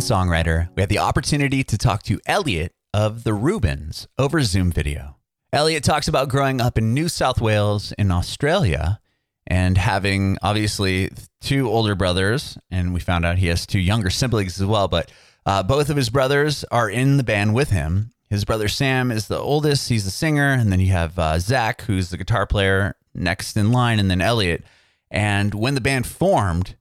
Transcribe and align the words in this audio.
Songwriter, 0.00 0.68
we 0.74 0.82
had 0.82 0.88
the 0.88 0.98
opportunity 0.98 1.62
to 1.64 1.78
talk 1.78 2.02
to 2.04 2.20
Elliot 2.26 2.72
of 2.92 3.24
the 3.24 3.34
Rubens 3.34 4.06
over 4.18 4.42
Zoom 4.42 4.70
video. 4.70 5.16
Elliot 5.52 5.84
talks 5.84 6.08
about 6.08 6.28
growing 6.28 6.60
up 6.60 6.78
in 6.78 6.94
New 6.94 7.08
South 7.08 7.40
Wales 7.40 7.92
in 7.92 8.10
Australia 8.10 9.00
and 9.46 9.78
having 9.78 10.38
obviously 10.42 11.10
two 11.40 11.68
older 11.68 11.94
brothers, 11.94 12.58
and 12.70 12.92
we 12.92 13.00
found 13.00 13.24
out 13.24 13.38
he 13.38 13.46
has 13.46 13.66
two 13.66 13.78
younger 13.78 14.10
siblings 14.10 14.60
as 14.60 14.66
well. 14.66 14.88
But 14.88 15.10
uh, 15.44 15.62
both 15.62 15.88
of 15.88 15.96
his 15.96 16.10
brothers 16.10 16.64
are 16.64 16.90
in 16.90 17.16
the 17.16 17.24
band 17.24 17.54
with 17.54 17.70
him. 17.70 18.10
His 18.28 18.44
brother 18.44 18.68
Sam 18.68 19.12
is 19.12 19.28
the 19.28 19.38
oldest; 19.38 19.88
he's 19.88 20.04
the 20.04 20.10
singer, 20.10 20.52
and 20.52 20.72
then 20.72 20.80
you 20.80 20.92
have 20.92 21.18
uh, 21.18 21.38
Zach, 21.38 21.82
who's 21.82 22.10
the 22.10 22.16
guitar 22.16 22.46
player 22.46 22.96
next 23.14 23.56
in 23.56 23.72
line, 23.72 24.00
and 24.00 24.10
then 24.10 24.20
Elliot. 24.20 24.64
And 25.10 25.54
when 25.54 25.74
the 25.74 25.80
band 25.80 26.06
formed, 26.06 26.76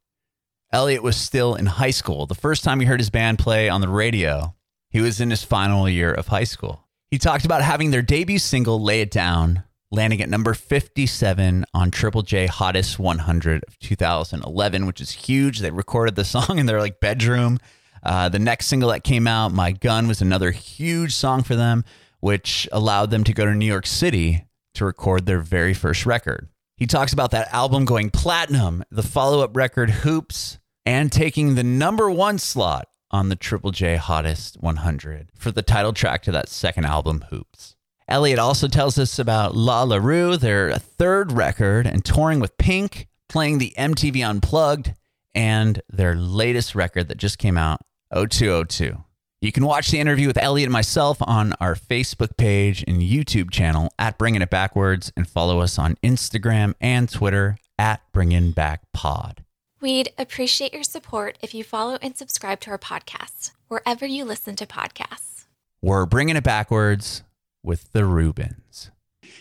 Elliot 0.75 1.03
was 1.03 1.15
still 1.15 1.55
in 1.55 1.67
high 1.67 1.91
school. 1.91 2.25
The 2.25 2.35
first 2.35 2.61
time 2.65 2.81
he 2.81 2.85
heard 2.85 2.99
his 2.99 3.09
band 3.09 3.39
play 3.39 3.69
on 3.69 3.79
the 3.79 3.87
radio, 3.87 4.53
he 4.89 4.99
was 4.99 5.21
in 5.21 5.29
his 5.29 5.41
final 5.41 5.87
year 5.87 6.11
of 6.11 6.27
high 6.27 6.43
school. 6.43 6.83
He 7.09 7.17
talked 7.17 7.45
about 7.45 7.61
having 7.61 7.91
their 7.91 8.01
debut 8.01 8.39
single, 8.39 8.83
Lay 8.83 8.99
It 8.99 9.09
Down, 9.09 9.63
landing 9.89 10.21
at 10.21 10.27
number 10.27 10.53
57 10.53 11.63
on 11.73 11.91
Triple 11.91 12.23
J 12.23 12.47
Hottest 12.47 12.99
100 12.99 13.63
of 13.65 13.79
2011, 13.79 14.85
which 14.85 14.99
is 14.99 15.11
huge. 15.11 15.59
They 15.59 15.71
recorded 15.71 16.15
the 16.15 16.25
song 16.25 16.59
in 16.59 16.65
their 16.65 16.81
like 16.81 16.99
bedroom. 16.99 17.57
Uh, 18.03 18.27
the 18.27 18.39
next 18.39 18.65
single 18.65 18.89
that 18.89 19.05
came 19.05 19.27
out, 19.27 19.53
My 19.53 19.71
Gun, 19.71 20.09
was 20.09 20.21
another 20.21 20.51
huge 20.51 21.13
song 21.13 21.43
for 21.43 21.55
them, 21.55 21.85
which 22.19 22.67
allowed 22.73 23.11
them 23.11 23.23
to 23.23 23.33
go 23.33 23.45
to 23.45 23.55
New 23.55 23.65
York 23.65 23.87
City 23.87 24.43
to 24.73 24.83
record 24.83 25.25
their 25.25 25.39
very 25.39 25.73
first 25.73 26.05
record. 26.05 26.49
He 26.75 26.85
talks 26.85 27.13
about 27.13 27.31
that 27.31 27.53
album 27.53 27.85
going 27.85 28.09
platinum, 28.09 28.83
the 28.91 29.03
follow 29.03 29.39
up 29.39 29.55
record 29.55 29.89
Hoops, 29.89 30.59
and 30.85 31.11
taking 31.11 31.55
the 31.55 31.63
number 31.63 32.09
one 32.09 32.37
slot 32.37 32.87
on 33.11 33.29
the 33.29 33.35
Triple 33.35 33.71
J 33.71 33.95
Hottest 33.95 34.61
100 34.61 35.29
for 35.35 35.51
the 35.51 35.61
title 35.61 35.93
track 35.93 36.21
to 36.23 36.31
that 36.31 36.49
second 36.49 36.85
album, 36.85 37.25
Hoops. 37.29 37.75
Elliot 38.07 38.37
also 38.37 38.67
tells 38.67 38.99
us 38.99 39.17
about 39.17 39.55
La 39.55 39.83
La 39.83 39.97
Rue, 39.97 40.37
their 40.37 40.75
third 40.75 41.31
record, 41.31 41.87
and 41.87 42.05
touring 42.05 42.39
with 42.39 42.57
Pink, 42.57 43.07
playing 43.29 43.57
the 43.57 43.73
MTV 43.77 44.27
Unplugged, 44.27 44.93
and 45.33 45.81
their 45.89 46.15
latest 46.15 46.75
record 46.75 47.07
that 47.07 47.17
just 47.17 47.39
came 47.39 47.57
out, 47.57 47.81
0202. 48.13 49.03
You 49.41 49.51
can 49.51 49.65
watch 49.65 49.91
the 49.91 49.99
interview 49.99 50.27
with 50.27 50.41
Elliot 50.41 50.67
and 50.67 50.73
myself 50.73 51.17
on 51.21 51.53
our 51.59 51.75
Facebook 51.75 52.37
page 52.37 52.83
and 52.87 53.01
YouTube 53.01 53.51
channel 53.51 53.91
at 53.99 54.17
Bringing 54.17 54.41
It 54.41 54.49
Backwards 54.49 55.11
and 55.15 55.27
follow 55.27 55.59
us 55.59 55.77
on 55.77 55.95
Instagram 56.03 56.73
and 56.81 57.09
Twitter 57.09 57.57
at 57.77 58.01
Bringing 58.11 58.51
Back 58.51 58.81
Pod. 58.93 59.44
We'd 59.85 60.13
appreciate 60.17 60.73
your 60.73 60.81
support 60.81 61.37
if 61.43 61.53
you 61.53 61.63
follow 61.63 61.99
and 62.01 62.17
subscribe 62.17 62.59
to 62.61 62.71
our 62.71 62.79
podcast 62.79 63.51
wherever 63.67 64.03
you 64.03 64.25
listen 64.25 64.55
to 64.55 64.65
podcasts. 64.65 65.45
We're 65.79 66.07
Bringing 66.07 66.35
It 66.35 66.43
Backwards 66.43 67.21
with 67.61 67.91
the 67.91 68.03
Rubens. 68.03 68.89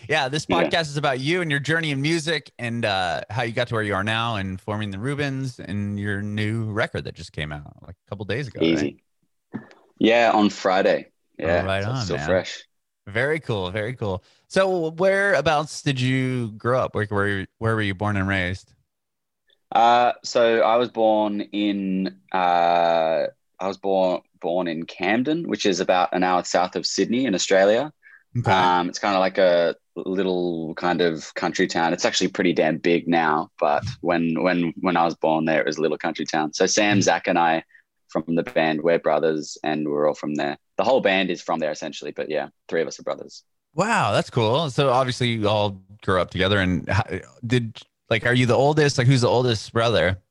Yeah, 0.07 0.29
this 0.29 0.45
podcast 0.45 0.71
yeah. 0.71 0.81
is 0.81 0.97
about 0.97 1.19
you 1.19 1.41
and 1.41 1.49
your 1.49 1.59
journey 1.59 1.89
in 1.89 1.99
music 1.99 2.51
and 2.59 2.85
uh, 2.85 3.21
how 3.31 3.41
you 3.41 3.53
got 3.53 3.69
to 3.69 3.73
where 3.73 3.81
you 3.81 3.95
are 3.95 4.03
now 4.03 4.35
and 4.35 4.61
forming 4.61 4.91
the 4.91 4.99
Rubens 4.99 5.59
and 5.59 5.99
your 5.99 6.21
new 6.21 6.65
record 6.65 7.05
that 7.05 7.15
just 7.15 7.31
came 7.31 7.51
out 7.51 7.73
like 7.81 7.95
a 8.05 8.09
couple 8.11 8.23
days 8.25 8.47
ago. 8.47 8.59
Easy. 8.61 9.01
Right? 9.51 9.63
Yeah, 9.97 10.31
on 10.31 10.51
Friday. 10.51 11.07
Yeah, 11.39 11.61
oh, 11.63 11.65
right 11.65 11.83
so 11.83 11.89
on. 11.89 12.03
Still 12.03 12.17
man. 12.17 12.27
fresh. 12.27 12.63
Very 13.07 13.39
cool. 13.39 13.71
Very 13.71 13.95
cool. 13.95 14.23
So, 14.49 14.91
whereabouts 14.91 15.81
did 15.81 15.99
you 15.99 16.51
grow 16.51 16.81
up? 16.81 16.93
Where, 16.93 17.07
where, 17.07 17.47
where 17.57 17.73
were 17.73 17.81
you 17.81 17.95
born 17.95 18.15
and 18.15 18.27
raised? 18.27 18.75
Uh, 19.75 20.13
so 20.23 20.61
I 20.61 20.77
was 20.77 20.89
born 20.89 21.41
in 21.41 22.15
uh, 22.31 23.27
I 23.59 23.67
was 23.67 23.77
born 23.77 24.21
born 24.39 24.69
in 24.69 24.85
Camden, 24.85 25.49
which 25.49 25.65
is 25.65 25.81
about 25.81 26.09
an 26.13 26.23
hour 26.23 26.43
south 26.45 26.77
of 26.77 26.85
Sydney 26.85 27.25
in 27.25 27.35
Australia. 27.35 27.91
Okay. 28.37 28.51
Um, 28.51 28.87
it's 28.87 28.99
kind 28.99 29.15
of 29.15 29.19
like 29.19 29.37
a 29.37 29.75
little 29.95 30.73
kind 30.75 31.01
of 31.01 31.33
country 31.35 31.67
town. 31.67 31.91
It's 31.91 32.05
actually 32.05 32.29
pretty 32.29 32.53
damn 32.53 32.77
big 32.77 33.07
now, 33.07 33.51
but 33.59 33.83
when 33.99 34.41
when 34.41 34.73
when 34.79 34.95
I 34.95 35.03
was 35.03 35.15
born 35.15 35.43
there, 35.43 35.59
it 35.59 35.67
was 35.67 35.77
a 35.77 35.81
little 35.81 35.97
country 35.97 36.25
town. 36.25 36.53
So 36.53 36.65
Sam, 36.65 36.97
hmm. 36.97 37.01
Zach, 37.01 37.27
and 37.27 37.37
I 37.37 37.63
from 38.07 38.23
the 38.35 38.43
band, 38.43 38.81
we're 38.81 38.99
brothers, 38.99 39.57
and 39.61 39.89
we're 39.89 40.07
all 40.07 40.13
from 40.13 40.35
there. 40.35 40.57
The 40.77 40.85
whole 40.85 41.01
band 41.01 41.29
is 41.29 41.41
from 41.41 41.59
there 41.59 41.71
essentially, 41.71 42.11
but 42.11 42.29
yeah, 42.29 42.47
three 42.69 42.81
of 42.81 42.87
us 42.87 42.97
are 42.97 43.03
brothers. 43.03 43.43
Wow, 43.73 44.13
that's 44.13 44.29
cool. 44.29 44.69
So 44.69 44.89
obviously 44.89 45.31
you 45.31 45.49
all 45.49 45.81
grew 46.01 46.21
up 46.21 46.31
together, 46.31 46.59
and 46.59 46.89
did 47.45 47.81
like 48.09 48.25
are 48.25 48.33
you 48.33 48.45
the 48.45 48.55
oldest? 48.55 48.97
Like 48.97 49.07
who's 49.07 49.21
the 49.21 49.29
oldest 49.29 49.73
brother? 49.73 50.21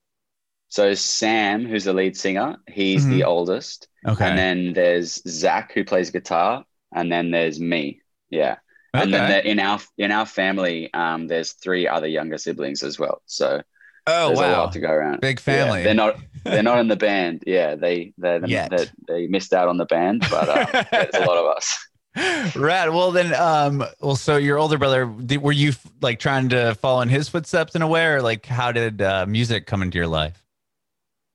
So 0.69 0.95
Sam, 0.95 1.67
who's 1.67 1.85
the 1.85 1.93
lead 1.93 2.17
singer, 2.17 2.57
he's 2.69 3.03
mm-hmm. 3.03 3.13
the 3.13 3.25
oldest. 3.25 3.89
Okay. 4.07 4.29
And 4.29 4.39
then 4.39 4.73
there's 4.73 5.23
Zach 5.29 5.73
who 5.73 5.85
plays 5.85 6.11
guitar, 6.11 6.65
and 6.93 7.11
then 7.11 7.31
there's 7.31 7.61
me. 7.61 8.01
Yeah. 8.31 8.57
Okay. 8.95 9.05
And 9.05 9.15
then 9.15 9.47
in 9.47 9.61
our 9.61 9.81
in 9.99 10.13
our 10.13 10.27
family, 10.27 10.93
um, 10.95 11.27
there's 11.27 11.53
three 11.53 11.89
other 11.89 12.07
younger 12.07 12.39
siblings 12.39 12.83
as 12.83 12.99
well. 12.99 13.23
So 13.27 13.63
oh 14.07 14.27
there's 14.29 14.39
wow, 14.39 14.49
a 14.49 14.57
lot 14.63 14.73
to 14.73 14.81
go 14.81 14.91
around. 14.91 15.21
Big 15.21 15.41
family. 15.41 15.81
Yeah, 15.81 15.85
they're 15.85 15.95
not 15.95 16.17
they're 16.45 16.63
not 16.63 16.79
in 16.79 16.89
the 16.89 16.97
band. 17.09 17.45
Yeah, 17.47 17.75
they 17.75 18.13
they 18.19 18.39
they, 18.39 18.87
they 19.09 19.27
missed 19.27 19.53
out 19.53 19.69
on 19.69 19.79
the 19.79 19.87
band, 19.87 20.25
but 20.31 20.49
uh, 20.49 20.85
there's 20.91 21.15
a 21.15 21.27
lot 21.27 21.39
of 21.39 21.47
us. 21.47 21.87
Rad. 22.17 22.91
Well, 22.91 23.11
then, 23.11 23.35
um, 23.35 23.85
well, 24.01 24.17
so 24.17 24.37
your 24.37 24.59
older 24.59 24.79
brother, 24.79 25.07
were 25.07 25.53
you 25.53 25.73
like 26.01 26.19
trying 26.19 26.49
to 26.51 26.75
follow 26.77 27.01
in 27.01 27.09
his 27.09 27.29
footsteps 27.29 27.75
in 27.75 27.83
a 27.83 27.89
way, 27.89 28.07
or 28.07 28.23
like 28.23 28.47
how 28.47 28.73
did 28.73 29.03
uh, 29.03 29.27
music 29.27 29.67
come 29.67 29.83
into 29.83 29.99
your 29.99 30.07
life? 30.07 30.43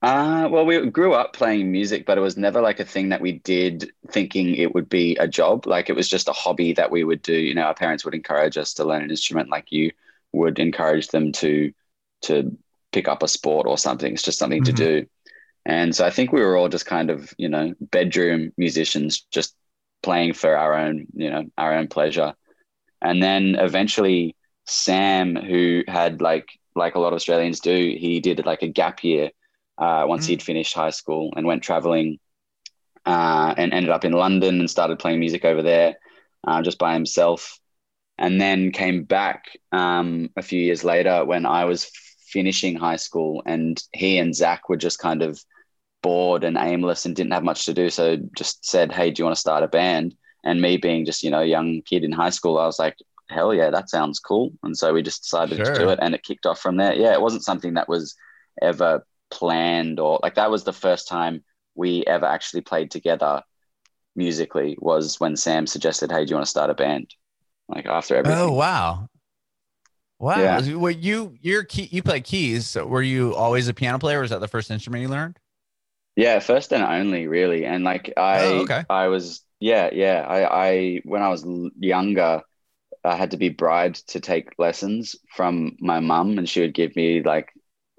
Uh, 0.02 0.48
well, 0.50 0.66
we 0.66 0.90
grew 0.90 1.14
up 1.14 1.34
playing 1.34 1.72
music, 1.72 2.06
but 2.06 2.18
it 2.18 2.22
was 2.22 2.38
never 2.38 2.62
like 2.62 2.80
a 2.80 2.86
thing 2.86 3.10
that 3.10 3.20
we 3.20 3.34
did 3.40 3.92
thinking 4.12 4.56
it 4.56 4.74
would 4.74 4.88
be 4.88 5.18
a 5.18 5.28
job. 5.28 5.68
Like 5.68 5.90
it 5.90 5.96
was 5.96 6.08
just 6.08 6.30
a 6.30 6.34
hobby 6.34 6.72
that 6.74 6.90
we 6.90 7.04
would 7.04 7.22
do. 7.22 7.34
You 7.34 7.54
know, 7.54 7.64
our 7.64 7.74
parents 7.74 8.06
would 8.06 8.16
encourage 8.16 8.58
us 8.58 8.74
to 8.76 8.86
learn 8.86 9.04
an 9.04 9.10
instrument, 9.10 9.50
like 9.50 9.72
you 9.72 9.92
would 10.32 10.60
encourage 10.60 11.10
them 11.10 11.34
to 11.34 11.74
to 12.22 12.58
pick 12.92 13.08
up 13.08 13.24
a 13.24 13.28
sport 13.28 13.68
or 13.68 13.78
something. 13.78 14.14
It's 14.14 14.24
just 14.24 14.40
something 14.40 14.64
mm-hmm. 14.64 14.76
to 14.76 15.02
do. 15.02 15.08
And 15.66 15.94
so 15.94 16.06
I 16.06 16.10
think 16.10 16.32
we 16.32 16.42
were 16.42 16.56
all 16.56 16.70
just 16.70 16.86
kind 16.86 17.10
of, 17.10 17.34
you 17.38 17.50
know, 17.50 17.74
bedroom 17.80 18.54
musicians, 18.58 19.22
just 19.32 19.56
playing 20.02 20.34
for 20.34 20.56
our 20.58 20.74
own, 20.74 21.08
you 21.14 21.30
know, 21.30 21.46
our 21.58 21.74
own 21.76 21.88
pleasure. 21.88 22.34
And 23.02 23.22
then 23.22 23.56
eventually 23.56 24.36
Sam, 24.66 25.36
who 25.36 25.84
had 25.88 26.22
like 26.22 26.48
like 26.76 26.96
a 26.96 27.00
lot 27.00 27.14
of 27.14 27.18
Australians 27.18 27.60
do, 27.60 27.74
he 27.98 28.20
did 28.20 28.46
like 28.46 28.62
a 28.62 28.68
gap 28.68 29.04
year 29.04 29.32
uh, 29.78 30.06
once 30.08 30.26
mm. 30.26 30.30
he'd 30.30 30.44
finished 30.44 30.74
high 30.74 30.92
school 30.92 31.34
and 31.36 31.46
went 31.46 31.64
traveling 31.64 32.20
uh, 33.06 33.54
and 33.58 33.74
ended 33.74 33.92
up 33.92 34.06
in 34.06 34.12
London 34.12 34.60
and 34.60 34.70
started 34.70 35.00
playing 35.00 35.20
music 35.20 35.46
over 35.46 35.62
there 35.62 35.96
uh, 36.46 36.62
just 36.62 36.78
by 36.78 36.94
himself. 36.94 37.60
And 38.18 38.40
then 38.40 38.72
came 38.72 39.04
back 39.04 39.46
um, 39.72 40.30
a 40.36 40.42
few 40.42 40.60
years 40.60 40.84
later 40.84 41.24
when 41.24 41.46
I 41.46 41.66
was 41.66 41.90
finishing 42.28 42.76
high 42.76 42.98
school 42.98 43.42
and 43.46 43.82
he 43.94 44.18
and 44.18 44.36
Zach 44.36 44.68
were 44.68 44.78
just 44.78 45.00
kind 45.00 45.22
of 45.22 45.42
bored 46.10 46.44
and 46.44 46.58
aimless 46.58 47.06
and 47.06 47.16
didn't 47.16 47.34
have 47.34 47.44
much 47.44 47.66
to 47.66 47.74
do. 47.74 47.88
So 47.92 48.18
just 48.36 48.66
said, 48.66 48.92
Hey, 48.92 49.12
do 49.12 49.22
you 49.22 49.26
want 49.26 49.36
to 49.36 49.40
start 49.40 49.64
a 49.64 49.68
band? 49.68 50.16
And 50.44 50.60
me 50.60 50.76
being 50.78 51.06
just, 51.06 51.22
you 51.22 51.30
know, 51.30 51.42
a 51.42 51.46
young 51.46 51.84
kid 51.84 52.04
in 52.04 52.12
high 52.12 52.32
school, 52.32 52.58
I 52.58 52.66
was 52.66 52.80
like, 52.80 52.96
hell 53.30 53.54
yeah, 53.54 53.70
that 53.70 53.92
sounds 53.92 54.20
cool. 54.20 54.52
And 54.64 54.76
so 54.76 54.92
we 54.92 55.04
just 55.04 55.22
decided 55.22 55.58
sure. 55.58 55.66
to 55.66 55.80
do 55.80 55.90
it 55.90 56.00
and 56.02 56.16
it 56.16 56.24
kicked 56.24 56.48
off 56.48 56.60
from 56.60 56.78
there. 56.78 56.96
Yeah, 56.96 57.14
it 57.14 57.22
wasn't 57.22 57.44
something 57.44 57.76
that 57.76 57.88
was 57.88 58.16
ever 58.60 59.06
planned 59.30 60.00
or 60.00 60.20
like 60.24 60.34
that 60.34 60.50
was 60.50 60.64
the 60.64 60.74
first 60.74 61.08
time 61.08 61.44
we 61.76 62.04
ever 62.08 62.26
actually 62.26 62.62
played 62.62 62.90
together 62.90 63.44
musically 64.16 64.76
was 64.80 65.20
when 65.20 65.38
Sam 65.38 65.68
suggested, 65.68 66.12
Hey, 66.12 66.26
do 66.26 66.32
you 66.32 66.38
want 66.38 66.48
to 66.48 66.50
start 66.50 66.72
a 66.72 66.74
band? 66.74 67.14
Like 67.68 67.86
after 67.86 68.16
everything. 68.16 68.40
Oh 68.40 68.52
wow. 68.54 69.10
Wow. 70.18 70.40
Yeah. 70.40 70.74
Well, 70.74 70.92
you 70.92 71.36
you're 71.40 71.66
key, 71.66 71.88
you 71.92 72.02
play 72.02 72.22
keys. 72.22 72.66
So 72.66 72.88
were 72.88 73.04
you 73.04 73.36
always 73.36 73.68
a 73.68 73.76
piano 73.76 74.00
player? 74.00 74.22
was 74.22 74.32
that 74.32 74.42
the 74.42 74.48
first 74.48 74.72
instrument 74.72 75.04
you 75.04 75.10
learned? 75.10 75.38
Yeah, 76.20 76.40
first 76.40 76.74
and 76.74 76.84
only, 76.84 77.28
really. 77.28 77.66
And 77.66 77.86
like 77.86 78.12
I, 78.18 78.44
oh, 78.44 78.60
okay. 78.64 78.84
I 78.90 79.08
was, 79.08 79.42
yeah, 79.62 79.90
yeah. 79.94 80.26
I, 80.28 80.68
I, 80.68 81.02
when 81.06 81.22
I 81.22 81.30
was 81.30 81.46
younger, 81.80 82.42
I 83.06 83.16
had 83.16 83.32
to 83.32 83.38
be 83.38 83.48
bribed 83.48 84.10
to 84.10 84.20
take 84.20 84.50
lessons 84.58 85.16
from 85.34 85.78
my 85.80 86.02
mum, 86.02 86.38
and 86.38 86.50
she 86.50 86.60
would 86.60 86.74
give 86.74 86.94
me 86.98 87.24
like 87.24 87.54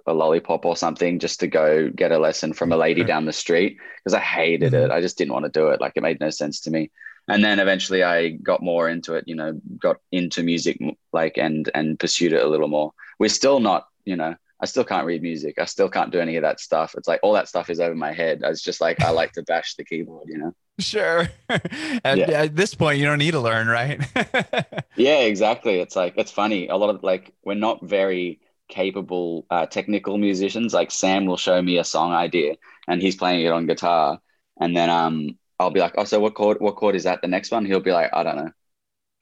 a 0.06 0.12
lollipop 0.12 0.66
or 0.66 0.76
something 0.76 1.18
just 1.18 1.40
to 1.40 1.46
go 1.46 1.88
get 1.88 2.12
a 2.12 2.18
lesson 2.18 2.52
from 2.52 2.72
a 2.72 2.76
lady 2.76 3.04
down 3.04 3.24
the 3.24 3.32
street 3.32 3.78
because 3.98 4.12
I 4.12 4.20
hated 4.20 4.74
mm-hmm. 4.74 4.84
it. 4.84 4.90
I 4.90 5.00
just 5.00 5.16
didn't 5.16 5.32
want 5.32 5.46
to 5.46 5.50
do 5.50 5.68
it. 5.68 5.80
Like 5.80 5.92
it 5.96 6.02
made 6.02 6.20
no 6.20 6.28
sense 6.28 6.60
to 6.62 6.70
me. 6.70 6.90
And 7.26 7.42
then 7.42 7.58
eventually 7.58 8.02
I 8.02 8.30
got 8.30 8.62
more 8.62 8.88
into 8.88 9.14
it, 9.14 9.24
you 9.26 9.34
know, 9.34 9.58
got 9.78 9.96
into 10.12 10.42
music 10.42 10.78
like 11.12 11.38
and 11.38 11.70
and 11.74 11.98
pursued 11.98 12.34
it 12.34 12.42
a 12.42 12.48
little 12.48 12.68
more. 12.68 12.92
We're 13.18 13.28
still 13.28 13.60
not, 13.60 13.86
you 14.04 14.16
know, 14.16 14.34
I 14.62 14.66
still 14.66 14.84
can't 14.84 15.06
read 15.06 15.22
music. 15.22 15.58
I 15.58 15.64
still 15.64 15.88
can't 15.88 16.12
do 16.12 16.20
any 16.20 16.36
of 16.36 16.42
that 16.42 16.60
stuff. 16.60 16.94
It's 16.96 17.08
like 17.08 17.20
all 17.22 17.32
that 17.32 17.48
stuff 17.48 17.70
is 17.70 17.80
over 17.80 17.94
my 17.94 18.12
head. 18.12 18.40
It's 18.44 18.62
just 18.62 18.80
like 18.80 19.00
I 19.02 19.10
like 19.10 19.32
to 19.32 19.42
bash 19.42 19.74
the 19.74 19.84
keyboard, 19.84 20.28
you 20.28 20.38
know. 20.38 20.52
Sure. 20.78 21.28
at, 21.48 22.18
yeah. 22.18 22.30
at 22.30 22.56
this 22.56 22.74
point, 22.74 22.98
you 22.98 23.06
don't 23.06 23.18
need 23.18 23.30
to 23.30 23.40
learn, 23.40 23.68
right? 23.68 24.00
yeah, 24.96 25.20
exactly. 25.20 25.80
It's 25.80 25.96
like 25.96 26.14
it's 26.16 26.30
funny. 26.30 26.68
A 26.68 26.76
lot 26.76 26.94
of 26.94 27.02
like 27.02 27.32
we're 27.42 27.54
not 27.54 27.82
very 27.82 28.40
capable 28.68 29.46
uh, 29.50 29.66
technical 29.66 30.18
musicians. 30.18 30.74
Like 30.74 30.90
Sam 30.90 31.24
will 31.24 31.38
show 31.38 31.60
me 31.62 31.78
a 31.78 31.84
song 31.84 32.12
idea 32.12 32.56
and 32.86 33.00
he's 33.00 33.16
playing 33.16 33.44
it 33.44 33.52
on 33.52 33.66
guitar, 33.66 34.20
and 34.60 34.76
then 34.76 34.90
um 34.90 35.38
I'll 35.58 35.70
be 35.70 35.80
like, 35.80 35.94
oh, 35.98 36.04
so 36.04 36.20
what 36.20 36.34
chord? 36.34 36.58
What 36.60 36.76
chord 36.76 36.96
is 36.96 37.04
that? 37.04 37.20
The 37.22 37.28
next 37.28 37.50
one? 37.50 37.66
He'll 37.66 37.80
be 37.80 37.92
like, 37.92 38.10
I 38.12 38.22
don't 38.22 38.36
know. 38.36 38.50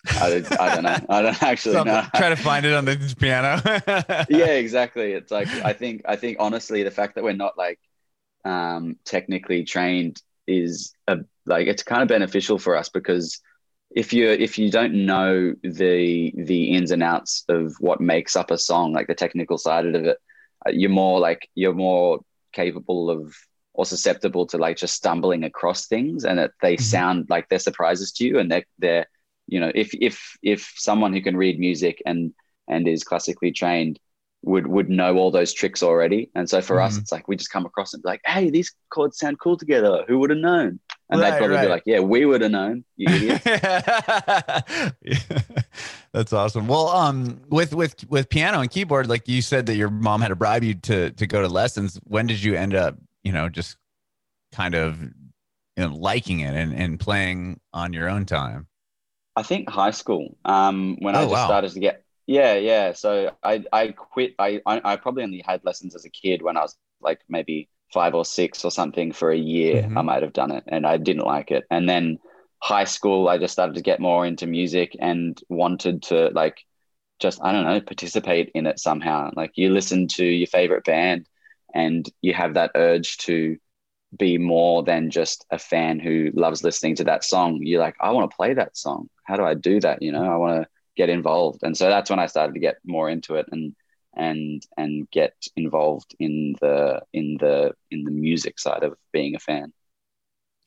I, 0.07 0.45
I 0.59 0.71
don't 0.71 0.85
know. 0.85 0.99
I 1.09 1.23
don't 1.23 1.43
actually 1.43 1.83
know. 1.83 2.05
Try 2.15 2.29
to 2.31 2.37
find 2.37 2.65
it 2.65 2.75
on 2.75 2.85
the 2.85 3.15
piano. 3.19 3.61
yeah, 4.29 4.47
exactly. 4.55 5.13
It's 5.13 5.31
like 5.31 5.49
I 5.65 5.73
think 5.73 6.03
I 6.07 6.17
think 6.17 6.39
honestly, 6.41 6.83
the 6.83 6.91
fact 6.91 7.15
that 7.15 7.25
we're 7.25 7.33
not 7.33 7.57
like 7.59 7.79
um, 8.45 8.97
technically 9.05 9.65
trained 9.65 10.23
is 10.47 10.95
a, 11.07 11.19
like 11.47 11.67
it's 11.67 11.83
kind 11.83 12.03
of 12.03 12.09
beneficial 12.09 12.59
for 12.59 12.77
us 12.77 12.89
because 12.89 13.41
if 13.91 14.13
you 14.13 14.29
if 14.29 14.59
you 14.59 14.71
don't 14.71 15.07
know 15.07 15.55
the 15.63 16.33
the 16.37 16.73
ins 16.75 16.91
and 16.91 17.03
outs 17.03 17.45
of 17.49 17.75
what 17.81 18.01
makes 18.01 18.37
up 18.37 18.51
a 18.51 18.59
song, 18.59 18.93
like 18.93 19.07
the 19.07 19.15
technical 19.15 19.59
side 19.59 19.87
of 19.87 19.95
it, 19.95 20.19
uh, 20.67 20.71
you're 20.71 20.91
more 20.91 21.21
like 21.21 21.49
you're 21.55 21.75
more 21.75 22.21
capable 22.53 23.11
of 23.11 23.35
or 23.75 23.87
susceptible 23.87 24.47
to 24.47 24.59
like 24.59 24.77
just 24.77 24.95
stumbling 24.95 25.45
across 25.45 25.87
things 25.87 26.25
and 26.25 26.39
that 26.39 26.51
they 26.63 26.77
Mhm. 26.77 26.81
sound 26.81 27.27
like 27.31 27.49
they're 27.49 27.59
surprises 27.61 28.13
to 28.13 28.25
you 28.25 28.39
and 28.39 28.51
they're 28.51 28.67
they're 28.79 29.07
you 29.49 29.59
know 29.61 29.73
if 29.75 29.91
if 30.01 30.37
if 30.43 30.73
someone 30.77 31.13
who 31.13 31.21
can 31.23 31.37
read 31.37 31.59
music 31.59 32.01
and 32.07 32.33
and 32.69 32.87
is 32.87 33.03
classically 33.05 33.51
trained 33.51 33.99
would 34.43 34.67
would 34.69 34.89
know 34.89 35.17
all 35.17 35.33
those 35.33 35.53
tricks 35.53 35.83
already 35.83 36.31
and 36.37 36.49
so 36.49 36.61
for 36.61 36.81
us 36.81 36.97
Mhm. 36.97 37.01
it's 37.03 37.11
like 37.13 37.27
we 37.27 37.35
just 37.35 37.51
come 37.51 37.67
across 37.67 37.93
and 37.93 38.03
be 38.03 38.09
like 38.09 38.21
hey 38.25 38.51
these 38.51 38.73
chords 38.91 39.19
sound 39.19 39.41
cool 39.41 39.57
together 39.57 40.05
who 40.07 40.19
would 40.21 40.31
have 40.31 40.39
known 40.39 40.79
and 41.11 41.21
Right, 41.21 41.33
they'd 41.33 41.39
probably 41.39 41.57
right. 41.57 41.65
be 41.65 41.69
like 41.71 41.83
yeah 41.87 41.99
we 42.01 42.25
would 42.25 42.43
have 42.43 42.53
known 42.53 42.85
you 42.97 43.09
Yeah. 43.45 44.99
That's 46.13 46.33
awesome. 46.33 46.67
Well, 46.69 46.89
um, 46.89 47.41
with 47.49 47.75
with 47.75 48.09
with 48.09 48.29
piano 48.31 48.61
and 48.61 48.71
keyboard, 48.71 49.09
like 49.09 49.29
you 49.29 49.43
said 49.43 49.67
that 49.67 49.77
your 49.77 49.91
mom 49.91 50.21
had 50.23 50.29
to 50.29 50.37
bribe 50.37 50.65
you 50.65 50.75
to 50.75 51.11
to 51.11 51.27
go 51.27 51.43
to 51.43 51.49
lessons. 51.49 51.99
When 52.05 52.27
did 52.27 52.43
you 52.43 52.55
end 52.55 52.75
up, 52.75 52.97
you 53.23 53.33
know, 53.33 53.49
just 53.49 53.77
kind 54.53 54.75
of 54.75 55.01
you 55.03 55.13
know, 55.77 55.95
liking 55.95 56.41
it 56.41 56.55
and, 56.55 56.73
and 56.75 56.99
playing 56.99 57.61
on 57.73 57.93
your 57.93 58.09
own 58.09 58.25
time? 58.25 58.67
I 59.39 59.43
think 59.43 59.69
high 59.71 59.93
school. 59.93 60.37
Um, 60.45 60.97
when 61.01 61.17
I 61.17 61.25
Oh, 61.25 61.27
just 61.27 61.43
wow. 61.43 61.45
started 61.45 61.73
to 61.73 61.81
get 61.81 62.05
yeah, 62.27 62.55
yeah. 62.57 62.93
So 62.93 63.33
I 63.43 63.65
I 63.73 63.89
quit. 63.89 64.35
I, 64.39 64.61
I 64.67 64.81
I 64.85 64.97
probably 64.97 65.23
only 65.25 65.43
had 65.47 65.65
lessons 65.65 65.95
as 65.95 66.05
a 66.05 66.11
kid 66.11 66.43
when 66.43 66.57
I 66.59 66.63
was 66.63 66.77
like 67.01 67.21
maybe 67.29 67.71
five 67.95 68.15
or 68.15 68.25
six 68.25 68.65
or 68.65 68.71
something 68.71 69.13
for 69.13 69.31
a 69.31 69.39
year. 69.39 69.89
Mhm. 69.89 69.97
I 69.97 70.03
might 70.03 70.23
have 70.23 70.35
done 70.35 70.51
it, 70.53 70.65
and 70.69 70.87
I 70.87 70.99
didn't 70.99 71.27
like 71.27 71.51
it. 71.51 71.65
And 71.71 71.89
then 71.89 72.19
high 72.63 72.85
school, 72.85 73.29
I 73.29 73.39
just 73.39 73.53
started 73.55 73.77
to 73.77 73.83
get 73.83 74.01
more 74.01 74.27
into 74.27 74.47
music 74.47 74.97
and 75.01 75.41
wanted 75.49 76.03
to 76.05 76.31
like 76.35 76.59
just 77.21 77.41
I 77.43 77.53
don't 77.53 77.65
know 77.67 77.81
participate 77.81 78.51
in 78.55 78.67
it 78.67 78.79
somehow. 78.81 79.31
Like 79.37 79.53
you 79.57 79.71
listen 79.71 80.09
to 80.11 80.25
your 80.25 80.49
favorite 80.49 80.85
band, 80.85 81.29
and 81.75 82.09
you 82.23 82.35
have 82.35 82.55
that 82.55 82.73
urge 82.77 83.19
to 83.19 83.59
be 84.17 84.39
more 84.39 84.83
than 84.83 85.11
just 85.11 85.45
a 85.51 85.59
fan 85.59 85.99
who 85.99 86.31
loves 86.35 86.65
listening 86.65 86.97
to 86.97 87.05
that 87.05 87.25
song. 87.25 87.61
You're 87.63 87.81
like, 87.81 87.97
I 88.01 88.11
want 88.11 88.31
to 88.31 88.37
play 88.37 88.55
that 88.55 88.77
song. 88.77 89.09
How 89.25 89.37
do 89.37 89.45
I 89.45 89.55
do 89.55 89.81
that? 89.81 90.03
You 90.03 90.13
know, 90.13 90.25
I 90.25 90.37
want 90.37 90.63
to 90.63 90.69
get 90.97 91.09
involved. 91.09 91.61
And 91.63 91.77
so 91.77 91.89
that's 91.89 92.11
when 92.11 92.19
I 92.19 92.27
started 92.27 92.55
to 92.55 92.61
get 92.61 92.79
more 92.85 93.09
into 93.11 93.37
it 93.37 93.47
and 93.53 93.75
and 94.17 94.67
and 94.77 95.09
get 95.11 95.35
involved 95.57 96.15
in 96.19 96.55
the 96.61 97.01
in 97.13 97.37
the 97.39 97.73
in 97.91 98.05
the 98.05 98.11
music 98.11 98.59
side 98.59 98.83
of 98.83 98.95
being 99.13 99.35
a 99.35 99.39
fan. 99.39 99.73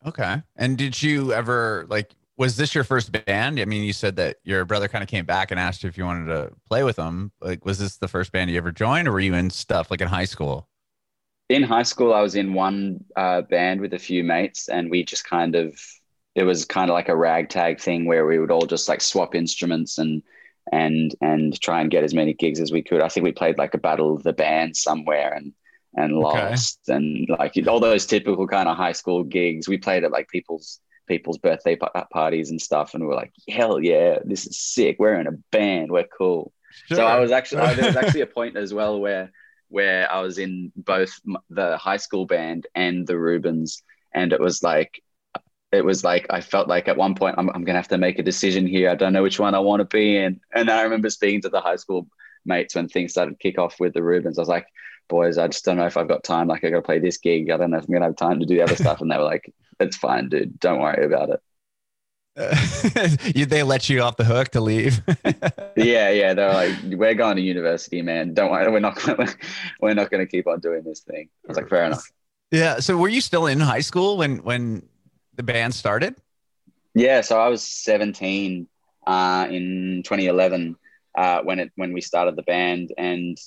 Okay. 0.05 0.41
And 0.55 0.77
did 0.77 1.01
you 1.01 1.33
ever 1.33 1.85
like 1.89 2.15
was 2.37 2.57
this 2.57 2.73
your 2.73 2.83
first 2.83 3.11
band? 3.11 3.59
I 3.59 3.65
mean, 3.65 3.83
you 3.83 3.93
said 3.93 4.15
that 4.15 4.37
your 4.43 4.65
brother 4.65 4.87
kind 4.87 5.03
of 5.03 5.09
came 5.09 5.25
back 5.25 5.51
and 5.51 5.59
asked 5.59 5.83
you 5.83 5.89
if 5.89 5.97
you 5.97 6.05
wanted 6.05 6.27
to 6.27 6.51
play 6.67 6.83
with 6.83 6.97
him. 6.97 7.31
Like 7.41 7.65
was 7.65 7.77
this 7.77 7.97
the 7.97 8.07
first 8.07 8.31
band 8.31 8.49
you 8.49 8.57
ever 8.57 8.71
joined 8.71 9.07
or 9.07 9.11
were 9.11 9.19
you 9.19 9.33
in 9.33 9.49
stuff 9.49 9.91
like 9.91 10.01
in 10.01 10.07
high 10.07 10.25
school? 10.25 10.67
In 11.51 11.63
high 11.63 11.83
school, 11.83 12.13
I 12.13 12.21
was 12.21 12.35
in 12.35 12.53
one 12.53 13.03
uh, 13.15 13.41
band 13.43 13.81
with 13.81 13.93
a 13.93 13.99
few 13.99 14.23
mates, 14.23 14.69
and 14.69 14.89
we 14.91 15.03
just 15.03 15.25
kind 15.25 15.55
of 15.55 15.79
it 16.35 16.43
was 16.43 16.65
kind 16.65 16.89
of 16.89 16.93
like 16.93 17.09
a 17.09 17.15
ragtag 17.15 17.79
thing 17.81 18.05
where 18.05 18.25
we 18.25 18.39
would 18.39 18.51
all 18.51 18.65
just 18.65 18.87
like 18.89 19.01
swap 19.01 19.35
instruments 19.35 19.97
and 19.97 20.23
and 20.71 21.15
and 21.21 21.59
try 21.61 21.81
and 21.81 21.91
get 21.91 22.03
as 22.03 22.13
many 22.13 22.33
gigs 22.33 22.59
as 22.59 22.71
we 22.71 22.81
could. 22.81 23.01
I 23.01 23.09
think 23.09 23.23
we 23.25 23.31
played 23.33 23.57
like 23.57 23.73
a 23.73 23.77
battle 23.79 24.15
of 24.15 24.23
the 24.23 24.33
bands 24.33 24.81
somewhere 24.81 25.33
and 25.33 25.53
and 25.95 26.15
Okay. 26.19 26.61
lost 26.61 26.79
and 26.87 27.27
like 27.29 27.53
all 27.67 27.79
those 27.81 28.05
typical 28.05 28.47
kind 28.47 28.69
of 28.69 28.77
high 28.77 28.93
school 28.93 29.23
gigs. 29.23 29.67
We 29.67 29.77
played 29.77 30.03
at 30.05 30.11
like 30.11 30.29
people's 30.29 30.79
people's 31.07 31.37
birthday 31.37 31.75
pa- 31.75 32.07
parties 32.11 32.51
and 32.51 32.61
stuff, 32.61 32.93
and 32.93 33.03
we 33.03 33.07
were 33.09 33.15
like, 33.15 33.33
hell 33.49 33.79
yeah, 33.81 34.19
this 34.23 34.47
is 34.47 34.57
sick. 34.59 34.95
We're 34.99 35.19
in 35.19 35.27
a 35.27 35.33
band. 35.51 35.91
We're 35.91 36.07
cool. 36.17 36.53
So 36.91 37.05
I 37.07 37.17
was 37.19 37.31
actually 37.31 37.75
there 37.75 37.85
was 37.85 37.95
actually 37.95 38.21
a 38.21 38.27
point 38.27 38.55
as 38.57 38.73
well 38.73 38.99
where 39.01 39.31
where 39.71 40.11
I 40.11 40.21
was 40.21 40.37
in 40.37 40.71
both 40.75 41.11
the 41.49 41.77
high 41.77 41.97
school 41.97 42.25
band 42.25 42.67
and 42.75 43.07
the 43.07 43.17
Rubens, 43.17 43.81
and 44.13 44.33
it 44.33 44.39
was 44.39 44.61
like 44.61 45.01
it 45.71 45.85
was 45.85 46.03
like 46.03 46.27
I 46.29 46.41
felt 46.41 46.67
like 46.67 46.87
at 46.87 46.97
one 46.97 47.15
point 47.15 47.35
I'm 47.37 47.49
I'm 47.49 47.63
gonna 47.63 47.79
have 47.79 47.87
to 47.89 47.97
make 47.97 48.19
a 48.19 48.23
decision 48.23 48.67
here. 48.67 48.89
I 48.89 48.95
don't 48.95 49.13
know 49.13 49.23
which 49.23 49.39
one 49.39 49.55
I 49.55 49.59
want 49.59 49.79
to 49.79 49.85
be 49.85 50.17
in. 50.17 50.41
And 50.53 50.69
I 50.69 50.83
remember 50.83 51.09
speaking 51.09 51.41
to 51.41 51.49
the 51.49 51.61
high 51.61 51.77
school 51.77 52.07
mates 52.45 52.75
when 52.75 52.87
things 52.89 53.11
started 53.11 53.31
to 53.31 53.37
kick 53.37 53.57
off 53.57 53.79
with 53.79 53.93
the 53.93 54.03
Rubens. 54.03 54.37
I 54.37 54.41
was 54.41 54.49
like, 54.49 54.67
boys, 55.07 55.37
I 55.37 55.47
just 55.47 55.63
don't 55.65 55.77
know 55.77 55.85
if 55.85 55.97
I've 55.97 56.07
got 56.07 56.23
time. 56.23 56.47
Like 56.47 56.63
I 56.63 56.69
gotta 56.69 56.81
play 56.81 56.99
this 56.99 57.17
gig. 57.17 57.49
I 57.49 57.57
don't 57.57 57.71
know 57.71 57.77
if 57.77 57.85
I'm 57.85 57.93
gonna 57.93 58.05
have 58.05 58.15
time 58.17 58.39
to 58.39 58.45
do 58.45 58.55
the 58.55 58.63
other 58.63 58.75
stuff. 58.75 59.01
And 59.01 59.09
they 59.09 59.17
were 59.17 59.23
like, 59.23 59.53
it's 59.79 59.97
fine, 59.97 60.29
dude. 60.29 60.59
Don't 60.59 60.81
worry 60.81 61.05
about 61.05 61.29
it. 61.29 61.39
you, 63.35 63.45
they 63.45 63.61
let 63.63 63.89
you 63.89 64.01
off 64.01 64.15
the 64.15 64.23
hook 64.23 64.49
to 64.49 64.61
leave. 64.61 65.01
yeah, 65.75 66.09
yeah. 66.09 66.33
They're 66.33 66.53
like, 66.53 66.75
we're 66.83 67.13
going 67.13 67.35
to 67.35 67.41
university, 67.41 68.01
man. 68.01 68.33
Don't 68.33 68.51
worry, 68.51 68.71
we're 68.71 68.79
not 68.79 69.01
gonna, 69.01 69.27
we're 69.81 69.93
not 69.93 70.09
going 70.09 70.25
to 70.25 70.29
keep 70.29 70.47
on 70.47 70.59
doing 70.59 70.83
this 70.83 71.01
thing. 71.01 71.29
I 71.45 71.47
was 71.49 71.57
like, 71.57 71.69
fair 71.69 71.85
enough. 71.85 72.09
yeah. 72.51 72.79
So 72.79 72.95
were 72.97 73.09
you 73.09 73.21
still 73.21 73.47
in 73.47 73.59
high 73.59 73.81
school 73.81 74.17
when 74.17 74.43
when 74.43 74.87
the 75.35 75.43
band 75.43 75.75
started? 75.75 76.15
Yeah, 76.93 77.21
so 77.21 77.39
I 77.39 77.47
was 77.47 77.63
17 77.63 78.67
uh, 79.07 79.47
in 79.49 80.03
2011 80.03 80.75
uh, 81.17 81.41
when 81.41 81.59
it 81.59 81.71
when 81.75 81.93
we 81.93 82.01
started 82.01 82.35
the 82.35 82.43
band, 82.43 82.93
and 82.97 83.37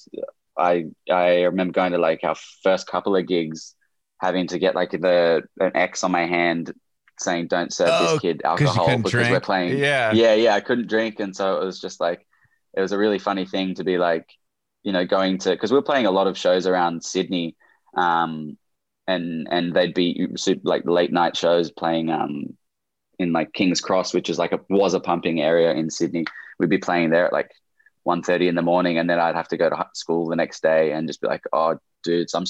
I 0.58 0.86
I 1.10 1.42
remember 1.42 1.72
going 1.72 1.92
to 1.92 1.98
like 1.98 2.20
our 2.22 2.36
first 2.62 2.86
couple 2.86 3.16
of 3.16 3.26
gigs, 3.26 3.74
having 4.18 4.46
to 4.48 4.58
get 4.58 4.74
like 4.74 4.90
the 4.90 5.42
an 5.58 5.72
X 5.74 6.04
on 6.04 6.10
my 6.10 6.26
hand 6.26 6.72
saying 7.18 7.48
"Don't 7.48 7.72
serve 7.72 7.90
Oh, 7.92 8.12
this 8.12 8.20
kid 8.20 8.42
alcohol" 8.44 8.98
because 8.98 9.30
we're 9.30 9.40
playing. 9.40 9.78
Yeah. 9.78 10.12
yeah 10.12 10.34
yeah 10.34 10.54
i 10.54 10.60
couldn't 10.60 10.88
drink. 10.88 11.20
And 11.20 11.34
so 11.34 11.60
it 11.60 11.64
was 11.64 11.80
just 11.80 12.00
like 12.00 12.26
it 12.76 12.80
was 12.80 12.92
a 12.92 12.98
really 12.98 13.18
funny 13.18 13.46
thing 13.46 13.74
to 13.76 13.84
be 13.84 13.98
like 13.98 14.28
you 14.82 14.92
know 14.92 15.04
going 15.04 15.38
to 15.38 15.50
because 15.50 15.72
we 15.72 15.78
are 15.78 15.82
playing 15.82 16.06
a 16.06 16.10
lot 16.10 16.26
of 16.26 16.36
shows 16.36 16.66
around 16.66 17.02
sydney 17.02 17.56
um 17.96 18.58
and 19.06 19.46
and 19.50 19.72
they'd 19.74 19.94
be 19.94 20.28
super, 20.36 20.60
like 20.64 20.82
late 20.84 21.12
night 21.12 21.36
shows 21.36 21.70
playing 21.70 22.10
um 22.10 22.44
in 23.18 23.32
like 23.32 23.52
king's 23.52 23.80
cross 23.80 24.12
which 24.12 24.28
is 24.28 24.38
like 24.38 24.52
a 24.52 24.60
was 24.68 24.92
a 24.94 25.00
pumping 25.00 25.40
area 25.40 25.72
in 25.72 25.88
sydney. 25.90 26.24
We'd 26.58 26.68
be 26.70 26.78
playing 26.78 27.10
there 27.10 27.26
at 27.26 27.32
like 27.32 27.50
1.30 28.06 28.48
in 28.48 28.54
the 28.54 28.62
morning 28.62 28.98
and 28.98 29.08
then 29.08 29.18
i'd 29.18 29.34
have 29.34 29.48
to 29.48 29.56
go 29.56 29.70
to 29.70 29.86
school 29.94 30.28
the 30.28 30.36
next 30.36 30.62
day 30.62 30.92
and 30.92 31.08
just 31.08 31.20
be 31.22 31.28
like 31.28 31.44
oh 31.52 31.78
dudes 32.02 32.34
i'm 32.34 32.44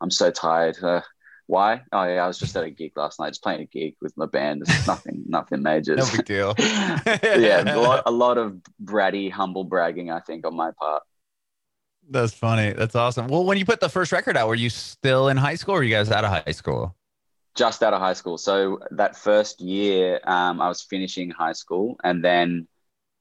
i'm 0.00 0.10
so 0.10 0.30
tired. 0.30 0.76
Uh, 0.82 1.02
why 1.46 1.82
oh 1.92 2.04
yeah 2.04 2.24
i 2.24 2.26
was 2.26 2.38
just 2.38 2.56
at 2.56 2.64
a 2.64 2.70
gig 2.70 2.92
last 2.96 3.20
night 3.20 3.28
just 3.28 3.42
playing 3.42 3.60
a 3.60 3.66
gig 3.66 3.94
with 4.00 4.16
my 4.16 4.26
band 4.26 4.62
it's 4.62 4.86
nothing 4.86 5.24
nothing 5.26 5.62
major 5.62 5.96
No 5.96 6.06
big 6.10 6.24
deal. 6.24 6.54
yeah, 6.58 7.74
a 7.74 7.78
lot, 7.78 8.02
a 8.06 8.10
lot 8.10 8.38
of 8.38 8.56
bratty, 8.82 9.30
humble 9.30 9.64
bragging, 9.64 10.10
I 10.10 10.20
think, 10.20 10.46
on 10.46 10.54
my 10.54 10.70
part. 10.78 11.02
That's 12.08 12.32
funny. 12.32 12.72
That's 12.72 12.94
awesome. 12.94 13.28
Well, 13.28 13.44
when 13.44 13.58
you 13.58 13.64
put 13.64 13.80
the 13.80 13.88
first 13.88 14.12
record 14.12 14.36
out, 14.36 14.48
were 14.48 14.54
you 14.54 14.70
still 14.70 15.28
in 15.28 15.36
high 15.36 15.54
school 15.54 15.74
or 15.74 15.78
were 15.78 15.82
you 15.82 15.94
guys 15.94 16.10
out 16.10 16.24
of 16.24 16.30
high 16.30 16.52
school? 16.52 16.94
Just 17.54 17.82
out 17.82 17.94
of 17.94 18.00
high 18.00 18.12
school. 18.12 18.36
So 18.38 18.80
that 18.90 19.16
first 19.16 19.60
year, 19.60 20.20
um, 20.24 20.60
I 20.60 20.68
was 20.68 20.82
finishing 20.82 21.30
high 21.30 21.52
school, 21.52 21.96
and 22.02 22.22
then, 22.22 22.66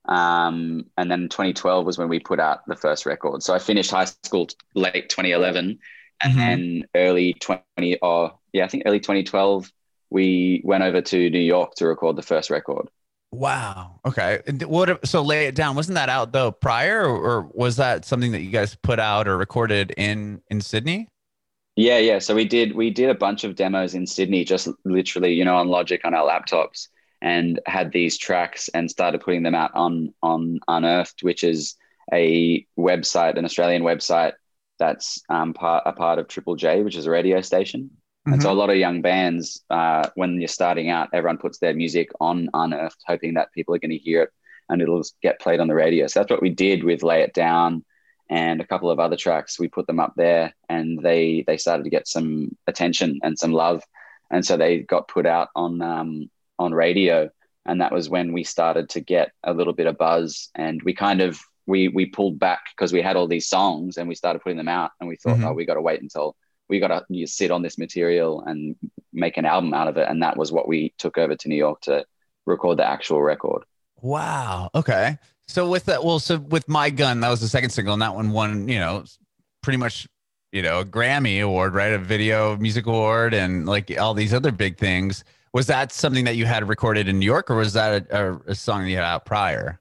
um, 0.06 0.86
and 0.98 1.10
then 1.10 1.30
2012 1.30 1.86
was 1.86 1.98
when 1.98 2.10
we 2.10 2.20
put 2.20 2.39
out 2.39 2.65
the 2.68 2.75
first 2.75 3.06
record. 3.06 3.44
So 3.44 3.53
I 3.53 3.60
finished 3.60 3.92
high 3.92 4.06
school 4.06 4.48
late 4.75 5.10
2011, 5.10 5.80
and 6.24 6.34
Mhm. 6.34 6.38
then 6.38 6.84
early 6.96 7.34
20, 7.36 7.98
or 8.01 8.34
yeah, 8.53 8.65
I 8.65 8.68
think 8.68 8.84
early 8.86 9.00
2012, 9.00 9.72
we 10.10 10.62
went 10.63 10.84
over 10.84 11.01
to 11.01 11.30
New 11.30 11.39
York 11.39 11.75
to 11.75 11.88
record 11.88 12.15
the 12.15 12.22
first 12.22 12.50
record. 12.50 12.88
Wow. 13.32 14.00
Okay. 14.06 14.42
And 14.46 14.62
what? 14.63 15.08
So 15.08 15.24
lay 15.24 15.48
it 15.48 15.56
down. 15.56 15.75
Wasn't 15.75 15.96
that 15.96 16.10
out 16.10 16.32
though 16.34 16.51
prior, 16.51 17.03
or, 17.03 17.18
or 17.18 17.50
was 17.53 17.77
that 17.77 18.06
something 18.06 18.32
that 18.32 18.42
you 18.42 18.51
guys 18.51 18.75
put 18.75 19.00
out 19.00 19.27
or 19.27 19.38
recorded 19.38 19.92
in 19.98 20.42
in 20.51 20.62
Sydney? 20.62 21.10
Yeah, 21.75 21.98
yeah. 21.98 22.20
So 22.20 22.36
we 22.36 22.46
did 22.46 22.75
we 22.75 22.92
did 22.92 23.10
a 23.10 23.15
bunch 23.15 23.44
of 23.44 23.56
demos 23.56 23.96
in 23.96 24.06
Sydney, 24.06 24.44
just 24.46 24.70
literally, 24.86 25.34
you 25.34 25.44
know, 25.44 25.56
on 25.56 25.68
Logic 25.68 26.00
on 26.06 26.13
our 26.13 26.24
laptops, 26.27 26.89
and 27.24 27.60
had 27.65 27.92
these 27.92 28.15
tracks 28.20 28.70
and 28.70 28.92
started 28.92 29.22
putting 29.22 29.42
them 29.42 29.56
out 29.56 29.72
on 29.74 30.13
on 30.22 30.60
Unearthed, 30.68 31.24
which 31.24 31.44
is 31.44 31.75
a 32.13 32.63
website, 32.77 33.38
an 33.39 33.46
Australian 33.46 33.82
website 33.82 34.34
that's 34.80 35.22
um, 35.30 35.53
part 35.53 35.84
a 35.86 35.94
part 35.94 36.20
of 36.20 36.27
Triple 36.27 36.56
J, 36.56 36.84
which 36.84 36.96
is 36.96 37.06
a 37.06 37.12
radio 37.12 37.42
station. 37.42 37.92
And 38.25 38.42
so 38.42 38.51
a 38.51 38.53
lot 38.53 38.70
of 38.70 38.77
young 38.77 39.01
bands, 39.01 39.65
uh, 39.70 40.10
when 40.15 40.39
you're 40.39 40.48
starting 40.48 40.89
out, 40.89 41.10
everyone 41.12 41.39
puts 41.39 41.60
their 41.60 41.74
music 41.74 42.10
on 42.22 42.50
Unearthed, 42.53 43.03
hoping 43.06 43.34
that 43.34 43.51
people 43.51 43.75
are 43.75 43.80
going 43.80 43.92
to 43.92 43.98
hear 43.98 44.24
it 44.24 44.30
and 44.70 44.82
it'll 44.82 45.03
get 45.22 45.42
played 45.42 45.60
on 45.60 45.68
the 45.68 45.75
radio. 45.75 46.08
So 46.08 46.20
that's 46.20 46.32
what 46.32 46.42
we 46.42 46.50
did 46.50 46.84
with 46.84 47.03
Lay 47.03 47.22
It 47.22 47.34
Down 47.34 47.84
and 48.30 48.62
a 48.62 48.68
couple 48.68 48.89
of 48.89 49.00
other 49.00 49.18
tracks. 49.18 49.60
We 49.60 49.68
put 49.68 49.88
them 49.88 50.00
up 50.00 50.13
there, 50.15 50.53
and 50.70 51.00
they 51.00 51.44
they 51.46 51.58
started 51.58 51.84
to 51.84 51.89
get 51.89 52.08
some 52.08 52.56
attention 52.68 53.20
and 53.24 53.38
some 53.38 53.51
love, 53.51 53.84
and 54.32 54.46
so 54.46 54.58
they 54.58 54.80
got 54.80 55.08
put 55.08 55.25
out 55.25 55.50
on 55.56 55.82
um, 55.82 56.30
on 56.58 56.74
radio, 56.74 57.30
and 57.65 57.82
that 57.82 57.92
was 57.92 58.10
when 58.10 58.34
we 58.34 58.44
started 58.44 58.89
to 58.89 59.01
get 59.01 59.32
a 59.44 59.53
little 59.53 59.74
bit 59.74 59.88
of 59.88 59.98
buzz, 59.98 60.50
and 60.56 60.82
we 60.84 60.94
kind 60.94 61.22
of 61.22 61.39
we 61.65 61.88
we 61.88 62.05
pulled 62.05 62.39
back 62.39 62.62
because 62.75 62.91
we 62.93 63.01
had 63.01 63.15
all 63.15 63.27
these 63.27 63.48
songs 63.48 63.98
and 63.98 64.08
we 64.08 64.15
started 64.15 64.41
putting 64.41 64.58
them 64.58 64.67
out, 64.67 64.91
and 65.00 65.08
we 65.10 65.15
thought, 65.15 65.38
Mhm. 65.38 65.48
oh, 65.50 65.53
we 65.53 65.65
got 65.65 65.75
to 65.75 65.82
wait 65.82 66.01
until 66.01 66.36
we 66.70 66.79
got 66.79 66.88
to 66.89 67.05
you 67.10 67.27
sit 67.27 67.51
on 67.51 67.62
this 67.62 67.77
material 67.77 68.41
and 68.46 68.75
make 69.12 69.38
an 69.38 69.46
album 69.46 69.74
out 69.74 69.88
of 69.88 69.98
it, 69.98 70.08
and 70.10 70.22
that 70.24 70.38
was 70.38 70.51
what 70.51 70.67
we 70.67 70.93
took 70.98 71.17
over 71.17 71.36
to 71.36 71.48
New 71.50 71.55
York 71.55 71.82
to 71.82 72.05
record 72.46 72.77
the 72.79 72.86
actual 72.86 73.22
record. 73.22 73.63
Wow. 74.01 74.70
Okay. 74.75 75.17
So 75.48 75.70
with 75.70 75.86
that, 75.86 76.03
well, 76.03 76.20
so 76.20 76.38
with 76.38 76.67
my 76.67 76.89
gun, 76.89 77.20
that 77.20 77.29
was 77.29 77.41
the 77.41 77.48
second 77.48 77.70
single, 77.72 77.93
and 77.93 78.01
that 78.01 78.15
one 78.15 78.32
won, 78.32 78.67
you 78.67 78.79
know, 78.79 79.03
pretty 79.62 79.77
much, 79.77 80.08
you 80.51 80.62
know, 80.62 80.79
a 80.79 80.86
Grammy 80.86 81.41
award, 81.43 81.74
right? 81.74 81.93
A 81.93 81.98
video 81.98 82.55
music 82.58 82.86
award, 82.86 83.34
and 83.34 83.65
like 83.65 83.98
all 84.00 84.13
these 84.13 84.34
other 84.34 84.51
big 84.51 84.77
things. 84.77 85.24
Was 85.53 85.67
that 85.67 85.91
something 85.91 86.25
that 86.25 86.36
you 86.36 86.46
had 86.46 86.67
recorded 86.67 87.08
in 87.08 87.20
New 87.20 87.25
York, 87.25 87.51
or 87.51 87.55
was 87.55 87.74
that 87.74 88.10
a, 88.10 88.32
a, 88.32 88.38
a 88.48 88.55
song 88.55 88.84
that 88.84 88.89
you 88.89 88.96
had 88.96 89.05
out 89.05 89.25
prior? 89.25 89.79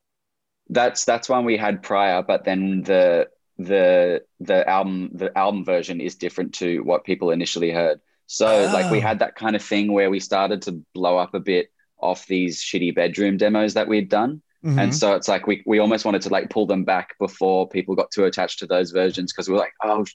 That's 0.69 1.05
that's 1.05 1.29
one 1.29 1.45
we 1.45 1.57
had 1.57 1.83
prior, 1.83 2.23
but 2.23 2.45
then 2.45 2.83
the 2.83 3.29
the 3.59 4.23
the 4.41 4.69
album 4.69 5.11
the 5.13 5.37
album 5.37 5.65
version 5.65 6.01
is 6.01 6.15
different 6.17 6.55
to 6.55 6.81
what 6.81 7.05
people 7.05 7.31
initially 7.31 7.71
heard. 7.71 8.01
So 8.27 8.71
like 8.73 8.91
we 8.91 8.99
Oh. 8.99 9.03
had 9.03 9.19
that 9.19 9.35
kind 9.35 9.55
of 9.57 9.63
thing 9.63 9.93
where 9.93 10.11
we 10.11 10.21
started 10.21 10.63
to 10.63 10.83
blow 10.95 11.19
up 11.19 11.35
a 11.35 11.41
bit 11.41 11.71
off 11.99 12.27
these 12.27 12.61
shitty 12.63 12.95
bedroom 12.95 13.37
demos 13.37 13.75
that 13.75 13.89
we'd 13.89 14.09
done. 14.09 14.41
Mm-hmm. 14.65 14.79
And 14.79 14.95
so 14.95 15.15
it's 15.15 15.29
like 15.29 15.47
we 15.47 15.63
we 15.67 15.81
almost 15.81 16.05
wanted 16.05 16.23
to 16.23 16.29
like 16.31 16.49
pull 16.49 16.67
them 16.67 16.85
back 16.85 17.19
before 17.19 17.69
people 17.69 17.95
got 17.95 18.11
too 18.11 18.25
attached 18.25 18.61
to 18.61 18.67
those 18.67 18.91
versions 18.93 19.33
because 19.33 19.49
we 19.49 19.53
were 19.55 19.61
like, 19.61 19.75
oh, 19.83 20.07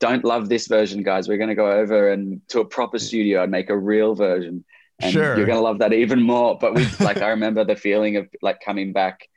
don't 0.00 0.24
love 0.24 0.48
this 0.48 0.68
version, 0.68 1.02
guys. 1.02 1.28
We're 1.28 1.38
gonna 1.38 1.54
go 1.56 1.70
over 1.70 2.10
and 2.10 2.40
to 2.48 2.60
a 2.60 2.64
proper 2.64 2.98
studio 2.98 3.42
and 3.42 3.50
make 3.50 3.68
a 3.68 3.76
real 3.76 4.14
version, 4.14 4.64
and 5.00 5.12
Sure. 5.12 5.36
you're 5.36 5.46
gonna 5.46 5.60
love 5.60 5.80
that 5.80 5.92
even 5.92 6.22
more. 6.22 6.56
But 6.58 6.74
we 6.74 6.86
like 7.00 7.18
I 7.18 7.30
remember 7.30 7.64
the 7.64 7.76
feeling 7.76 8.16
of 8.16 8.28
like 8.40 8.60
coming 8.64 8.92
back 8.92 9.28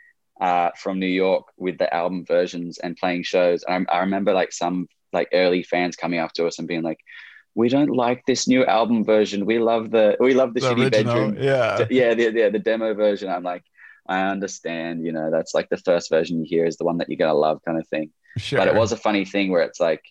uh, 0.42 0.72
from 0.76 1.00
New 1.00 1.06
York 1.06 1.46
with 1.58 1.78
the 1.78 1.94
album 1.94 2.26
versions 2.26 2.80
and 2.80 2.98
playing 2.98 3.24
shows. 3.24 3.64
I, 3.70 3.86
I 3.90 4.00
remember 4.00 4.34
like 4.34 4.52
some 4.52 4.88
like 5.14 5.30
early 5.34 5.62
fans 5.62 5.96
coming 5.96 6.20
up 6.20 6.34
to 6.34 6.48
us 6.48 6.58
and 6.58 6.68
being 6.68 6.82
like, 6.82 7.00
"We 7.54 7.70
don't 7.70 7.96
like 7.96 8.26
this 8.26 8.48
new 8.48 8.66
album 8.66 9.06
version. 9.06 9.46
We 9.46 9.60
love 9.60 9.92
the 9.92 10.18
we 10.20 10.34
love 10.34 10.56
the, 10.56 10.62
shitty 10.62 10.92
bedroom 10.92 11.38
yeah. 11.40 11.86
yeah, 11.92 12.14
the, 12.16 12.32
yeah, 12.34 12.50
the 12.50 12.60
demo 12.60 12.96
version. 12.96 13.30
I'm 13.30 13.44
like, 13.44 13.64
I 14.08 14.24
understand, 14.24 15.06
you 15.06 15.12
know, 15.12 15.30
that's 15.30 15.54
like 15.54 15.70
the 15.70 15.78
first 15.78 16.10
version 16.10 16.40
you 16.40 16.46
hear 16.48 16.66
is 16.66 16.78
the 16.78 16.86
one 16.86 16.98
that 16.98 17.08
you're 17.08 17.18
gonna 17.18 17.36
love, 17.36 17.62
kind 17.64 17.78
of 17.78 17.88
thing. 17.88 18.12
Sure. 18.38 18.58
But 18.58 18.68
it 18.68 18.76
was 18.76 18.92
a 18.92 18.98
funny 18.98 19.26
thing 19.26 19.52
where 19.52 19.62
it's 19.62 19.80
like, 19.80 20.02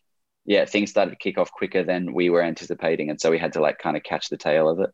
yeah, 0.45 0.65
things 0.65 0.91
started 0.91 1.11
to 1.11 1.17
kick 1.17 1.39
off 1.39 1.51
quicker 1.51 1.83
than 1.83 2.15
we 2.15 2.31
were 2.31 2.43
anticipating, 2.43 3.11
and 3.11 3.21
so 3.21 3.33
we 3.33 3.39
had 3.39 3.55
to 3.55 3.61
like 3.61 3.79
kind 3.79 3.97
of 3.97 4.05
catch 4.05 4.29
the 4.29 4.37
tail 4.37 4.69
of 4.69 4.79
it. 4.79 4.91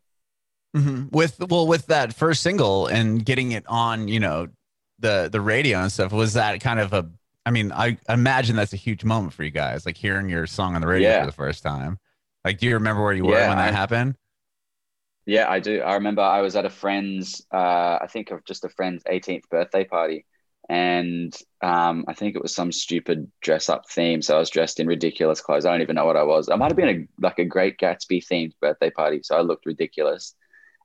Mhm. 0.75 1.11
with 1.11 1.41
well 1.49 1.65
with 1.65 1.85
that 1.87 2.13
first 2.13 2.43
single 2.43 2.87
and 2.87 3.23
getting 3.23 3.53
it 3.53 3.63
on, 3.67 4.07
you 4.09 4.19
know, 4.19 4.47
the 4.99 5.29
the 5.31 5.41
radio 5.41 5.79
and 5.79 5.91
stuff. 5.91 6.11
Was 6.11 6.33
that 6.33 6.61
kind 6.61 6.79
of 6.79 6.93
a? 6.93 7.09
I 7.45 7.51
mean, 7.51 7.71
I 7.71 7.97
imagine 8.09 8.55
that's 8.55 8.73
a 8.73 8.77
huge 8.77 9.03
moment 9.05 9.33
for 9.33 9.43
you 9.43 9.51
guys, 9.51 9.85
like 9.85 9.95
hearing 9.97 10.27
your 10.29 10.45
song 10.47 10.75
on 10.75 10.81
the 10.81 10.87
radio 10.87 11.09
Yeah. 11.09 11.19
for 11.21 11.25
the 11.27 11.31
first 11.31 11.63
time. 11.63 11.97
Like, 12.43 12.57
do 12.59 12.65
you 12.67 12.73
remember 12.73 13.01
where 13.03 13.13
you 13.13 13.23
were 13.25 13.33
Yeah, 13.37 13.47
when 13.49 13.57
that 13.57 13.69
I- 13.73 13.77
happened? 13.77 14.15
Yeah, 15.25 15.49
I 15.49 15.59
do. 15.59 15.81
I 15.81 15.95
remember 15.95 16.21
I 16.21 16.41
was 16.41 16.55
at 16.55 16.65
a 16.65 16.69
friend's, 16.69 17.45
uh, 17.53 17.97
I 18.01 18.07
think 18.09 18.31
of 18.31 18.45
just 18.45 18.63
a 18.63 18.69
friend's 18.69 19.03
18th 19.03 19.49
birthday 19.49 19.83
party, 19.83 20.25
and 20.69 21.33
um, 21.61 22.05
I 22.07 22.13
think 22.13 22.35
it 22.35 22.41
was 22.41 22.55
some 22.55 22.71
stupid 22.71 23.29
dress 23.41 23.67
up 23.69 23.89
theme. 23.89 24.21
So 24.21 24.35
I 24.35 24.39
was 24.39 24.49
dressed 24.49 24.79
in 24.79 24.87
ridiculous 24.87 25.41
clothes. 25.41 25.65
I 25.65 25.71
don't 25.71 25.81
even 25.81 25.95
know 25.95 26.05
what 26.05 26.15
I 26.17 26.23
was. 26.23 26.47
I 26.49 26.55
might 26.55 26.69
have 26.71 26.77
been 26.77 27.07
a 27.19 27.21
like 27.25 27.39
a 27.39 27.45
Great 27.45 27.77
Gatsby 27.77 28.25
themed 28.25 28.53
birthday 28.61 28.89
party, 28.89 29.19
so 29.23 29.35
I 29.37 29.41
looked 29.41 29.65
ridiculous. 29.65 30.33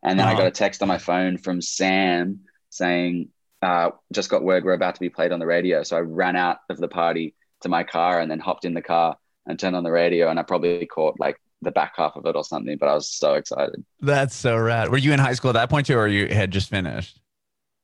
And 0.04 0.18
then 0.18 0.26
I 0.26 0.32
Uh-huh. 0.32 0.40
got 0.42 0.46
a 0.48 0.52
text 0.52 0.82
on 0.82 0.88
my 0.88 0.98
phone 0.98 1.38
from 1.38 1.60
Sam 1.60 2.40
saying, 2.70 3.28
uh, 3.62 3.90
"Just 4.12 4.30
got 4.30 4.42
word 4.42 4.64
we're 4.64 4.72
about 4.74 4.94
to 4.96 5.00
be 5.00 5.08
played 5.10 5.32
on 5.32 5.40
the 5.40 5.46
radio." 5.46 5.82
So 5.82 5.96
I 5.96 6.00
ran 6.00 6.36
out 6.36 6.58
of 6.70 6.78
the 6.78 6.88
party 6.88 7.34
to 7.62 7.68
my 7.68 7.84
car 7.84 8.20
and 8.20 8.30
then 8.30 8.40
hopped 8.40 8.64
in 8.64 8.74
the 8.74 8.82
car 8.82 9.16
and 9.46 9.58
turned 9.58 9.76
on 9.76 9.84
the 9.84 9.92
radio, 9.92 10.28
and 10.28 10.38
I 10.38 10.42
probably 10.42 10.86
caught 10.86 11.18
like 11.20 11.36
the 11.62 11.70
back 11.72 11.94
half 11.96 12.16
of 12.16 12.26
it 12.26 12.36
or 12.36 12.44
something. 12.44 12.76
But 12.78 12.88
I 12.88 12.94
was 12.94 13.08
so 13.08 13.34
excited. 13.34 13.84
That's 14.00 14.34
so 14.34 14.56
rad. 14.58 14.90
Were 14.90 14.98
you 14.98 15.12
in 15.12 15.20
high 15.20 15.34
school 15.34 15.50
at 15.50 15.54
that 15.54 15.70
point 15.70 15.86
too, 15.86 15.96
or 15.96 16.08
you 16.08 16.28
had 16.28 16.50
just 16.50 16.68
finished? 16.70 17.20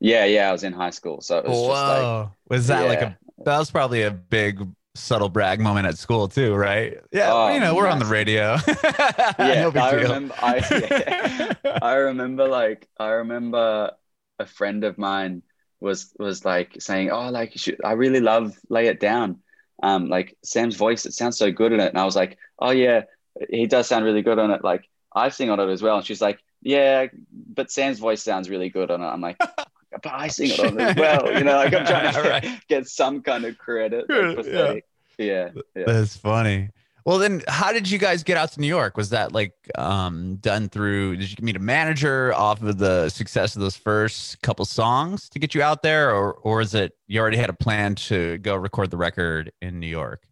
Yeah, 0.00 0.24
yeah, 0.26 0.48
I 0.48 0.52
was 0.52 0.62
in 0.62 0.72
high 0.72 0.90
school, 0.90 1.20
so 1.20 1.38
it 1.38 1.46
was 1.46 1.62
just 1.62 1.86
like, 1.86 2.12
was 2.48 2.66
that 2.68 2.86
like 2.86 3.02
a? 3.02 3.18
That 3.44 3.58
was 3.58 3.70
probably 3.70 4.02
a 4.02 4.10
big 4.10 4.60
subtle 4.94 5.28
brag 5.28 5.60
moment 5.60 5.86
at 5.86 5.96
school 5.98 6.28
too, 6.28 6.54
right? 6.54 6.98
Yeah, 7.12 7.30
Oh, 7.32 7.48
you 7.48 7.60
know, 7.60 7.74
we're 7.74 7.88
on 7.88 7.98
the 7.98 8.04
radio. 8.04 8.56
yeah, 9.38 9.54
no 9.54 9.80
I 9.80 9.92
remember. 9.92 10.34
I, 10.40 10.56
yeah, 10.70 11.54
I 11.82 11.94
remember 11.94 12.48
like 12.48 12.88
I 12.98 13.08
remember 13.10 13.92
a 14.38 14.46
friend 14.46 14.84
of 14.84 14.98
mine 14.98 15.42
was 15.80 16.12
was 16.18 16.44
like 16.44 16.76
saying, 16.80 17.10
"Oh, 17.10 17.30
like 17.30 17.54
you 17.54 17.58
should, 17.58 17.80
I 17.84 17.92
really 17.92 18.20
love 18.20 18.56
Lay 18.68 18.86
It 18.86 19.00
Down." 19.00 19.40
Um, 19.82 20.08
like 20.08 20.36
Sam's 20.42 20.76
voice, 20.76 21.06
it 21.06 21.12
sounds 21.14 21.38
so 21.38 21.50
good 21.52 21.72
in 21.72 21.80
it, 21.80 21.88
and 21.88 21.98
I 21.98 22.04
was 22.04 22.16
like, 22.16 22.36
"Oh 22.58 22.70
yeah, 22.70 23.02
he 23.50 23.66
does 23.66 23.86
sound 23.86 24.04
really 24.04 24.22
good 24.22 24.38
on 24.38 24.50
it." 24.50 24.64
Like 24.64 24.88
I 25.14 25.28
sing 25.28 25.50
on 25.50 25.60
it 25.60 25.68
as 25.70 25.82
well, 25.82 25.96
and 25.98 26.06
she's 26.06 26.20
like, 26.20 26.40
"Yeah, 26.62 27.06
but 27.54 27.70
Sam's 27.70 27.98
voice 28.00 28.22
sounds 28.22 28.50
really 28.50 28.70
good 28.70 28.90
on 28.90 29.02
it." 29.02 29.06
I'm 29.06 29.20
like. 29.20 29.38
But 29.90 30.12
I 30.12 30.28
sing 30.28 30.50
it 30.50 30.60
on 30.60 30.78
it 30.78 30.82
as 30.82 30.96
well, 30.96 31.32
you 31.32 31.44
know. 31.44 31.56
Like 31.56 31.72
I'm 31.74 31.86
trying 31.86 32.12
to 32.14 32.22
get, 32.22 32.30
Right. 32.44 32.60
get 32.68 32.86
some 32.86 33.22
kind 33.22 33.46
of 33.46 33.56
credit. 33.56 34.04
Yeah, 34.08 34.16
Like, 34.18 34.36
pathetic. 34.36 34.84
yeah, 35.16 35.48
yeah. 35.74 35.84
That's 35.86 36.14
funny. 36.14 36.68
Well, 37.04 37.18
then, 37.18 37.42
how 37.48 37.72
did 37.72 37.90
you 37.90 37.98
guys 37.98 38.22
get 38.22 38.36
out 38.36 38.52
to 38.52 38.60
New 38.60 38.66
York? 38.66 38.96
Was 38.96 39.10
that 39.10 39.32
like 39.32 39.54
um, 39.76 40.36
done 40.36 40.68
through? 40.68 41.16
Did 41.16 41.30
you 41.30 41.36
meet 41.44 41.56
a 41.56 41.60
manager 41.60 42.34
off 42.34 42.62
of 42.62 42.78
the 42.78 43.08
success 43.08 43.56
of 43.56 43.62
those 43.62 43.76
first 43.76 44.42
couple 44.42 44.64
songs 44.66 45.28
to 45.30 45.38
get 45.38 45.54
you 45.54 45.62
out 45.62 45.82
there, 45.82 46.14
or 46.14 46.34
or 46.34 46.60
is 46.60 46.74
it 46.74 46.92
you 47.06 47.20
already 47.20 47.38
had 47.38 47.48
a 47.48 47.54
plan 47.54 47.94
to 47.94 48.38
go 48.38 48.54
record 48.56 48.90
the 48.90 48.96
record 48.98 49.52
in 49.62 49.80
New 49.80 49.86
York? 49.86 50.22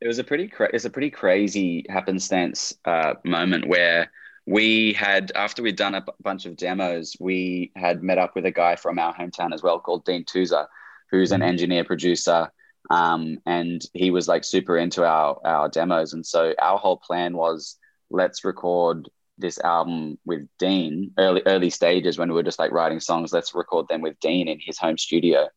it 0.00 0.08
was 0.08 0.18
a 0.18 0.24
pretty 0.24 0.48
cra- 0.48 0.68
it's 0.74 0.84
a 0.84 0.90
pretty 0.90 1.10
crazy 1.10 1.86
happenstance 1.88 2.74
uh, 2.86 3.14
moment 3.24 3.68
where 3.68 4.10
we 4.46 4.92
had 4.94 5.30
after 5.36 5.62
we'd 5.62 5.76
done 5.76 5.94
a 5.94 6.00
b- 6.00 6.10
bunch 6.20 6.44
of 6.44 6.56
demos 6.56 7.16
we 7.20 7.70
had 7.76 8.02
met 8.02 8.18
up 8.18 8.34
with 8.34 8.44
a 8.44 8.50
guy 8.50 8.74
from 8.74 8.98
our 8.98 9.14
hometown 9.14 9.54
as 9.54 9.62
well 9.62 9.78
called 9.78 10.04
dean 10.04 10.24
tuza 10.24 10.66
who's 11.12 11.30
an 11.30 11.40
Mhm. 11.40 11.46
engineer 11.46 11.84
producer 11.84 12.50
um, 12.90 13.38
and 13.46 13.82
he 13.94 14.10
was 14.10 14.28
like 14.28 14.44
super 14.44 14.76
into 14.76 15.04
our 15.04 15.38
our 15.44 15.68
demos. 15.68 16.12
And 16.12 16.26
so 16.26 16.54
our 16.60 16.78
whole 16.78 16.96
plan 16.96 17.36
was 17.36 17.78
let's 18.10 18.44
record 18.44 19.08
this 19.38 19.58
album 19.60 20.18
with 20.24 20.46
dean 20.58 21.12
early 21.18 21.42
early 21.46 21.70
stages 21.70 22.18
when 22.18 22.28
we 22.28 22.34
were 22.34 22.42
just 22.42 22.58
like 22.58 22.72
writing 22.72 23.00
songs. 23.00 23.32
Let's 23.32 23.54
record 23.54 23.88
them 23.88 24.02
with 24.02 24.18
dean 24.20 24.48
in 24.48 24.58
his 24.60 24.78
home 24.78 24.98
studio. 24.98 25.48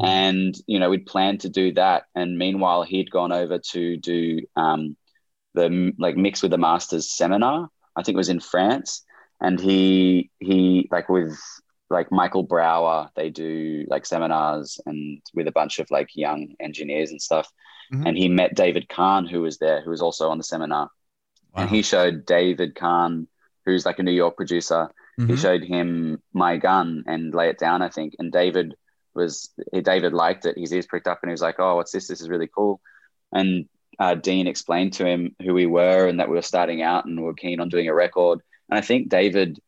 And 0.00 0.54
you 0.66 0.78
know 0.78 0.88
we'd 0.88 1.06
planned 1.06 1.40
to 1.40 1.50
do 1.50 1.72
that. 1.74 2.04
And 2.14 2.38
meanwhile 2.38 2.82
he'd 2.82 3.10
gone 3.10 3.32
over 3.32 3.58
to 3.72 3.96
do 3.98 4.40
um, 4.56 4.96
the 5.54 5.92
like 5.98 6.16
mix 6.16 6.42
with 6.42 6.50
the 6.50 6.58
masters 6.58 7.10
seminar. 7.10 7.68
I 7.94 8.02
think 8.02 8.14
it 8.14 8.18
was 8.18 8.30
in 8.30 8.40
france. 8.40 9.04
And 9.40 9.60
he 9.60 10.30
he 10.38 10.88
like 10.90 11.08
with 11.08 11.38
like 11.92 12.10
michael 12.10 12.42
brauer 12.42 13.08
they 13.16 13.30
do 13.30 13.84
like 13.88 14.04
seminars 14.06 14.80
and 14.86 15.20
with 15.34 15.46
a 15.48 15.52
bunch 15.52 15.78
of 15.78 15.90
like 15.90 16.08
young 16.16 16.54
engineers 16.60 17.10
and 17.10 17.20
stuff. 17.22 17.48
Mhm. 17.92 18.06
and 18.08 18.16
he 18.16 18.28
met 18.28 18.54
david 18.54 18.88
kahne 18.88 19.28
who 19.30 19.42
was 19.42 19.58
there 19.58 19.80
who 19.82 19.90
was 19.90 20.02
also 20.02 20.30
on 20.30 20.38
the 20.38 20.44
seminar. 20.44 20.88
And 21.54 21.68
he 21.68 21.82
showed 21.82 22.24
david 22.26 22.74
kahne 22.74 23.26
who's 23.66 23.84
like 23.86 23.98
a 23.98 24.02
new 24.02 24.12
york 24.22 24.36
producer. 24.36 24.90
He 25.18 25.24
Mhm. 25.24 25.38
showed 25.38 25.62
him 25.62 26.22
my 26.32 26.56
gun 26.56 27.04
and 27.06 27.34
lay 27.34 27.48
it 27.50 27.58
down 27.58 27.82
i 27.82 27.88
think. 27.88 28.16
And 28.18 28.32
david 28.32 28.74
was 29.14 29.50
david 29.82 30.12
liked 30.14 30.46
it. 30.46 30.56
His 30.56 30.72
ears 30.72 30.86
pricked 30.86 31.06
up 31.06 31.18
and 31.22 31.28
he 31.30 31.32
was 31.32 31.42
like 31.48 31.60
oh 31.60 31.76
what's 31.76 31.92
this? 31.92 32.08
This 32.08 32.22
is 32.22 32.30
really 32.30 32.48
cool. 32.56 32.80
And 33.32 33.68
uh, 33.98 34.14
dean 34.14 34.46
explained 34.46 34.94
to 34.94 35.04
him 35.06 35.36
who 35.44 35.52
we 35.52 35.66
were 35.66 36.06
and 36.08 36.18
that 36.18 36.28
we 36.30 36.36
were 36.36 36.42
starting 36.52 36.80
out 36.80 37.04
and 37.04 37.18
we 37.20 37.24
were 37.26 37.34
keen 37.34 37.60
on 37.60 37.68
doing 37.68 37.88
a 37.88 37.94
record. 37.94 38.40
And 38.70 38.78
i 38.78 38.80
think 38.88 39.10
david 39.10 39.60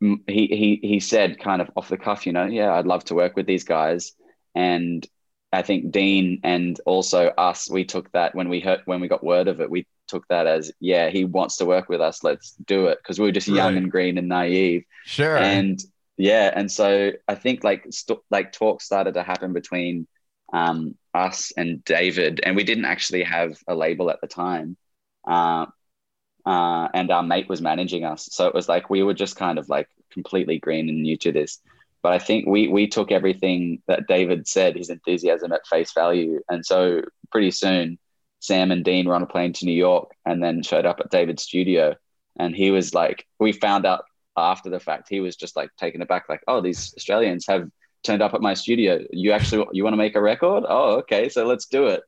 he 0.00 0.18
he 0.26 0.80
he 0.82 1.00
said 1.00 1.38
kind 1.38 1.60
of 1.60 1.70
off 1.76 1.88
the 1.88 1.96
cuff 1.98 2.26
you 2.26 2.32
know 2.32 2.44
yeah 2.46 2.72
i'd 2.74 2.86
love 2.86 3.04
to 3.04 3.14
work 3.14 3.34
with 3.36 3.46
these 3.46 3.64
guys 3.64 4.12
and 4.54 5.06
i 5.52 5.62
think 5.62 5.90
dean 5.90 6.40
and 6.44 6.80
also 6.86 7.28
us 7.28 7.68
we 7.70 7.84
took 7.84 8.10
that 8.12 8.34
when 8.34 8.48
we 8.48 8.60
heard 8.60 8.80
when 8.84 9.00
we 9.00 9.08
got 9.08 9.24
word 9.24 9.48
of 9.48 9.60
it 9.60 9.70
we 9.70 9.86
took 10.06 10.26
that 10.28 10.46
as 10.46 10.72
yeah 10.80 11.10
he 11.10 11.24
wants 11.24 11.56
to 11.56 11.66
work 11.66 11.88
with 11.88 12.00
us 12.00 12.22
let's 12.22 12.52
do 12.66 12.86
it 12.86 12.98
because 13.02 13.18
we 13.18 13.26
were 13.26 13.32
just 13.32 13.48
young 13.48 13.74
Right. 13.74 13.82
and 13.82 13.90
green 13.90 14.18
and 14.18 14.28
naive 14.28 14.84
sure. 15.04 15.36
and 15.36 15.80
yeah 16.16 16.50
and 16.54 16.70
so 16.70 17.12
i 17.26 17.34
think 17.34 17.64
like 17.64 17.84
st- 17.90 18.20
like 18.30 18.52
talk 18.52 18.80
started 18.80 19.14
to 19.14 19.22
happen 19.22 19.52
between 19.52 20.06
um, 20.52 20.94
us 21.12 21.52
and 21.56 21.84
david 21.84 22.40
and 22.42 22.56
we 22.56 22.64
didn't 22.64 22.86
actually 22.86 23.24
have 23.24 23.58
a 23.66 23.74
label 23.74 24.10
at 24.10 24.20
the 24.22 24.26
time 24.28 24.76
uh, 25.26 25.66
uh, 26.48 26.88
and 26.94 27.10
our 27.10 27.22
mate 27.22 27.48
was 27.48 27.60
managing 27.60 28.04
us 28.04 28.28
so 28.32 28.46
it 28.46 28.54
was 28.54 28.68
like 28.68 28.88
we 28.90 29.02
were 29.02 29.14
just 29.14 29.36
kind 29.36 29.58
of 29.58 29.68
like 29.68 29.88
completely 30.10 30.58
green 30.58 30.88
and 30.88 31.02
new 31.02 31.16
to 31.16 31.30
this 31.30 31.60
but 32.02 32.12
I 32.12 32.18
think 32.18 32.46
we 32.46 32.68
we 32.68 32.86
took 32.86 33.10
everything 33.10 33.82
that 33.86 34.06
David 34.06 34.46
said, 34.46 34.76
his 34.76 34.90
enthusiasm 34.90 35.52
at 35.52 35.66
face 35.66 35.92
value, 35.92 36.40
and 36.48 36.64
so 36.64 37.02
pretty 37.30 37.50
soon, 37.50 37.98
Sam 38.40 38.70
and 38.70 38.84
Dean 38.84 39.06
were 39.06 39.14
on 39.14 39.22
a 39.22 39.26
plane 39.26 39.52
to 39.54 39.66
New 39.66 39.72
York, 39.72 40.12
and 40.24 40.42
then 40.42 40.62
showed 40.62 40.86
up 40.86 41.00
at 41.00 41.10
David's 41.10 41.42
studio, 41.42 41.96
and 42.38 42.54
he 42.54 42.70
was 42.70 42.94
like, 42.94 43.26
we 43.40 43.52
found 43.52 43.84
out 43.84 44.04
after 44.36 44.70
the 44.70 44.78
fact, 44.80 45.08
he 45.08 45.20
was 45.20 45.34
just 45.34 45.56
like 45.56 45.70
taken 45.76 46.00
aback, 46.00 46.28
like, 46.28 46.42
oh, 46.46 46.60
these 46.60 46.94
Australians 46.96 47.46
have 47.48 47.68
turned 48.04 48.22
up 48.22 48.34
at 48.34 48.40
my 48.40 48.54
studio. 48.54 49.04
You 49.10 49.32
actually 49.32 49.66
you 49.72 49.82
want 49.82 49.94
to 49.94 49.98
make 49.98 50.14
a 50.14 50.22
record? 50.22 50.64
Oh, 50.68 50.98
okay, 50.98 51.28
so 51.28 51.46
let's 51.46 51.66
do 51.66 51.88
it. 51.88 52.02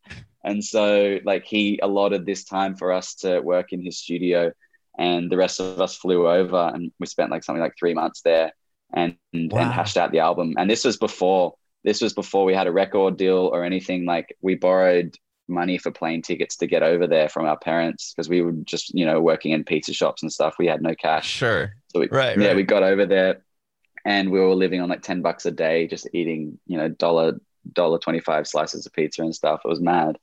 And 0.44 0.64
so 0.64 1.18
like 1.24 1.44
he 1.44 1.80
allotted 1.82 2.24
this 2.24 2.44
time 2.44 2.76
for 2.76 2.92
us 2.92 3.14
to 3.16 3.40
work 3.40 3.72
in 3.72 3.84
his 3.84 3.98
studio 3.98 4.52
and 4.98 5.30
the 5.30 5.36
rest 5.36 5.60
of 5.60 5.80
us 5.80 5.96
flew 5.96 6.28
over 6.28 6.70
and 6.74 6.92
we 6.98 7.06
spent 7.06 7.30
like 7.30 7.44
something 7.44 7.62
like 7.62 7.74
three 7.78 7.94
months 7.94 8.22
there 8.22 8.52
and 8.92 9.16
wow. 9.32 9.60
and 9.60 9.72
hashed 9.72 9.96
out 9.96 10.12
the 10.12 10.18
album. 10.18 10.54
And 10.58 10.68
this 10.68 10.84
was 10.84 10.96
before 10.96 11.54
this 11.84 12.02
was 12.02 12.12
before 12.12 12.44
we 12.44 12.54
had 12.54 12.66
a 12.66 12.72
record 12.72 13.16
deal 13.16 13.50
or 13.52 13.64
anything. 13.64 14.04
Like 14.04 14.36
we 14.40 14.54
borrowed 14.54 15.16
money 15.48 15.78
for 15.78 15.90
plane 15.90 16.22
tickets 16.22 16.56
to 16.56 16.66
get 16.66 16.82
over 16.82 17.06
there 17.06 17.28
from 17.28 17.44
our 17.44 17.58
parents 17.58 18.12
because 18.14 18.28
we 18.28 18.40
were 18.40 18.52
just 18.64 18.94
you 18.94 19.04
know 19.04 19.20
working 19.20 19.52
in 19.52 19.64
pizza 19.64 19.92
shops 19.92 20.22
and 20.22 20.32
stuff. 20.32 20.56
We 20.58 20.66
had 20.66 20.82
no 20.82 20.94
cash. 20.94 21.28
Sure. 21.28 21.74
So 21.88 22.00
we, 22.00 22.08
right. 22.08 22.38
Yeah, 22.38 22.48
right. 22.48 22.56
we 22.56 22.62
got 22.62 22.82
over 22.82 23.06
there, 23.06 23.42
and 24.04 24.30
we 24.30 24.38
were 24.38 24.54
living 24.54 24.80
on 24.80 24.88
like 24.88 25.02
ten 25.02 25.22
bucks 25.22 25.46
a 25.46 25.50
day, 25.50 25.86
just 25.86 26.08
eating 26.12 26.58
you 26.66 26.76
know 26.76 26.88
dollar 26.88 27.40
dollar 27.72 27.98
twenty 27.98 28.20
five 28.20 28.46
slices 28.46 28.86
of 28.86 28.92
pizza 28.92 29.22
and 29.22 29.34
stuff. 29.34 29.60
It 29.64 29.68
was 29.68 29.80
mad. 29.80 30.18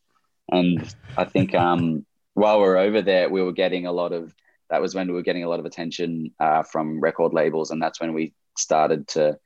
And 0.49 0.93
I 1.17 1.25
think 1.25 1.53
um, 1.53 2.05
while 2.33 2.59
we 2.59 2.67
were 2.67 2.77
over 2.77 3.01
there, 3.01 3.29
we 3.29 3.41
were 3.41 3.53
getting 3.53 3.85
a 3.85 3.91
lot 3.91 4.13
of 4.13 4.33
that 4.69 4.81
was 4.81 4.93
when 4.93 5.07
we 5.07 5.13
were 5.13 5.21
getting 5.21 5.43
a 5.43 5.49
lot 5.49 5.59
of 5.59 5.65
attention 5.65 6.33
uh, 6.39 6.63
from 6.63 6.99
record 6.99 7.33
labels, 7.33 7.71
and 7.71 7.81
that's 7.81 8.01
when 8.01 8.13
we 8.13 8.33
started 8.57 9.07
to 9.09 9.37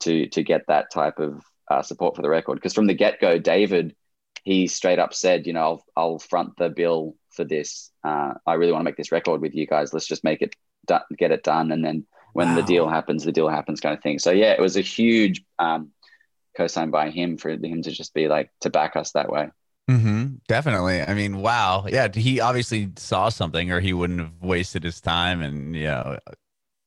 to 0.00 0.28
to 0.28 0.42
get 0.42 0.62
that 0.68 0.90
type 0.92 1.18
of 1.18 1.42
uh, 1.70 1.82
support 1.82 2.16
for 2.16 2.22
the 2.22 2.28
record. 2.28 2.56
Because 2.56 2.74
from 2.74 2.86
the 2.86 2.94
get 2.94 3.20
go, 3.20 3.38
David 3.38 3.94
he 4.46 4.68
straight 4.68 5.00
up 5.00 5.12
said, 5.12 5.44
you 5.44 5.52
know, 5.52 5.60
I'll, 5.60 5.84
I'll 5.96 6.18
front 6.20 6.56
the 6.56 6.68
bill 6.68 7.16
for 7.30 7.42
this. 7.42 7.90
Uh, 8.04 8.34
I 8.46 8.54
really 8.54 8.70
want 8.70 8.82
to 8.82 8.84
make 8.84 8.96
this 8.96 9.10
record 9.10 9.40
with 9.40 9.56
you 9.56 9.66
guys. 9.66 9.92
Let's 9.92 10.06
just 10.06 10.22
make 10.22 10.40
it 10.40 10.54
get 11.18 11.32
it 11.32 11.42
done, 11.42 11.72
and 11.72 11.84
then 11.84 12.06
when 12.32 12.50
wow. 12.50 12.54
the 12.54 12.62
deal 12.62 12.88
happens, 12.88 13.24
the 13.24 13.32
deal 13.32 13.48
happens, 13.48 13.80
kind 13.80 13.96
of 13.96 14.02
thing. 14.04 14.20
So 14.20 14.30
yeah, 14.30 14.52
it 14.52 14.60
was 14.60 14.76
a 14.76 14.82
huge 14.82 15.42
um, 15.58 15.90
co-sign 16.56 16.90
by 16.90 17.10
him 17.10 17.38
for 17.38 17.50
him 17.50 17.82
to 17.82 17.90
just 17.90 18.14
be 18.14 18.28
like 18.28 18.50
to 18.60 18.70
back 18.70 18.94
us 18.94 19.10
that 19.12 19.30
way. 19.30 19.50
Mm-hmm. 19.90 20.15
Definitely. 20.48 21.02
I 21.02 21.14
mean, 21.14 21.38
wow. 21.38 21.86
Yeah, 21.88 22.08
he 22.12 22.40
obviously 22.40 22.90
saw 22.96 23.28
something, 23.28 23.72
or 23.72 23.80
he 23.80 23.92
wouldn't 23.92 24.20
have 24.20 24.32
wasted 24.40 24.84
his 24.84 25.00
time 25.00 25.42
and 25.42 25.74
you 25.74 25.84
know 25.84 26.18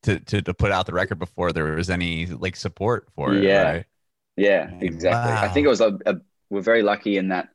to 0.04 0.18
to, 0.20 0.42
to 0.42 0.54
put 0.54 0.72
out 0.72 0.86
the 0.86 0.92
record 0.92 1.18
before 1.18 1.52
there 1.52 1.64
was 1.76 1.90
any 1.90 2.26
like 2.26 2.56
support 2.56 3.08
for 3.14 3.34
it. 3.34 3.42
Yeah. 3.44 3.72
Right? 3.72 3.86
Yeah, 4.36 4.70
exactly. 4.80 5.32
Wow. 5.32 5.42
I 5.42 5.48
think 5.48 5.66
it 5.66 5.68
was 5.68 5.82
a, 5.82 5.98
a, 6.06 6.16
we're 6.48 6.62
very 6.62 6.82
lucky 6.82 7.18
in 7.18 7.28
that 7.28 7.50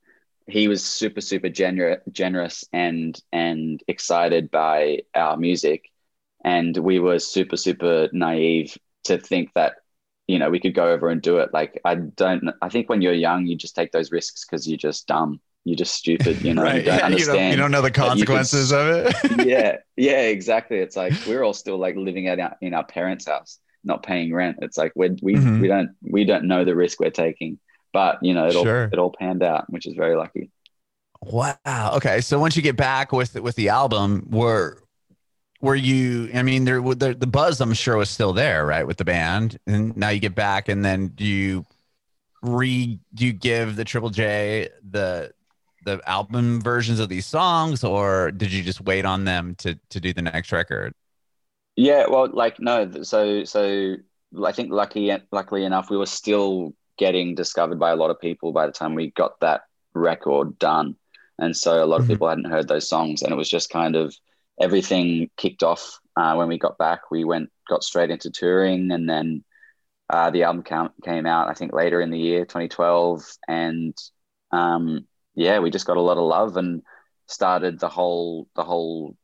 he 0.47 0.67
was 0.67 0.85
super 0.85 1.21
super 1.21 1.49
gener- 1.49 2.01
generous 2.11 2.63
and 2.71 3.19
and 3.31 3.81
excited 3.87 4.51
by 4.51 4.99
our 5.15 5.37
music, 5.37 5.89
and 6.43 6.77
we 6.77 6.99
were 6.99 7.17
super 7.17 7.57
super 7.57 8.09
naive 8.13 8.77
to 9.05 9.17
think 9.17 9.51
that 9.55 9.73
you 10.27 10.39
know, 10.39 10.49
we 10.49 10.59
could 10.59 10.73
go 10.73 10.91
over 10.91 11.09
and 11.09 11.21
do 11.21 11.37
it. 11.37 11.53
Like, 11.53 11.79
I 11.85 11.95
don't, 11.95 12.49
I 12.61 12.69
think 12.69 12.89
when 12.89 13.01
you're 13.01 13.13
young, 13.13 13.45
you 13.45 13.55
just 13.55 13.75
take 13.75 13.91
those 13.91 14.11
risks 14.11 14.45
because 14.45 14.67
you're 14.67 14.77
just 14.77 15.07
dumb. 15.07 15.39
You're 15.65 15.75
just 15.75 15.95
stupid, 15.95 16.41
you 16.43 16.53
know, 16.53 16.61
right. 16.61 16.75
you 16.75 16.83
don't 16.83 16.97
yeah, 16.97 17.05
understand. 17.05 17.37
You 17.37 17.41
don't, 17.41 17.51
you 17.51 17.57
don't 17.57 17.71
know 17.71 17.81
the 17.81 17.91
consequences 17.91 18.71
of 18.71 18.87
it. 18.87 19.15
yeah. 19.45 19.77
Yeah, 19.97 20.21
exactly. 20.21 20.77
It's 20.77 20.95
like, 20.95 21.13
we're 21.27 21.43
all 21.43 21.53
still 21.53 21.77
like 21.77 21.95
living 21.95 22.27
at 22.27 22.39
our, 22.39 22.55
in 22.61 22.73
our 22.73 22.85
parents' 22.85 23.27
house, 23.27 23.59
not 23.83 24.03
paying 24.03 24.33
rent. 24.33 24.59
It's 24.61 24.77
like, 24.77 24.93
we 24.95 25.09
we, 25.21 25.35
mm-hmm. 25.35 25.61
we 25.61 25.67
don't, 25.67 25.89
we 26.01 26.23
don't 26.23 26.45
know 26.45 26.63
the 26.63 26.75
risk 26.75 26.99
we're 26.99 27.09
taking, 27.09 27.59
but 27.91 28.19
you 28.21 28.33
know, 28.33 28.47
it 28.47 28.55
all, 28.55 28.67
it 28.67 28.99
all 28.99 29.13
panned 29.17 29.43
out, 29.43 29.69
which 29.69 29.87
is 29.87 29.95
very 29.95 30.15
lucky. 30.15 30.51
Wow. 31.21 31.93
Okay. 31.95 32.21
So 32.21 32.39
once 32.39 32.55
you 32.55 32.61
get 32.61 32.77
back 32.77 33.11
with, 33.11 33.33
with 33.35 33.55
the 33.55 33.69
album, 33.69 34.27
were, 34.29 34.83
were 35.61 35.73
you 35.73 36.29
i 36.35 36.43
mean 36.43 36.65
there 36.65 36.81
the, 36.81 37.15
the 37.17 37.25
buzz 37.25 37.59
i'm 37.61 37.73
sure 37.73 37.95
was 37.95 38.09
still 38.09 38.33
there 38.33 38.65
right 38.65 38.85
with 38.85 38.97
the 38.97 39.05
band 39.05 39.57
and 39.65 39.95
now 39.95 40.09
you 40.09 40.19
get 40.19 40.35
back 40.35 40.67
and 40.67 40.83
then 40.83 41.07
do 41.07 41.23
you 41.23 41.65
re 42.41 42.99
do 43.13 43.25
you 43.25 43.33
give 43.33 43.75
the 43.77 43.85
triple 43.85 44.09
j 44.09 44.69
the 44.91 45.31
the 45.85 46.01
album 46.07 46.61
versions 46.61 46.99
of 46.99 47.09
these 47.09 47.25
songs 47.25 47.83
or 47.83 48.31
did 48.31 48.51
you 48.51 48.61
just 48.61 48.81
wait 48.81 49.05
on 49.05 49.25
them 49.25 49.55
to 49.55 49.77
to 49.89 49.99
do 49.99 50.13
the 50.13 50.21
next 50.21 50.51
record 50.51 50.93
yeah 51.75 52.05
well 52.07 52.29
like 52.31 52.59
no 52.59 53.03
so 53.03 53.43
so 53.43 53.95
i 54.43 54.51
think 54.51 54.71
lucky 54.71 55.11
luckily 55.31 55.63
enough 55.63 55.89
we 55.89 55.97
were 55.97 56.05
still 56.05 56.73
getting 56.97 57.35
discovered 57.35 57.79
by 57.79 57.91
a 57.91 57.95
lot 57.95 58.09
of 58.09 58.19
people 58.19 58.51
by 58.51 58.65
the 58.65 58.71
time 58.71 58.95
we 58.95 59.11
got 59.11 59.39
that 59.39 59.61
record 59.93 60.57
done 60.59 60.95
and 61.39 61.55
so 61.55 61.83
a 61.83 61.85
lot 61.85 61.97
of 61.97 62.03
mm-hmm. 62.03 62.13
people 62.13 62.27
hadn't 62.27 62.49
heard 62.49 62.67
those 62.67 62.87
songs 62.87 63.21
and 63.21 63.31
it 63.31 63.35
was 63.35 63.49
just 63.49 63.69
kind 63.69 63.95
of 63.95 64.13
everything 64.59 65.29
kicked 65.37 65.63
off 65.63 65.99
uh, 66.15 66.35
when 66.35 66.47
we 66.47 66.57
got 66.57 66.77
back. 66.77 67.11
We 67.11 67.23
went 67.23 67.51
got 67.67 67.83
straight 67.83 68.11
into 68.11 68.29
touring, 68.31 68.91
and 68.91 69.09
then 69.09 69.43
uh, 70.09 70.29
the 70.31 70.43
album 70.43 70.63
came 71.03 71.25
out. 71.25 71.49
I 71.49 71.53
think 71.53 71.73
later 71.73 72.01
in 72.01 72.11
the 72.11 72.19
year, 72.19 72.45
2012, 72.45 73.23
and 73.47 73.95
um, 74.51 75.07
yeah, 75.35 75.59
we 75.59 75.69
just 75.69 75.85
got 75.85 75.97
a 75.97 76.01
lot 76.01 76.17
of 76.17 76.23
love 76.23 76.57
and 76.57 76.81
started 77.27 77.79
the 77.79 77.89
whole 77.89 78.47
the 78.55 78.63
whole 78.63 79.15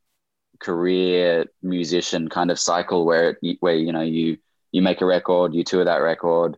career 0.60 1.46
musician 1.62 2.30
kind 2.30 2.52
of 2.52 2.60
cycle 2.60 3.06
where 3.06 3.38
where 3.60 3.76
you 3.76 3.92
know 3.92 4.02
you 4.02 4.38
you 4.72 4.82
make 4.82 5.02
a 5.02 5.06
record, 5.06 5.54
you 5.54 5.64
tour 5.64 5.86
that 5.86 5.98
record. 5.98 6.58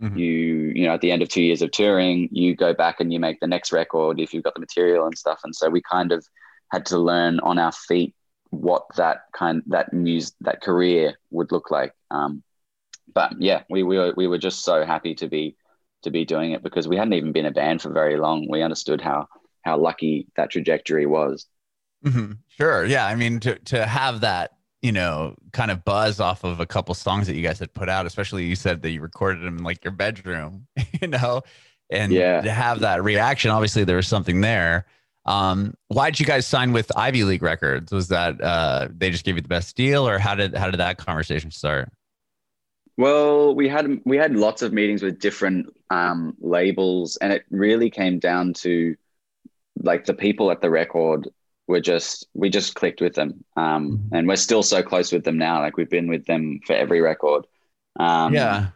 Mm-hmm. 0.00 0.16
You, 0.16 0.72
you 0.74 0.86
know, 0.86 0.94
at 0.94 1.00
the 1.00 1.12
end 1.12 1.22
of 1.22 1.28
two 1.28 1.42
years 1.42 1.62
of 1.62 1.70
touring, 1.70 2.28
you 2.32 2.56
go 2.56 2.74
back 2.74 2.98
and 2.98 3.12
you 3.12 3.20
make 3.20 3.38
the 3.40 3.46
next 3.46 3.72
record 3.72 4.18
if 4.18 4.34
you've 4.34 4.42
got 4.42 4.54
the 4.54 4.60
material 4.60 5.06
and 5.06 5.16
stuff. 5.16 5.40
And 5.44 5.54
so 5.54 5.68
we 5.70 5.80
kind 5.80 6.10
of 6.10 6.26
had 6.72 6.86
to 6.86 6.98
learn 6.98 7.38
on 7.40 7.58
our 7.58 7.70
feet 7.70 8.14
what 8.50 8.84
that 8.96 9.22
kind 9.32 9.62
that 9.66 9.92
music 9.92 10.34
that 10.40 10.60
career 10.60 11.18
would 11.30 11.52
look 11.52 11.70
like. 11.70 11.94
Um, 12.10 12.42
but 13.14 13.40
yeah, 13.40 13.62
we, 13.70 13.82
we 13.82 13.98
were 13.98 14.12
we 14.16 14.26
were 14.26 14.38
just 14.38 14.64
so 14.64 14.84
happy 14.84 15.14
to 15.16 15.28
be 15.28 15.56
to 16.02 16.10
be 16.10 16.24
doing 16.24 16.52
it 16.52 16.62
because 16.62 16.88
we 16.88 16.96
hadn't 16.96 17.14
even 17.14 17.32
been 17.32 17.46
a 17.46 17.50
band 17.50 17.82
for 17.82 17.90
very 17.90 18.18
long. 18.18 18.48
We 18.48 18.62
understood 18.62 19.00
how 19.00 19.28
how 19.62 19.78
lucky 19.78 20.26
that 20.36 20.50
trajectory 20.50 21.06
was. 21.06 21.46
Mm-hmm. 22.04 22.32
Sure, 22.48 22.84
yeah. 22.84 23.06
I 23.06 23.14
mean, 23.14 23.40
to 23.40 23.58
to 23.58 23.86
have 23.86 24.20
that 24.20 24.52
you 24.82 24.92
know 24.92 25.36
kind 25.52 25.70
of 25.70 25.84
buzz 25.84 26.20
off 26.20 26.44
of 26.44 26.60
a 26.60 26.66
couple 26.66 26.94
songs 26.94 27.26
that 27.26 27.36
you 27.36 27.42
guys 27.42 27.58
had 27.58 27.72
put 27.72 27.88
out, 27.88 28.06
especially 28.06 28.44
you 28.44 28.56
said 28.56 28.82
that 28.82 28.90
you 28.90 29.00
recorded 29.00 29.44
them 29.44 29.58
in 29.58 29.64
like 29.64 29.84
your 29.84 29.92
bedroom, 29.92 30.66
you 31.00 31.08
know, 31.08 31.42
and 31.90 32.12
yeah. 32.12 32.40
to 32.40 32.50
have 32.50 32.80
that 32.80 33.02
reaction. 33.02 33.50
Obviously, 33.50 33.84
there 33.84 33.96
was 33.96 34.08
something 34.08 34.40
there. 34.40 34.86
Um, 35.24 35.74
why 35.86 36.10
did 36.10 36.18
you 36.18 36.26
guys 36.26 36.46
sign 36.46 36.72
with 36.72 36.90
Ivy 36.96 37.22
League 37.22 37.42
Records? 37.42 37.92
Was 37.92 38.08
that 38.08 38.40
uh, 38.40 38.88
they 38.90 39.10
just 39.10 39.24
gave 39.24 39.36
you 39.36 39.40
the 39.40 39.48
best 39.48 39.76
deal, 39.76 40.06
or 40.06 40.18
how 40.18 40.34
did 40.34 40.56
how 40.56 40.70
did 40.70 40.80
that 40.80 40.98
conversation 40.98 41.50
start? 41.50 41.92
Well, 42.96 43.54
we 43.54 43.68
had 43.68 44.00
we 44.04 44.16
had 44.16 44.36
lots 44.36 44.62
of 44.62 44.72
meetings 44.72 45.02
with 45.02 45.18
different 45.18 45.74
um, 45.90 46.36
labels, 46.40 47.16
and 47.16 47.32
it 47.32 47.44
really 47.50 47.90
came 47.90 48.18
down 48.18 48.52
to 48.54 48.96
like 49.82 50.04
the 50.04 50.14
people 50.14 50.50
at 50.50 50.60
the 50.60 50.70
record 50.70 51.28
were 51.66 51.80
just 51.80 52.26
we 52.34 52.50
just 52.50 52.74
clicked 52.74 53.00
with 53.00 53.14
them, 53.14 53.44
um, 53.56 53.92
mm-hmm. 53.92 54.14
and 54.14 54.28
we're 54.28 54.36
still 54.36 54.62
so 54.62 54.82
close 54.82 55.12
with 55.12 55.24
them 55.24 55.38
now. 55.38 55.60
Like 55.60 55.76
we've 55.76 55.90
been 55.90 56.08
with 56.08 56.26
them 56.26 56.60
for 56.66 56.74
every 56.74 57.00
record. 57.00 57.46
Um, 57.98 58.34
yeah, 58.34 58.68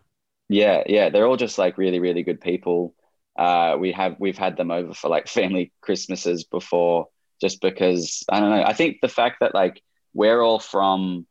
yeah, 0.49 0.83
yeah. 0.87 1.11
They're 1.11 1.27
all 1.27 1.37
just 1.37 1.59
like 1.59 1.79
really, 1.79 2.01
really 2.01 2.23
good 2.23 2.41
people. 2.41 2.95
Uh, 3.37 3.77
we 3.79 3.93
have 3.93 4.17
we've 4.19 4.39
had 4.39 4.57
them 4.57 4.71
over 4.71 4.95
for 4.95 5.09
like 5.09 5.29
family 5.41 5.73
Christmases 5.83 6.45
before, 6.45 7.09
just 7.41 7.61
because 7.61 8.25
I 8.31 8.41
don't 8.41 8.51
know. 8.51 8.63
I 8.63 8.73
think 8.73 8.99
the 9.03 9.09
fact 9.09 9.41
that 9.41 9.55
like 9.55 9.83
we're 10.15 10.41
all 10.41 10.59
from, 10.59 11.27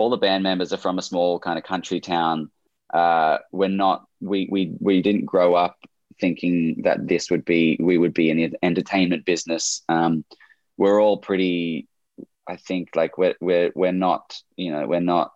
all 0.00 0.08
the 0.08 0.16
band 0.16 0.42
members 0.42 0.72
are 0.72 0.78
from 0.78 0.98
a 0.98 1.02
small 1.02 1.38
kind 1.38 1.58
of 1.58 1.64
country 1.64 2.00
town. 2.00 2.50
Uh, 2.92 3.36
we're 3.52 3.68
not 3.68 4.06
we 4.22 4.48
we 4.50 4.72
we 4.80 5.02
didn't 5.02 5.26
grow 5.26 5.54
up 5.54 5.76
thinking 6.18 6.80
that 6.84 7.06
this 7.06 7.30
would 7.30 7.44
be 7.44 7.78
we 7.78 7.98
would 7.98 8.14
be 8.14 8.30
in 8.30 8.38
the 8.38 8.56
entertainment 8.62 9.26
business. 9.26 9.82
Um, 9.90 10.24
we're 10.78 11.02
all 11.02 11.18
pretty. 11.18 11.86
I 12.48 12.56
think 12.56 12.96
like 12.96 13.18
we're 13.18 13.34
we're 13.42 13.72
we're 13.74 13.92
not 13.92 14.38
you 14.56 14.72
know 14.72 14.86
we're 14.86 15.00
not 15.00 15.32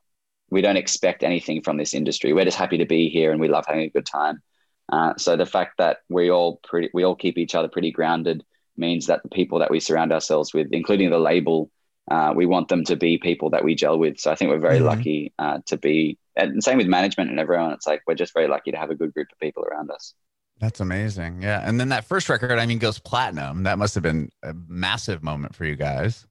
we 0.51 0.63
don't 0.63 0.79
expect 0.79 1.23
anything 1.23 1.61
from 1.61 1.77
this 1.77 1.93
industry. 1.93 2.33
We're 2.33 2.47
just 2.47 2.57
happy 2.57 2.79
to 2.79 2.87
be 2.87 3.11
here 3.11 3.33
and 3.33 3.41
we 3.41 3.49
love 3.49 3.67
having 3.67 3.83
a 3.83 3.91
good 3.91 4.07
time. 4.07 4.43
Uh, 4.91 5.13
so 5.19 5.37
the 5.37 5.47
fact 5.47 5.77
that 5.77 5.99
we 6.09 6.31
all 6.31 6.61
pretty, 6.65 6.89
we 6.95 7.05
all 7.05 7.17
keep 7.17 7.37
each 7.37 7.55
other 7.55 7.69
pretty 7.69 7.91
grounded 7.91 8.43
means 8.79 9.07
that 9.07 9.23
the 9.23 9.29
people 9.29 9.59
that 9.59 9.71
we 9.71 9.81
surround 9.81 10.13
ourselves 10.13 10.55
with, 10.55 10.69
including 10.73 11.11
the 11.11 11.19
label, 11.19 11.71
uh, 12.11 12.33
we 12.35 12.47
want 12.47 12.69
them 12.69 12.85
to 12.85 12.97
be 12.97 13.19
people 13.19 13.51
that 13.51 13.65
we 13.65 13.75
gel 13.75 13.99
with. 13.99 14.19
So 14.19 14.31
I 14.31 14.35
think 14.35 14.51
we're 14.51 14.59
very 14.59 14.77
mm-hmm. 14.77 14.87
lucky 14.87 15.33
uh, 15.39 15.59
to 15.67 15.77
be, 15.77 16.19
and 16.37 16.63
same 16.63 16.79
with 16.79 16.87
management 16.87 17.31
and 17.31 17.41
everyone. 17.41 17.73
It's 17.73 17.87
like 17.87 18.03
we're 18.07 18.15
just 18.15 18.35
very 18.35 18.49
lucky 18.49 18.73
to 18.73 18.77
have 18.77 18.91
a 18.91 18.95
good 18.95 19.15
group 19.15 19.29
of 19.33 19.39
people 19.39 19.65
around 19.65 19.91
us. 19.91 20.15
That's 20.61 20.81
amazing. 20.81 21.43
Yeah. 21.43 21.63
And 21.67 21.81
then 21.81 21.89
that 21.89 22.05
first 22.05 22.29
record, 22.29 22.59
I 22.59 22.67
mean, 22.67 22.79
goes 22.79 22.99
platinum. 22.99 23.65
That 23.65 23.79
must 23.79 23.95
have 23.95 24.03
been 24.03 24.31
a 24.43 24.55
massive 24.69 25.23
moment 25.23 25.55
for 25.55 25.65
you 25.65 25.75
guys. 25.75 26.27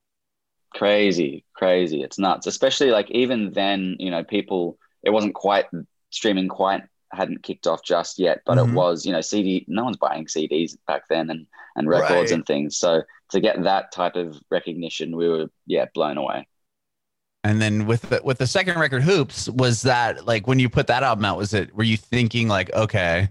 Crazy, 0.74 1.44
crazy. 1.54 2.02
It's 2.02 2.18
nuts. 2.18 2.48
Especially 2.48 2.92
like 2.92 3.12
even 3.12 3.52
then, 3.52 3.96
you 4.00 4.10
know, 4.10 4.24
people, 4.24 4.78
it 5.04 5.10
wasn't 5.10 5.36
quite 5.36 5.66
streaming 6.10 6.48
quite 6.48 6.84
hadn't 7.14 7.44
kicked 7.44 7.68
off 7.68 7.84
just 7.84 8.20
yet, 8.20 8.42
but 8.46 8.58
Mhm. 8.58 8.70
it 8.70 8.74
was, 8.74 9.06
you 9.06 9.12
know, 9.12 9.22
CD. 9.22 9.66
No 9.68 9.84
one's 9.84 9.98
buying 9.98 10.26
CDs 10.28 10.76
back 10.88 11.04
then, 11.10 11.30
and 11.30 11.46
and 11.76 11.90
records 11.90 12.32
Right. 12.32 12.32
and 12.32 12.46
things. 12.46 12.78
So 12.78 13.04
to 13.32 13.40
get 13.40 13.62
that 13.64 13.92
type 13.92 14.16
of 14.16 14.38
recognition, 14.52 15.16
we 15.16 15.28
were 15.30 15.48
yeah 15.66 15.86
blown 15.94 16.18
away. 16.18 16.48
And 17.44 17.62
then 17.62 17.86
with 17.86 18.04
the 18.04 18.22
with 18.24 18.38
the 18.38 18.48
second 18.48 18.80
record, 18.80 19.04
Hoops, 19.04 19.50
was 19.50 19.82
that 19.82 20.26
like 20.26 20.48
when 20.48 20.60
you 20.60 20.70
put 20.70 20.88
that 20.88 21.04
album 21.04 21.26
out? 21.26 21.38
Was 21.38 21.54
it 21.54 21.76
were 21.76 21.84
you 21.84 21.98
thinking 21.98 22.48
like, 22.48 22.72
okay, 22.74 23.30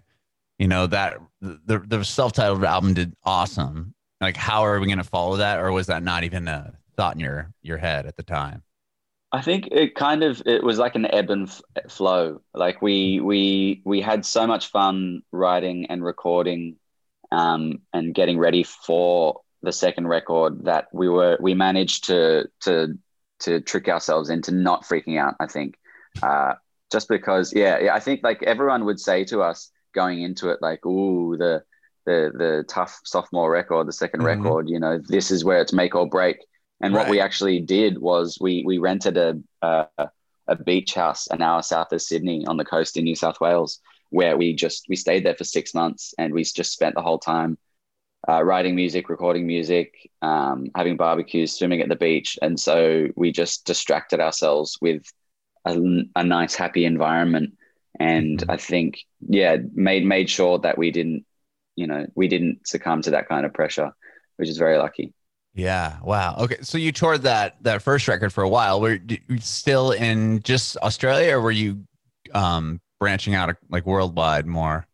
you 0.59 0.69
know 0.69 0.87
that 0.87 1.19
the 1.41 1.79
the 1.87 2.05
self 2.05 2.33
titled 2.33 2.65
album 2.65 2.95
did 2.95 3.15
awesome. 3.25 3.95
Like, 4.21 4.37
how 4.37 4.63
are 4.65 4.79
we 4.81 4.87
going 4.87 4.99
to 4.99 5.05
follow 5.05 5.37
that, 5.39 5.59
or 5.59 5.73
was 5.73 5.87
that 5.89 6.03
not 6.03 6.25
even 6.25 6.47
a 6.49 6.75
thought 6.97 7.15
in 7.15 7.21
your 7.21 7.53
your 7.63 7.79
head 7.79 8.07
at 8.07 8.17
the 8.17 8.23
time? 8.23 8.63
I 9.33 9.41
think 9.41 9.69
it 9.73 9.95
kind 9.95 10.23
of 10.23 10.43
it 10.45 10.63
was 10.63 10.79
like 10.79 10.95
an 10.95 11.07
ebb 11.07 11.31
and 11.31 11.49
f- 11.49 11.63
flow. 11.91 12.43
Like 12.55 12.83
we 12.83 13.19
we 13.21 13.81
we 13.85 14.01
had 14.03 14.27
so 14.27 14.47
much 14.47 14.69
fun 14.69 15.23
writing 15.33 15.87
and 15.87 16.05
recording, 16.05 16.77
um, 17.33 17.81
and 17.93 18.15
getting 18.15 18.39
ready 18.39 18.63
for 18.63 19.41
the 19.63 19.73
second 19.73 20.09
record 20.09 20.65
that 20.65 20.89
we 20.93 21.09
were 21.09 21.39
we 21.41 21.55
managed 21.55 22.05
to 22.07 22.49
to 22.61 22.99
to 23.41 23.61
trick 23.61 23.89
ourselves 23.89 24.31
into 24.31 24.53
not 24.53 24.85
freaking 24.85 25.19
out. 25.19 25.35
I 25.41 25.47
think, 25.47 25.77
uh, 26.23 26.55
just 26.93 27.09
because 27.09 27.53
yeah, 27.55 27.79
yeah, 27.81 27.95
I 27.95 28.01
think 28.01 28.21
like 28.23 28.43
everyone 28.45 28.85
would 28.85 29.01
say 29.01 29.25
to 29.27 29.43
us 29.43 29.71
going 29.95 30.23
into 30.23 30.51
it, 30.51 30.61
like, 30.63 30.85
"Ooh, 30.87 31.37
the 31.37 31.65
the 32.07 32.33
the 32.35 32.65
tough 32.69 33.01
sophomore 33.05 33.51
record, 33.51 33.89
the 33.89 33.93
2nd 33.93 34.21
Mhm. 34.21 34.27
record, 34.27 34.69
you 34.69 34.81
know, 34.81 34.99
this 34.99 35.31
is 35.31 35.45
where 35.45 35.61
it's 35.61 35.73
make 35.73 35.95
or 35.95 36.09
break." 36.09 36.39
And 36.81 36.95
what 36.95 37.09
we 37.09 37.21
actually 37.21 37.61
did 37.61 37.99
was 37.99 38.39
we 38.41 38.65
we 38.67 38.79
rented 38.79 39.17
a, 39.17 39.41
a 39.63 40.11
a 40.49 40.57
beach 40.57 40.95
house 40.95 41.29
an 41.29 41.41
hour 41.43 41.63
south 41.63 41.93
of 41.93 42.03
Sydney 42.03 42.45
on 42.47 42.57
the 42.57 42.65
coast 42.65 42.97
in 42.97 43.05
New 43.05 43.15
South 43.15 43.41
Wales, 43.41 43.81
where 44.13 44.37
we 44.37 44.55
just 44.55 44.87
we 44.89 44.97
stayed 44.97 45.25
there 45.27 45.37
for 45.37 45.45
six 45.45 45.75
months 45.75 46.15
and 46.19 46.35
we 46.35 46.45
just 46.45 46.73
spent 46.73 46.95
the 46.95 47.03
whole 47.03 47.19
time 47.19 47.59
uh, 48.29 48.43
writing 48.43 48.75
music, 48.77 49.09
recording 49.09 49.47
music, 49.47 50.11
um, 50.23 50.69
having 50.77 50.97
barbecues, 50.97 51.57
swimming 51.59 51.81
at 51.81 51.89
the 51.89 51.97
beach, 51.97 52.39
and 52.43 52.59
so 52.59 53.09
we 53.17 53.33
just 53.33 53.67
distracted 53.67 54.21
ourselves 54.21 54.79
with 54.81 55.03
a, 55.65 55.77
a 56.17 56.25
nice, 56.25 56.55
happy 56.55 56.85
environment. 56.85 57.55
And 58.01 58.41
Mhm. 58.41 58.51
I 58.51 58.57
think 58.59 59.01
yeah, 59.21 59.59
made 59.75 60.05
made 60.07 60.31
sure 60.31 60.59
that 60.61 60.79
we 60.79 60.91
didn't 60.91 61.25
you 61.77 61.87
know 61.87 62.07
we 62.15 62.29
didn't 62.29 62.67
succumb 62.67 63.03
to 63.03 63.11
that 63.13 63.29
kind 63.29 63.47
of 63.47 63.55
pressure, 63.55 63.93
which 64.37 64.49
is 64.49 64.59
very 64.59 64.79
lucky. 64.79 65.15
Yeah. 65.55 65.99
Wow. 66.03 66.37
Okay. 66.39 66.57
So 66.63 66.79
you 66.79 66.93
toured 66.93 67.23
that 67.23 67.63
that 67.63 67.83
first 67.83 68.09
record 68.09 68.33
for 68.33 68.43
a 68.43 68.49
while. 68.49 68.81
Were 68.81 68.99
you 69.07 69.39
still 69.41 69.93
in 69.93 70.41
just 70.43 70.77
Australia, 70.79 71.37
or 71.37 71.41
were 71.43 71.51
you 71.51 71.85
um, 72.33 72.81
branching 73.03 73.35
out 73.35 73.57
like 73.69 73.85
worldwide 73.85 74.47
more? 74.47 74.87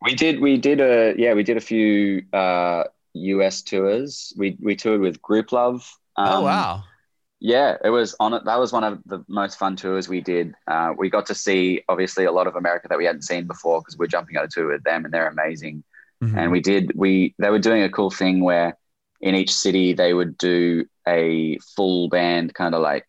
We 0.00 0.14
did. 0.14 0.40
We 0.40 0.56
did 0.56 0.80
a 0.80 1.14
yeah. 1.18 1.34
We 1.34 1.42
did 1.42 1.56
a 1.56 1.60
few 1.60 2.22
uh, 2.32 2.84
U.S. 3.14 3.62
tours. 3.62 4.32
We 4.36 4.56
we 4.60 4.76
toured 4.76 5.00
with 5.00 5.20
Grouplove. 5.20 5.84
oh 6.16 6.38
Um, 6.38 6.44
wow. 6.44 6.84
Yeah, 7.40 7.76
it 7.84 7.90
was 7.90 8.16
on 8.18 8.32
it. 8.34 8.44
That 8.46 8.58
was 8.58 8.72
one 8.72 8.82
of 8.84 9.00
the 9.06 9.24
most 9.28 9.58
fun 9.58 9.76
tours 9.76 10.08
we 10.08 10.20
did. 10.20 10.54
Uh, 10.66 10.92
we 10.96 11.08
got 11.10 11.26
to 11.26 11.34
see 11.34 11.82
obviously 11.88 12.24
a 12.24 12.32
lot 12.32 12.46
of 12.48 12.56
America 12.56 12.88
that 12.88 12.98
we 12.98 13.04
hadn't 13.04 13.22
seen 13.22 13.46
before 13.46 13.80
because 13.80 13.96
we're 13.96 14.06
jumping 14.08 14.36
on 14.36 14.44
a 14.44 14.48
tour 14.48 14.72
with 14.72 14.82
them 14.82 15.04
and 15.04 15.12
they're 15.14 15.28
amazing. 15.28 15.84
Mhm. 16.24 16.36
And 16.36 16.50
we 16.52 16.60
did. 16.60 16.92
We 16.96 17.34
they 17.38 17.50
were 17.50 17.58
doing 17.60 17.82
a 17.82 17.90
cool 17.90 18.10
thing 18.10 18.42
where 18.42 18.76
in 19.20 19.34
each 19.34 19.52
city 19.52 19.92
they 19.92 20.14
would 20.14 20.38
do 20.38 20.86
a 21.06 21.58
full 21.76 22.08
band 22.08 22.54
kind 22.54 22.74
of 22.74 22.82
like 22.82 23.06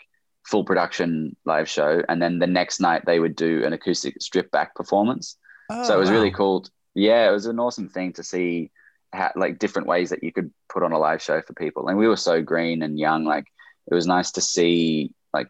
full 0.50 0.64
production 0.64 1.36
live 1.46 1.70
show, 1.70 2.02
and 2.10 2.22
then 2.22 2.40
the 2.40 2.48
next 2.48 2.80
night 2.80 3.06
they 3.06 3.20
would 3.20 3.36
do 3.36 3.64
an 3.66 3.74
acoustic 3.74 4.22
strip 4.22 4.50
back 4.52 4.76
performance 4.76 5.38
Oh, 5.70 5.84
so 5.84 5.96
it 5.96 6.00
was 6.00 6.12
really 6.12 6.32
cool. 6.32 6.66
Yeah, 6.96 7.30
it 7.30 7.32
was 7.32 7.46
an 7.46 7.60
awesome 7.60 7.90
thing 7.90 8.14
to 8.14 8.24
see, 8.24 8.72
how, 9.14 9.32
like 9.36 9.60
different 9.60 9.88
ways 9.88 10.10
that 10.10 10.24
you 10.24 10.32
could 10.32 10.52
put 10.68 10.84
on 10.84 10.92
a 10.92 11.00
live 11.00 11.22
show 11.22 11.42
for 11.42 11.54
people. 11.54 11.88
And 11.88 11.98
we 11.98 12.08
were 12.08 12.18
so 12.18 12.42
green 12.42 12.82
and 12.82 12.98
young, 12.98 13.26
like 13.26 13.46
it 13.90 13.94
was 13.94 14.08
nice 14.08 14.32
to 14.32 14.42
see 14.42 15.14
like 15.34 15.48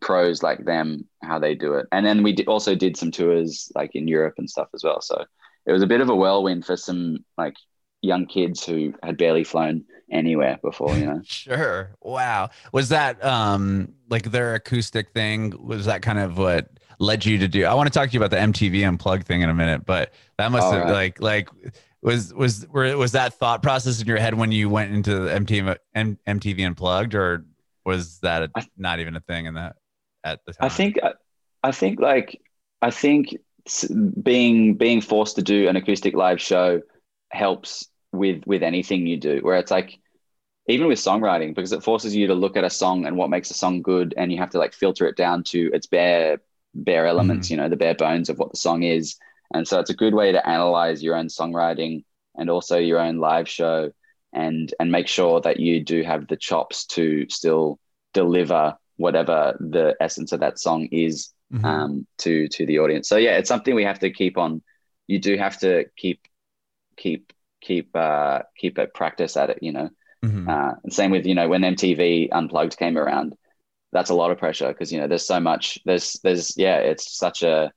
pros 0.00 0.42
like 0.42 0.64
them 0.64 1.08
how 1.22 1.38
they 1.38 1.54
do 1.54 1.74
it. 1.74 1.86
And 1.90 2.04
then 2.04 2.22
we 2.22 2.32
di- 2.32 2.46
also 2.46 2.74
did 2.74 2.96
some 2.96 3.10
tours 3.10 3.72
like 3.74 3.94
in 3.94 4.08
Europe 4.08 4.34
and 4.38 4.48
stuff 4.48 4.68
as 4.74 4.84
well. 4.84 5.00
So 5.00 5.24
it 5.66 5.72
was 5.72 5.82
a 5.82 5.86
bit 5.86 6.00
of 6.00 6.10
a 6.10 6.16
whirlwind 6.16 6.66
for 6.66 6.76
some 6.76 7.18
like 7.38 7.54
young 8.02 8.26
kids 8.26 8.64
who 8.66 8.92
had 9.02 9.16
barely 9.16 9.44
flown 9.44 9.84
anywhere 10.10 10.58
before, 10.62 10.94
you 10.96 11.06
know. 11.06 11.20
Sure. 11.24 11.92
Wow. 12.02 12.50
Was 12.72 12.90
that 12.90 13.24
um 13.24 13.94
like 14.10 14.24
their 14.30 14.54
acoustic 14.54 15.10
thing? 15.12 15.54
Was 15.64 15.86
that 15.86 16.02
kind 16.02 16.18
of 16.18 16.36
what 16.36 16.68
led 16.98 17.24
you 17.24 17.38
to 17.38 17.48
do? 17.48 17.64
I 17.64 17.74
want 17.74 17.90
to 17.90 17.98
talk 17.98 18.10
to 18.10 18.12
you 18.12 18.20
about 18.22 18.30
the 18.30 18.36
MTV 18.42 18.86
unplugged 18.86 19.26
thing 19.26 19.40
in 19.40 19.48
a 19.48 19.54
minute, 19.54 19.86
but 19.86 20.12
that 20.38 20.50
must 20.52 20.64
All 20.64 20.72
have 20.72 20.84
right. 20.84 20.92
like 20.92 21.20
like 21.20 21.48
was 22.02 22.34
was 22.34 22.66
were, 22.68 22.96
was 22.96 23.12
that 23.12 23.34
thought 23.34 23.62
process 23.62 24.00
in 24.00 24.06
your 24.06 24.18
head 24.18 24.34
when 24.34 24.52
you 24.52 24.68
went 24.68 24.92
into 24.92 25.20
the 25.20 25.30
MTV 25.30 25.76
M- 25.94 26.18
MTV 26.26 26.66
unplugged, 26.66 27.14
or 27.14 27.44
was 27.86 28.18
that 28.20 28.42
a, 28.42 28.50
I- 28.56 28.66
not 28.76 28.98
even 29.00 29.16
a 29.16 29.20
thing 29.20 29.46
in 29.46 29.54
that 29.54 29.76
at 30.24 30.40
the 30.44 30.52
time? 30.52 30.66
I 30.66 30.68
think 30.68 30.98
I 31.62 31.70
think 31.72 32.00
like 32.00 32.40
I 32.82 32.90
think 32.90 33.36
being 34.22 34.74
being 34.74 35.00
forced 35.00 35.36
to 35.36 35.42
do 35.42 35.68
an 35.68 35.76
acoustic 35.76 36.14
live 36.14 36.40
show 36.40 36.82
helps 37.30 37.86
with 38.12 38.46
with 38.46 38.62
anything 38.62 39.06
you 39.06 39.16
do 39.16 39.40
where 39.42 39.56
it's 39.56 39.70
like 39.70 39.98
even 40.68 40.86
with 40.86 40.98
songwriting 40.98 41.54
because 41.54 41.72
it 41.72 41.82
forces 41.82 42.14
you 42.14 42.26
to 42.28 42.34
look 42.34 42.56
at 42.56 42.64
a 42.64 42.70
song 42.70 43.06
and 43.06 43.16
what 43.16 43.30
makes 43.30 43.50
a 43.50 43.54
song 43.54 43.82
good 43.82 44.14
and 44.16 44.30
you 44.32 44.38
have 44.38 44.50
to 44.50 44.58
like 44.58 44.72
filter 44.74 45.06
it 45.06 45.16
down 45.16 45.42
to 45.42 45.70
its 45.72 45.86
bare 45.86 46.40
bare 46.74 47.06
elements 47.06 47.50
you 47.50 47.56
know 47.56 47.68
the 47.68 47.76
bare 47.76 47.94
bones 47.94 48.28
of 48.28 48.38
what 48.38 48.50
the 48.50 48.58
song 48.58 48.82
is 48.82 49.16
and 49.54 49.66
so 49.66 49.78
it's 49.78 49.90
a 49.90 49.94
good 49.94 50.14
way 50.14 50.32
to 50.32 50.48
analyze 50.48 51.02
your 51.02 51.16
own 51.16 51.26
songwriting 51.26 52.04
and 52.36 52.48
also 52.50 52.78
your 52.78 52.98
own 52.98 53.18
live 53.18 53.48
show 53.48 53.90
and 54.32 54.72
and 54.80 54.90
make 54.90 55.08
sure 55.08 55.40
that 55.40 55.60
you 55.60 55.82
do 55.84 56.02
have 56.02 56.26
the 56.28 56.36
chops 56.36 56.86
to 56.86 57.26
still 57.28 57.78
deliver 58.14 58.76
whatever 58.96 59.56
the 59.60 59.94
essence 60.00 60.32
of 60.32 60.40
that 60.40 60.58
song 60.58 60.86
is 60.92 61.32
Mhm. 61.52 61.64
um, 61.64 62.06
to 62.18 62.48
to 62.48 62.64
the 62.66 62.78
audience. 62.78 63.08
So 63.08 63.16
yeah, 63.18 63.36
it's 63.36 63.48
something 63.48 63.74
we 63.74 63.84
have 63.84 63.98
to 64.00 64.10
keep 64.10 64.38
on. 64.38 64.62
You 65.06 65.18
do 65.18 65.36
have 65.36 65.58
to 65.60 65.84
keep 65.96 66.20
keep 66.96 67.32
keep 67.62 67.96
uh, 67.96 68.42
keep 68.58 68.78
a 68.78 68.88
practice 68.88 69.36
at 69.38 69.50
it. 69.50 69.60
You 69.62 69.72
know, 69.72 69.90
Mhm. 70.22 70.48
uh, 70.48 70.74
and 70.84 70.92
same 70.92 71.10
with 71.12 71.26
you 71.26 71.34
know 71.36 71.48
when 71.48 71.64
MTV 71.64 72.30
Unplugged 72.32 72.78
came 72.78 72.98
around, 72.98 73.36
that's 73.92 74.10
a 74.10 74.14
lot 74.14 74.30
of 74.32 74.38
pressure 74.38 74.68
because 74.68 74.92
you 74.92 75.00
know 75.00 75.08
there's 75.08 75.26
so 75.26 75.40
much. 75.40 75.78
There's 75.86 76.14
there's 76.24 76.56
yeah, 76.58 76.78
it's 76.78 77.16
such 77.16 77.42
a 77.42 77.72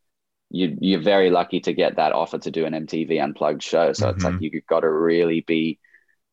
you 0.51 0.77
you're 0.81 1.01
very 1.01 1.29
lucky 1.31 1.59
to 1.61 1.73
get 1.73 1.97
that 1.97 2.13
offer 2.13 2.39
to 2.39 2.51
do 2.51 2.65
an 2.65 2.73
MTV 2.75 3.19
Unplugged 3.19 3.63
show. 3.63 3.93
So 3.93 4.09
it's 4.09 4.23
like 4.23 4.35
Mhm. 4.35 4.41
you've 4.41 4.65
got 4.67 4.81
to 4.81 4.89
really 4.91 5.41
be 5.41 5.79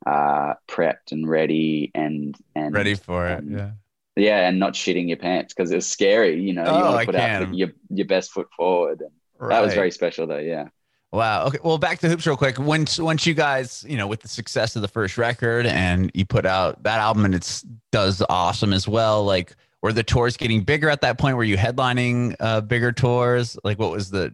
uh, 0.07 0.55
prepped 0.69 1.13
and 1.13 1.29
ready 1.29 1.91
and 1.95 2.37
and 2.55 2.75
ready 2.75 2.95
for 2.95 3.27
it. 3.29 3.39
um, 3.39 3.51
Yeah. 3.51 3.71
yeah, 4.17 4.49
and 4.49 4.59
not 4.59 4.75
shitting 4.75 5.09
your 5.09 5.17
pants 5.17 5.55
because 5.55 5.71
it's 5.73 5.87
scary. 5.87 6.41
You 6.43 6.53
know, 6.53 6.69
you 6.69 6.85
Oh, 6.85 6.85
want 6.85 6.97
I 6.97 7.03
to 7.03 7.07
put 7.07 7.17
out 7.17 7.55
your 7.55 7.71
your 7.91 8.07
best 8.07 8.33
foot 8.33 8.49
forward. 8.57 9.01
And 9.01 9.11
That 9.51 9.61
was 9.63 9.75
very 9.75 9.91
special, 9.91 10.27
though. 10.27 10.39
Yeah. 10.39 10.69
Wow. 11.13 11.47
Okay. 11.47 11.59
Well, 11.63 11.77
back 11.77 11.99
to 12.01 12.09
hoops 12.09 12.27
real 12.27 12.39
quick. 12.39 12.59
Once 12.59 12.99
once 12.99 13.27
you 13.27 13.35
guys, 13.35 13.85
you 13.87 13.99
know, 13.99 14.07
with 14.07 14.23
the 14.23 14.29
success 14.29 14.77
of 14.77 14.83
the 14.83 14.89
first 14.89 15.19
record 15.19 15.67
and 15.67 16.11
you 16.15 16.25
put 16.25 16.47
out 16.47 16.83
that 16.85 17.01
album 17.01 17.27
and 17.27 17.35
it's 17.35 17.67
does 17.91 18.23
awesome 18.31 18.73
as 18.73 18.89
well. 18.89 19.23
Like, 19.23 19.55
were 19.83 19.93
the 19.93 20.03
tours 20.03 20.39
getting 20.39 20.63
bigger 20.63 20.89
at 20.89 21.03
that 21.03 21.19
point? 21.19 21.37
Were 21.37 21.45
you 21.45 21.59
headlining 21.59 22.35
uh, 22.41 22.63
bigger 22.63 22.93
tours? 22.93 23.59
Like, 23.63 23.79
what 23.79 23.91
was 23.91 24.11
the 24.11 24.33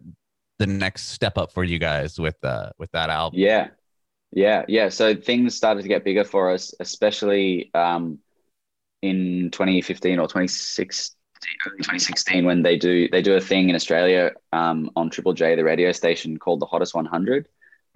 the 0.60 0.66
next 0.66 1.08
step 1.08 1.36
up 1.36 1.52
for 1.52 1.64
you 1.64 1.80
guys 1.80 2.18
with 2.18 2.36
uh 2.44 2.70
with 2.78 2.92
that 2.92 3.10
album? 3.10 3.40
Yeah. 3.40 3.68
Yeah. 4.30 4.64
Yeah. 4.68 4.88
So 4.90 5.16
things 5.16 5.56
started 5.56 5.82
to 5.82 5.88
get 5.88 6.04
bigger 6.04 6.24
for 6.24 6.52
us, 6.52 6.74
especially 6.78 7.70
um, 7.74 8.18
in 9.02 9.50
2015 9.50 10.18
or 10.20 10.28
2016, 10.28 11.17
early 11.66 11.78
2016, 11.78 12.44
when 12.44 12.62
they 12.62 12.76
do 12.76 13.08
they 13.08 13.22
do 13.22 13.34
a 13.36 13.40
thing 13.40 13.68
in 13.68 13.74
Australia 13.74 14.32
um, 14.52 14.90
on 14.96 15.10
Triple 15.10 15.32
J, 15.34 15.54
the 15.54 15.64
radio 15.64 15.92
station 15.92 16.38
called 16.38 16.60
the 16.60 16.66
Hottest 16.66 16.94
100, 16.94 17.48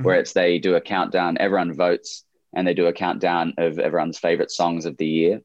where 0.02 0.16
Mhm. 0.16 0.20
it's 0.20 0.32
they 0.32 0.58
do 0.58 0.74
a 0.74 0.80
countdown. 0.80 1.38
Everyone 1.38 1.74
votes, 1.74 2.24
and 2.54 2.66
they 2.66 2.74
do 2.74 2.86
a 2.86 2.92
countdown 2.92 3.54
of 3.58 3.78
everyone's 3.78 4.18
favorite 4.18 4.50
songs 4.50 4.84
of 4.86 4.96
the 4.96 5.06
year. 5.06 5.40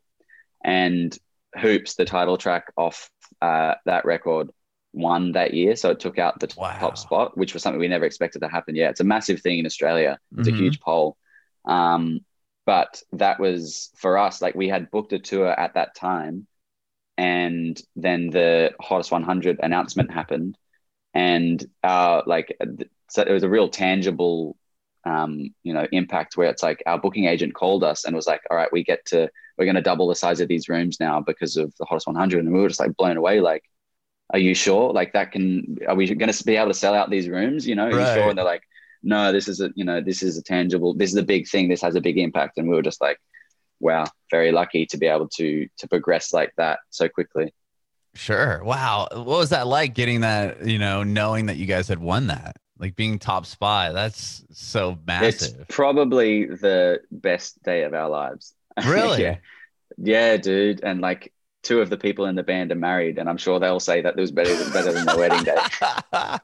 And 0.63 1.17
Hoops, 1.55 1.95
the 1.95 2.05
title 2.05 2.37
track 2.37 2.71
off 2.77 3.09
uh, 3.41 3.75
that 3.85 4.05
record, 4.05 4.49
won 4.93 5.33
that 5.33 5.53
year. 5.53 5.75
So 5.75 5.91
it 5.91 5.99
took 5.99 6.17
out 6.17 6.39
the 6.39 6.51
Wow. 6.57 6.77
top 6.79 6.97
spot, 6.97 7.37
which 7.37 7.53
was 7.53 7.61
something 7.63 7.79
we 7.79 7.87
never 7.87 8.05
expected 8.05 8.39
to 8.39 8.47
happen. 8.47 8.75
Yeah, 8.75 8.89
it's 8.89 8.99
a 8.99 9.03
massive 9.05 9.41
thing 9.41 9.59
in 9.59 9.65
Australia. 9.65 10.19
It's 10.37 10.47
Mhm. 10.49 10.53
a 10.53 10.55
huge 10.57 10.79
poll. 10.79 11.17
Um, 11.65 12.21
but 12.65 13.01
that 13.13 13.39
was 13.39 13.91
for 13.95 14.17
us, 14.17 14.41
like 14.41 14.55
we 14.55 14.67
had 14.69 14.91
booked 14.91 15.13
a 15.13 15.19
tour 15.19 15.47
at 15.47 15.75
that 15.75 15.95
time. 15.95 16.47
And 17.17 17.81
then 17.95 18.29
the 18.29 18.73
hottest 18.79 19.11
100 19.11 19.59
announcement 19.61 20.11
happened. 20.11 20.57
And 21.13 21.65
uh, 21.83 22.21
like, 22.25 22.55
so 23.09 23.23
it 23.23 23.31
was 23.31 23.43
a 23.43 23.49
real 23.49 23.69
tangible, 23.69 24.55
um, 25.03 25.53
you 25.63 25.73
know, 25.73 25.87
impact 25.91 26.37
where 26.37 26.49
it's 26.49 26.61
like 26.61 26.83
our 26.85 26.99
booking 26.99 27.25
agent 27.25 27.55
called 27.55 27.83
us 27.83 28.05
and 28.05 28.15
was 28.15 28.27
like, 28.27 28.41
all 28.51 28.57
right, 28.57 28.71
we 28.71 28.83
get 28.83 29.05
to, 29.07 29.29
we're 29.57 29.65
going 29.65 29.75
to 29.75 29.81
double 29.81 30.07
the 30.07 30.15
size 30.15 30.39
of 30.41 30.47
these 30.47 30.69
rooms 30.69 30.99
now 30.99 31.19
because 31.19 31.57
of 31.57 31.73
the 31.79 31.85
hottest 31.85 32.05
100. 32.07 32.43
And 32.43 32.53
we 32.53 32.59
were 32.59 32.67
just 32.67 32.79
like 32.79 32.95
blown 32.97 33.17
away. 33.17 33.39
Like, 33.39 33.63
are 34.31 34.39
you 34.39 34.53
sure? 34.53 34.91
Like 34.93 35.13
that 35.13 35.31
can, 35.31 35.77
are 35.87 35.95
we 35.95 36.13
going 36.13 36.31
to 36.31 36.43
be 36.43 36.57
able 36.57 36.67
to 36.67 36.73
sell 36.73 36.93
out 36.93 37.09
these 37.09 37.29
rooms? 37.29 37.65
You 37.65 37.75
know, 37.75 37.85
are 37.85 37.91
you 37.91 38.05
sure? 38.13 38.29
And 38.29 38.37
they're 38.37 38.45
like, 38.45 38.63
no, 39.01 39.31
this 39.31 39.47
is 39.47 39.61
a, 39.61 39.71
you 39.75 39.85
know, 39.85 40.01
this 40.01 40.21
is 40.21 40.37
a 40.37 40.43
tangible, 40.43 40.93
this 40.93 41.11
is 41.11 41.17
a 41.17 41.23
big 41.23 41.47
thing. 41.47 41.69
This 41.69 41.81
has 41.81 41.95
a 41.95 42.01
big 42.01 42.17
impact. 42.17 42.57
And 42.57 42.67
we 42.67 42.75
were 42.75 42.81
just 42.83 43.01
like, 43.01 43.17
wow, 43.79 44.05
very 44.31 44.51
lucky 44.51 44.85
to 44.87 44.97
be 44.97 45.05
able 45.05 45.27
to, 45.29 45.67
to 45.77 45.87
progress 45.87 46.33
like 46.33 46.51
that 46.57 46.79
so 46.89 47.07
quickly. 47.07 47.53
Sure. 48.15 48.63
Wow. 48.63 49.07
What 49.11 49.25
was 49.25 49.49
that 49.49 49.67
like 49.67 49.93
getting 49.93 50.21
that, 50.21 50.65
you 50.65 50.79
know, 50.79 51.03
knowing 51.03 51.45
that 51.47 51.57
you 51.57 51.65
guys 51.65 51.87
had 51.87 51.99
won 51.99 52.27
that? 52.27 52.57
Like 52.79 52.95
being 52.95 53.19
top 53.19 53.45
spy. 53.45 53.91
That's 53.91 54.43
so 54.51 54.97
massive. 55.05 55.59
It's 55.59 55.65
probably 55.69 56.45
the 56.45 57.01
best 57.11 57.61
day 57.63 57.83
of 57.83 57.93
our 57.93 58.09
lives. 58.09 58.53
Really? 58.85 59.23
yeah. 59.23 59.37
Yeah, 59.97 60.37
dude. 60.37 60.83
And 60.83 61.01
like 61.01 61.33
two 61.63 61.81
of 61.81 61.89
the 61.89 61.97
people 61.97 62.25
in 62.25 62.35
the 62.35 62.43
band 62.43 62.71
are 62.71 62.75
married, 62.75 63.17
and 63.17 63.27
I'm 63.29 63.37
sure 63.37 63.59
they'll 63.59 63.79
say 63.79 64.01
that 64.01 64.17
it 64.17 64.21
was 64.21 64.31
better 64.31 64.53
better 64.71 64.91
than 64.91 65.05
their 65.05 65.17
wedding 65.17 65.43
day. 65.43 65.55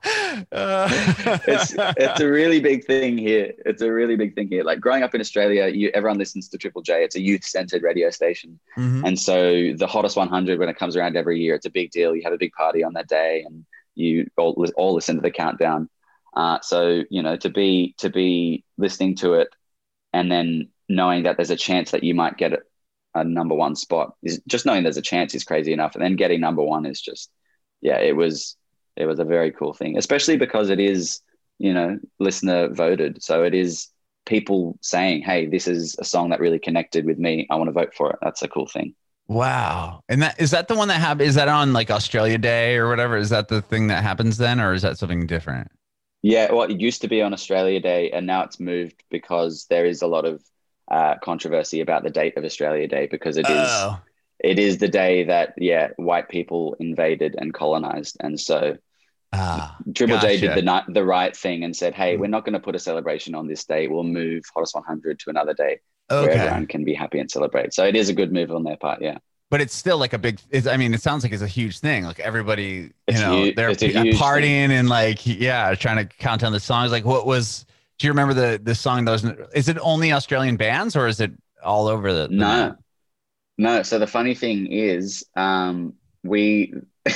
It's 1.47 1.75
it's 1.77 2.19
a 2.19 2.27
really 2.27 2.59
big 2.59 2.85
thing 2.85 3.17
here. 3.17 3.53
It's 3.65 3.81
a 3.81 3.91
really 3.91 4.15
big 4.15 4.35
thing 4.35 4.47
here. 4.47 4.63
Like 4.63 4.79
growing 4.79 5.03
up 5.03 5.15
in 5.15 5.21
Australia, 5.21 5.67
you 5.67 5.89
everyone 5.93 6.17
listens 6.17 6.49
to 6.49 6.57
Triple 6.57 6.81
J. 6.81 7.03
It's 7.03 7.15
a 7.15 7.21
youth-centered 7.21 7.83
radio 7.83 8.09
station, 8.09 8.59
Mhm. 8.77 9.03
and 9.05 9.19
so 9.19 9.73
the 9.73 9.87
hottest 9.87 10.17
100 10.17 10.59
when 10.59 10.69
it 10.69 10.77
comes 10.77 10.95
around 10.95 11.15
every 11.15 11.39
year, 11.39 11.55
it's 11.55 11.65
a 11.65 11.71
big 11.71 11.91
deal. 11.91 12.15
You 12.15 12.23
have 12.23 12.33
a 12.33 12.37
big 12.37 12.53
party 12.53 12.83
on 12.83 12.93
that 12.93 13.07
day, 13.07 13.43
and 13.45 13.65
you 13.95 14.29
all, 14.37 14.65
all 14.75 14.93
listen 14.95 15.15
to 15.15 15.21
the 15.21 15.31
countdown. 15.31 15.89
Uh, 16.35 16.59
so 16.61 17.03
you 17.09 17.21
know 17.21 17.35
to 17.37 17.49
be 17.49 17.93
to 17.99 18.09
be 18.09 18.63
listening 18.77 19.15
to 19.17 19.35
it, 19.35 19.49
and 20.11 20.31
then 20.31 20.69
knowing 20.89 21.23
that 21.23 21.37
there's 21.37 21.51
a 21.51 21.55
chance 21.55 21.91
that 21.91 22.03
you 22.03 22.13
might 22.13 22.37
get 22.37 22.53
a, 22.53 22.59
a 23.15 23.23
number 23.23 23.55
one 23.55 23.75
spot 23.75 24.15
is 24.23 24.41
just 24.47 24.65
knowing 24.65 24.83
there's 24.83 24.97
a 24.97 25.01
chance 25.01 25.35
is 25.35 25.43
crazy 25.43 25.73
enough, 25.73 25.95
and 25.95 26.03
then 26.03 26.15
getting 26.15 26.39
number 26.39 26.63
one 26.63 26.85
is 26.85 27.01
just 27.01 27.29
yeah, 27.81 27.97
it 27.99 28.15
was 28.15 28.55
it 28.95 29.05
was 29.05 29.19
a 29.19 29.25
very 29.25 29.51
cool 29.51 29.73
thing, 29.73 29.97
especially 29.97 30.37
because 30.37 30.69
it 30.69 30.79
is 30.79 31.21
you 31.59 31.73
know 31.73 31.99
listener 32.19 32.69
voted, 32.69 33.23
so 33.23 33.43
it 33.43 33.53
is 33.53 33.89
people 34.25 34.77
saying, 34.81 35.21
hey, 35.21 35.45
this 35.45 35.67
is 35.67 35.95
a 35.99 36.05
song 36.05 36.29
that 36.29 36.39
really 36.39 36.59
connected 36.59 37.05
with 37.05 37.17
me. 37.17 37.47
I 37.49 37.55
want 37.55 37.67
to 37.67 37.73
vote 37.73 37.93
for 37.93 38.11
it. 38.11 38.19
That's 38.21 38.41
a 38.41 38.47
cool 38.47 38.67
thing. 38.67 38.95
Wow. 39.27 40.01
And 40.09 40.21
that 40.21 40.39
is 40.39 40.51
that 40.51 40.67
the 40.67 40.75
one 40.75 40.89
that 40.89 40.99
happened? 40.99 41.27
Is 41.27 41.35
that 41.35 41.47
on 41.47 41.73
like 41.73 41.89
Australia 41.89 42.37
Day 42.37 42.77
or 42.77 42.89
whatever? 42.89 43.17
Is 43.17 43.29
that 43.29 43.47
the 43.47 43.61
thing 43.61 43.87
that 43.87 44.03
happens 44.03 44.37
then, 44.37 44.59
or 44.59 44.73
is 44.73 44.81
that 44.81 44.97
something 44.97 45.27
different? 45.27 45.71
Yeah, 46.21 46.51
well, 46.53 46.63
it 46.63 46.79
used 46.79 47.01
to 47.01 47.07
be 47.09 47.21
on 47.21 47.33
Australia 47.33 47.79
Day, 47.79 48.11
and 48.11 48.25
now 48.25 48.43
it's 48.43 48.59
moved 48.59 49.03
because 49.09 49.65
there 49.69 49.85
is 49.85 50.01
a 50.01 50.07
lot 50.07 50.25
of 50.25 50.41
uh, 50.89 51.15
controversy 51.23 51.81
about 51.81 52.03
the 52.03 52.09
date 52.09 52.37
of 52.37 52.43
Australia 52.45 52.87
Day 52.87 53.07
because 53.09 53.37
it 53.37 53.49
is 53.49 53.85
Oh, 53.85 54.01
it 54.39 54.59
is 54.59 54.77
the 54.79 54.87
day 54.89 55.25
that 55.25 55.53
yeah 55.57 55.89
white 55.97 56.29
people 56.29 56.75
invaded 56.79 57.35
and 57.37 57.53
colonized, 57.53 58.17
and 58.19 58.39
so 58.39 58.77
ah, 59.31 59.85
Triple 59.95 60.17
J 60.17 60.37
did 60.37 60.53
the 60.53 60.83
the 60.89 61.03
right 61.03 61.35
thing 61.35 61.63
and 61.63 61.75
said, 61.75 61.93
hey, 61.93 62.15
we're 62.17 62.27
not 62.27 62.45
going 62.45 62.53
to 62.53 62.59
put 62.59 62.75
a 62.75 62.79
celebration 62.79 63.35
on 63.35 63.47
this 63.47 63.65
day. 63.65 63.87
We'll 63.87 64.03
move 64.03 64.43
Hottest 64.53 64.75
100 64.75 65.19
to 65.19 65.29
another 65.29 65.53
day 65.53 65.79
where 66.17 66.31
everyone 66.31 66.67
can 66.67 66.83
be 66.85 66.93
happy 66.93 67.19
and 67.19 67.29
celebrate. 67.29 67.73
So 67.73 67.85
it 67.85 67.95
is 67.95 68.09
a 68.09 68.13
good 68.13 68.31
move 68.31 68.51
on 68.51 68.63
their 68.63 68.77
part. 68.77 69.01
Yeah, 69.01 69.17
But 69.49 69.61
it's 69.61 69.75
still 69.75 69.97
like 69.97 70.13
a 70.13 70.17
big. 70.17 70.39
It's, 70.49 70.65
I 70.65 70.77
mean, 70.77 70.93
it 70.93 71.01
sounds 71.01 71.23
like 71.23 71.31
it's 71.31 71.43
a 71.43 71.47
huge 71.47 71.79
thing. 71.79 72.05
Like 72.05 72.19
everybody, 72.19 72.65
you 72.65 72.91
It's 73.07 73.19
know, 73.19 73.45
hu- 73.45 73.53
they're 73.55 73.71
it's 73.71 73.83
a 73.83 73.87
p- 73.87 73.91
huge 73.91 74.17
partying 74.17 74.69
and 74.71 74.89
like 74.89 75.25
yeah, 75.27 75.75
trying 75.75 75.97
to 75.97 76.05
count 76.05 76.41
down 76.41 76.51
the 76.53 76.59
songs. 76.59 76.91
Like, 76.91 77.05
what 77.05 77.25
was? 77.27 77.65
Do 77.99 78.07
you 78.07 78.11
remember 78.11 78.33
the 78.33 78.59
the 78.61 78.75
song 78.75 79.05
was? 79.05 79.23
Is 79.53 79.69
it 79.69 79.77
only 79.81 80.11
Australian 80.11 80.57
bands 80.57 80.95
or 80.95 81.07
is 81.07 81.19
it 81.19 81.31
all 81.63 81.87
over 81.87 82.13
the? 82.13 82.27
the 82.27 82.35
No, 82.35 82.45
map? 82.45 82.79
no. 83.57 83.83
So 83.83 83.99
the 83.99 84.07
funny 84.07 84.35
thing 84.35 84.67
is, 84.71 85.25
um, 85.35 85.93
we 86.23 86.73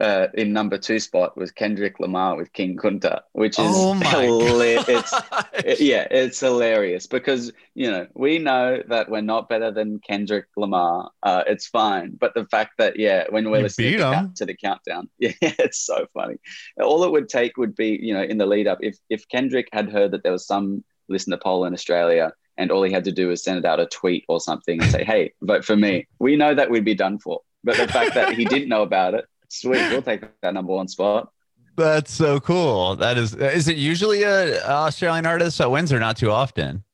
uh, 0.00 0.28
in 0.34 0.52
number 0.52 0.78
two 0.78 0.98
spot 0.98 1.36
was 1.36 1.50
Kendrick 1.52 2.00
Lamar 2.00 2.36
with 2.36 2.52
King 2.52 2.76
Kunta, 2.76 3.20
which 3.32 3.58
is 3.58 3.66
Oh 3.68 3.94
hila- 3.94 4.88
it's 4.88 5.12
it- 5.66 5.80
yeah, 5.80 6.06
it's 6.10 6.40
hilarious 6.40 7.06
because 7.06 7.52
you 7.74 7.90
know 7.90 8.06
we 8.14 8.38
know 8.38 8.82
that 8.88 9.10
we're 9.10 9.20
not 9.20 9.48
better 9.48 9.70
than 9.70 9.98
Kendrick 10.00 10.46
Lamar. 10.56 11.10
Uh, 11.22 11.42
it's 11.46 11.66
fine, 11.66 12.16
but 12.18 12.34
the 12.34 12.46
fact 12.46 12.72
that 12.78 12.98
yeah, 12.98 13.24
when 13.30 13.50
we're 13.50 13.58
You 13.58 13.62
listening 13.64 13.92
to, 13.92 13.98
count- 14.14 14.36
to 14.36 14.46
the 14.46 14.56
countdown, 14.56 15.08
yeah, 15.18 15.32
it's 15.40 15.78
so 15.84 16.06
funny. 16.14 16.36
All 16.80 17.04
it 17.04 17.12
would 17.12 17.28
take 17.28 17.56
would 17.56 17.76
be 17.76 17.98
you 18.02 18.14
know 18.14 18.22
in 18.22 18.38
the 18.38 18.46
lead 18.46 18.66
up 18.66 18.78
if 18.80 18.96
if 19.10 19.28
Kendrick 19.28 19.68
had 19.72 19.90
heard 19.90 20.12
that 20.12 20.22
there 20.22 20.32
was 20.32 20.46
some 20.46 20.82
listener 21.08 21.36
poll 21.36 21.64
in 21.64 21.74
Australia. 21.74 22.32
And 22.58 22.70
all 22.70 22.82
he 22.82 22.92
had 22.92 23.04
to 23.04 23.12
do 23.12 23.28
was 23.28 23.42
send 23.42 23.64
out 23.64 23.80
a 23.80 23.86
tweet 23.86 24.26
or 24.28 24.38
something 24.38 24.82
and 24.82 24.90
say, 24.90 25.02
"Hey, 25.02 25.32
vote 25.40 25.64
for 25.64 25.76
me." 25.76 26.06
We 26.18 26.36
know 26.36 26.54
that 26.54 26.68
we'd 26.70 26.84
be 26.84 26.94
done 26.94 27.18
for. 27.18 27.40
But 27.64 27.78
the 27.78 27.88
fact 27.88 28.12
that 28.14 28.34
he 28.34 28.44
didn't 28.44 28.68
know 28.68 28.82
about 28.82 29.14
it, 29.14 29.24
sweet, 29.50 29.88
we'll 29.90 30.02
take 30.02 30.22
that 30.42 30.54
number 30.54 30.72
one 30.72 30.88
spot. 30.88 31.32
That's 31.76 32.12
so 32.12 32.40
cool. 32.40 32.96
That 32.96 33.16
is. 33.16 33.34
Is 33.34 33.68
it 33.68 33.76
usually 33.76 34.22
a, 34.22 34.62
Australian 34.68 35.26
artist 35.26 35.58
that 35.58 35.70
wins 35.70 35.92
or 35.92 35.98
not 36.00 36.16
too 36.16 36.30
often? 36.30 36.84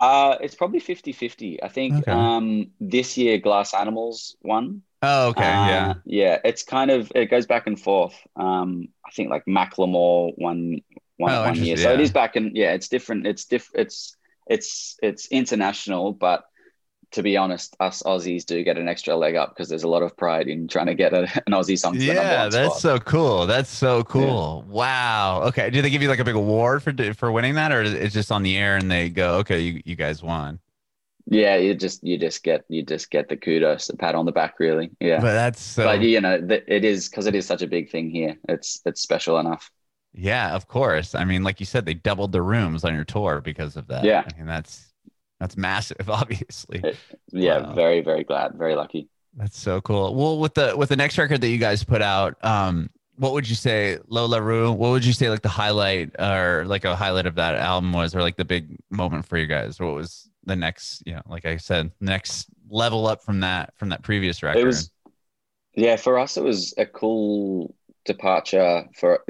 Uh, 0.00 0.36
it's 0.40 0.54
probably 0.54 0.80
50-50. 0.80 1.58
I 1.62 1.68
think 1.68 1.96
Okay. 1.98 2.12
um, 2.12 2.70
this 2.80 3.18
year 3.18 3.38
Glass 3.38 3.74
Animals 3.74 4.36
won. 4.42 4.82
Oh, 5.02 5.28
okay. 5.28 5.54
Uh, 5.54 5.64
yeah. 5.64 5.94
Yeah, 6.04 6.38
it's 6.44 6.62
kind 6.64 6.90
of 6.90 7.12
it 7.14 7.26
goes 7.26 7.46
back 7.46 7.66
and 7.66 7.80
forth. 7.80 8.14
Um, 8.36 8.88
I 9.06 9.10
think 9.12 9.30
like 9.30 9.44
Macklemore 9.46 10.34
won 10.38 10.82
one 11.16 11.36
Oh, 11.36 11.42
one 11.42 11.60
year, 11.60 11.76
interesting, 11.76 11.76
so 11.76 11.92
it 11.92 12.00
yeah. 12.00 12.00
is 12.00 12.12
back 12.12 12.36
and 12.36 12.56
yeah, 12.56 12.72
it's 12.74 12.88
different. 12.88 13.26
It's 13.26 13.44
diff. 13.46 13.70
It's 13.74 14.16
it's 14.48 14.98
it's 15.02 15.28
international, 15.28 16.12
but 16.12 16.44
to 17.12 17.22
be 17.22 17.36
honest, 17.36 17.76
us 17.80 18.02
Aussies 18.02 18.44
do 18.44 18.62
get 18.64 18.78
an 18.78 18.88
extra 18.88 19.16
leg 19.16 19.34
up 19.36 19.50
because 19.50 19.68
there's 19.68 19.84
a 19.84 19.88
lot 19.88 20.02
of 20.02 20.16
pride 20.16 20.48
in 20.48 20.68
trying 20.68 20.86
to 20.86 20.94
get 20.94 21.12
a, 21.14 21.22
an 21.46 21.52
Aussie 21.52 21.78
song. 21.78 21.98
To 21.98 22.06
the 22.06 22.14
number 22.14 22.32
Yeah, 22.32 22.48
that's 22.48 22.78
so 22.80 22.98
cool. 22.98 23.46
That's 23.46 23.70
so 23.70 24.04
cool. 24.04 24.62
Wow. 24.68 25.42
Okay. 25.44 25.70
Did 25.70 25.84
they 25.84 25.90
give 25.90 26.02
you 26.02 26.08
like 26.08 26.18
a 26.18 26.24
big 26.24 26.34
award 26.34 26.82
for 26.82 26.92
for 27.14 27.32
winning 27.32 27.54
that, 27.54 27.72
or 27.72 27.82
is 27.82 27.92
it 27.94 28.10
just 28.10 28.32
on 28.32 28.42
the 28.42 28.56
air 28.56 28.76
and 28.76 28.90
they 28.90 29.08
go, 29.10 29.36
"Okay, 29.38 29.60
you, 29.60 29.82
you 29.84 29.96
guys 29.96 30.22
won"? 30.22 30.60
yeah. 31.26 31.56
You 31.56 31.74
just 31.74 32.02
you 32.04 32.18
just 32.18 32.42
get 32.42 32.64
you 32.68 32.82
just 32.82 33.10
get 33.10 33.28
the 33.28 33.36
kudos, 33.36 33.86
the 33.88 33.96
pat 33.96 34.14
on 34.14 34.26
the 34.26 34.32
back, 34.32 34.58
really. 34.58 34.90
Yeah, 35.00 35.20
But 35.20 35.32
that's 35.34 35.60
so. 35.60 35.84
but 35.84 36.00
you 36.00 36.20
know 36.20 36.34
it 36.48 36.84
is 36.84 37.08
because 37.08 37.26
it 37.26 37.34
is 37.34 37.46
such 37.46 37.62
a 37.62 37.66
big 37.66 37.90
thing 37.90 38.10
here. 38.10 38.36
It's 38.48 38.80
it's 38.86 39.00
special 39.02 39.38
enough. 39.38 39.70
yeah, 40.12 40.54
of 40.54 40.66
course. 40.68 41.14
I 41.14 41.24
mean, 41.24 41.42
like 41.44 41.60
you 41.60 41.66
said, 41.66 41.84
they 41.86 41.94
doubled 41.94 42.32
the 42.32 42.42
rooms 42.42 42.84
on 42.84 42.94
your 42.94 43.04
tour 43.04 43.40
because 43.40 43.76
of 43.76 43.86
that. 43.88 44.04
Yeah. 44.04 44.24
I 44.24 44.36
mean, 44.36 44.46
that's 44.46 44.87
that's 45.40 45.56
massive. 45.56 46.08
Obviously, 46.08 46.80
It- 46.84 46.96
Yeah, 47.32 47.60
Wow. 47.60 47.74
very 47.74 48.00
very 48.00 48.24
glad, 48.24 48.54
very 48.56 48.74
lucky. 48.74 49.08
that's 49.36 49.58
so 49.58 49.80
cool. 49.80 50.14
Well, 50.14 50.38
with 50.38 50.54
the 50.54 50.76
with 50.76 50.88
the 50.88 50.96
next 50.96 51.18
record 51.18 51.40
that 51.40 51.48
you 51.48 51.58
guys 51.58 51.84
put 51.84 52.02
out, 52.02 52.42
um, 52.44 52.90
what 53.16 53.32
would 53.32 53.48
you 53.48 53.56
say, 53.56 53.98
LO 54.08 54.26
LA 54.26 54.38
RU? 54.38 54.72
What 54.72 54.90
would 54.90 55.04
you 55.04 55.12
say 55.12 55.28
like 55.30 55.42
the 55.42 55.48
highlight 55.48 56.10
or 56.20 56.64
like 56.66 56.84
a 56.84 56.94
highlight 56.94 57.26
of 57.26 57.34
that 57.36 57.56
album 57.56 57.92
was, 57.92 58.14
or 58.14 58.22
like 58.22 58.36
the 58.36 58.44
big 58.44 58.76
moment 58.90 59.26
for 59.26 59.36
you 59.38 59.46
guys? 59.46 59.80
What 59.80 59.94
was 59.94 60.30
the 60.44 60.54
next, 60.56 61.02
you 61.04 61.14
know, 61.14 61.22
like 61.28 61.44
I 61.44 61.56
said, 61.56 61.90
next 62.00 62.46
level 62.70 63.06
up 63.06 63.22
from 63.22 63.40
that 63.40 63.74
from 63.76 63.88
that 63.90 64.02
previous 64.02 64.42
record? 64.42 64.60
It 64.60 64.64
was, 64.66 64.90
yeah, 65.74 65.96
for 65.96 66.18
us, 66.18 66.36
it 66.36 66.44
was 66.44 66.74
a 66.78 66.86
cool 66.86 67.74
departure 68.04 68.84
for 68.96 69.24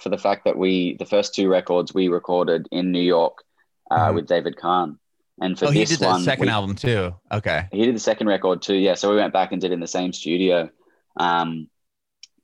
for 0.00 0.08
the 0.08 0.18
fact 0.18 0.44
that 0.44 0.56
we 0.56 0.96
the 0.98 1.06
first 1.06 1.34
two 1.34 1.48
records 1.48 1.92
we 1.92 2.08
recorded 2.08 2.68
in 2.70 2.92
New 2.92 3.00
York 3.02 3.38
uh, 3.90 4.08
Mhm. 4.10 4.14
with 4.14 4.26
David 4.28 4.56
Kahne, 4.56 4.98
and 5.40 5.58
for 5.58 5.66
oh, 5.66 5.70
he 5.70 5.80
this 5.80 5.90
did 5.90 6.00
that 6.00 6.10
one, 6.10 6.22
second 6.22 6.46
we- 6.46 6.52
album 6.52 6.74
too. 6.76 7.14
Okay. 7.32 7.68
he 7.72 7.84
did 7.84 7.94
the 7.94 8.00
second 8.00 8.26
record 8.26 8.62
too. 8.62 8.74
Yeah, 8.74 8.94
so 8.94 9.10
we 9.10 9.16
went 9.16 9.32
back 9.32 9.52
and 9.52 9.60
did 9.60 9.70
it 9.70 9.74
in 9.74 9.80
the 9.80 9.86
same 9.86 10.12
studio, 10.12 10.70
um, 11.18 11.68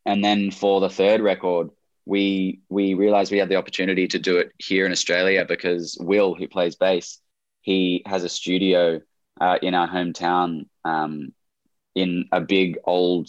and 0.06 0.24
then 0.24 0.50
for 0.50 0.80
the 0.80 0.90
third 0.90 1.20
record, 1.20 1.70
we 2.06 2.60
we 2.68 2.94
realized 2.94 3.30
we 3.30 3.38
had 3.38 3.48
the 3.48 3.56
opportunity 3.56 4.08
to 4.08 4.18
do 4.18 4.38
it 4.38 4.50
here 4.58 4.86
in 4.86 4.92
Australia 4.92 5.44
because 5.44 5.96
Will, 6.00 6.34
who 6.34 6.48
plays 6.48 6.76
bass, 6.76 7.20
he 7.60 8.02
has 8.06 8.24
a 8.24 8.28
studio 8.28 9.00
uh, 9.40 9.58
in 9.62 9.74
our 9.74 9.88
hometown 9.88 10.66
um, 10.84 11.32
in 11.94 12.26
a 12.32 12.40
big 12.40 12.78
old 12.84 13.28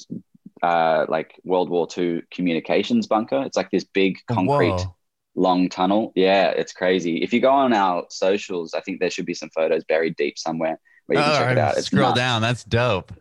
uh, 0.64 1.06
like 1.10 1.40
World 1.44 1.70
War 1.70 1.88
II 1.96 2.24
communications 2.32 3.08
bunker. 3.08 3.44
It's 3.44 3.58
like 3.58 3.72
this 3.72 3.84
big 3.84 4.18
concrete 4.28 4.72
Whoa. 4.72 4.96
Long 5.36 5.70
tunnel. 5.70 6.12
Yeah, 6.16 6.50
it's 6.50 6.74
crazy. 6.74 7.24
If 7.24 7.32
you 7.34 7.40
go 7.40 7.52
on 7.52 7.74
our 7.74 8.06
socials, 8.10 8.74
I 8.74 8.82
think 8.82 9.00
there 9.00 9.10
should 9.10 9.26
be 9.26 9.34
some 9.34 9.50
photos 9.50 9.84
buried 9.86 10.16
deep 10.18 10.38
somewhere 10.38 10.80
where 11.06 11.18
you 11.20 11.24
can 11.24 11.34
Oh, 11.34 11.38
check 11.40 11.52
it 11.52 11.58
out. 11.58 11.78
It's 11.78 11.88
scroll 11.88 12.10
nuts. 12.10 12.18
down. 12.20 12.42
That's 12.42 12.64
dope. 12.66 13.14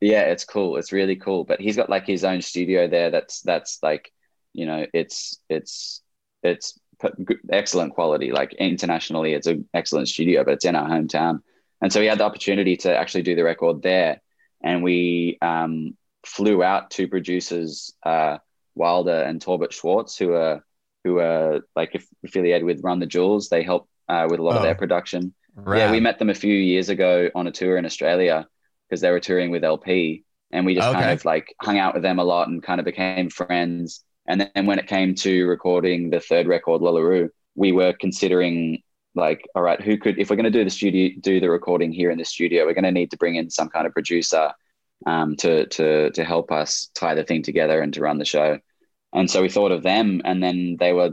Yeah, 0.00 0.22
it's 0.22 0.44
cool. 0.44 0.76
It's 0.76 0.90
really 0.92 1.14
cool. 1.16 1.44
But 1.44 1.60
he's 1.60 1.76
got 1.76 1.88
like 1.88 2.06
his 2.06 2.24
own 2.24 2.42
studio 2.42 2.88
there. 2.88 3.10
That's 3.10 3.40
that's 3.42 3.78
like, 3.82 4.12
you 4.52 4.66
know, 4.66 4.86
it's 4.92 5.40
it's 5.48 6.02
it's 6.42 6.78
excellent 7.50 7.94
quality. 7.94 8.32
Like 8.32 8.54
internationally, 8.54 9.32
it's 9.34 9.46
an 9.46 9.68
excellent 9.72 10.08
studio, 10.08 10.42
but 10.44 10.54
it's 10.54 10.64
in 10.64 10.74
our 10.74 10.88
hometown. 10.88 11.40
And 11.80 11.92
so 11.92 12.00
we 12.00 12.06
had 12.06 12.18
the 12.18 12.24
opportunity 12.24 12.76
to 12.78 12.96
actually 12.96 13.22
do 13.22 13.34
the 13.36 13.44
record 13.44 13.82
there, 13.82 14.20
and 14.62 14.82
we 14.82 15.38
um, 15.42 15.96
flew 16.26 16.62
out 16.62 16.90
two 16.90 17.08
producers, 17.08 17.92
uh, 18.04 18.38
Wilder 18.74 19.22
and 19.22 19.40
Torbitt 19.44 19.72
Schwartz, 19.72 20.16
who 20.16 20.32
are 20.34 20.64
who 21.04 21.18
are 21.18 21.60
like 21.76 22.00
affiliated 22.24 22.64
with 22.64 22.82
Run 22.82 22.98
the 23.00 23.06
Jewels. 23.06 23.48
They 23.48 23.62
help 23.62 23.88
uh, 24.08 24.26
with 24.30 24.40
a 24.40 24.42
lot 24.42 24.56
of 24.56 24.60
Oh. 24.62 24.64
their 24.64 24.74
production. 24.74 25.34
Rad. 25.54 25.78
Yeah, 25.78 25.90
we 25.90 26.00
met 26.00 26.18
them 26.18 26.30
a 26.30 26.34
few 26.34 26.54
years 26.54 26.88
ago 26.88 27.30
on 27.34 27.46
a 27.46 27.50
tour 27.52 27.76
in 27.76 27.84
Australia 27.84 28.46
because 28.88 29.00
they 29.00 29.10
were 29.10 29.20
touring 29.20 29.50
with 29.50 29.64
LP. 29.64 30.24
and 30.54 30.66
we 30.66 30.74
just 30.74 30.86
Okay. 30.88 31.00
kind 31.00 31.10
of 31.12 31.24
like 31.24 31.54
hung 31.62 31.78
out 31.78 31.94
with 31.94 32.02
them 32.02 32.18
a 32.18 32.24
lot 32.24 32.46
and 32.48 32.62
kind 32.62 32.78
of 32.78 32.84
became 32.84 33.30
friends. 33.30 34.04
And 34.26 34.50
then 34.54 34.66
when 34.66 34.78
it 34.78 34.86
came 34.86 35.14
to 35.14 35.46
recording 35.48 36.10
the 36.10 36.20
third 36.20 36.46
record, 36.46 36.82
LO 36.82 36.90
LA 36.92 37.00
RU, 37.00 37.30
we 37.54 37.72
were 37.72 37.94
considering 37.94 38.82
like, 39.14 39.48
all 39.54 39.62
right, 39.62 39.80
who 39.80 39.96
could, 39.96 40.18
if 40.18 40.28
we're 40.28 40.36
going 40.36 40.44
to 40.52 40.58
do 40.58 40.62
the 40.62 40.68
studio, 40.70 41.10
do 41.20 41.40
the 41.40 41.48
recording 41.48 41.90
here 41.90 42.10
in 42.10 42.18
the 42.18 42.24
studio, 42.26 42.66
we're 42.66 42.74
going 42.74 42.84
to 42.84 42.92
need 42.92 43.10
to 43.12 43.16
bring 43.16 43.36
in 43.36 43.48
some 43.48 43.70
kind 43.70 43.86
of 43.86 43.94
producer 43.94 44.52
um, 45.06 45.36
to 45.36 45.66
to 45.66 46.10
to 46.10 46.22
help 46.22 46.52
us 46.52 46.90
tie 46.94 47.14
the 47.14 47.24
thing 47.24 47.42
together 47.42 47.80
and 47.80 47.94
to 47.94 48.00
run 48.02 48.18
the 48.18 48.24
show. 48.26 48.58
And 49.12 49.30
so 49.30 49.42
we 49.42 49.48
thought 49.48 49.72
of 49.72 49.82
them, 49.82 50.22
and 50.24 50.42
then 50.42 50.76
they 50.78 50.92
were 50.92 51.10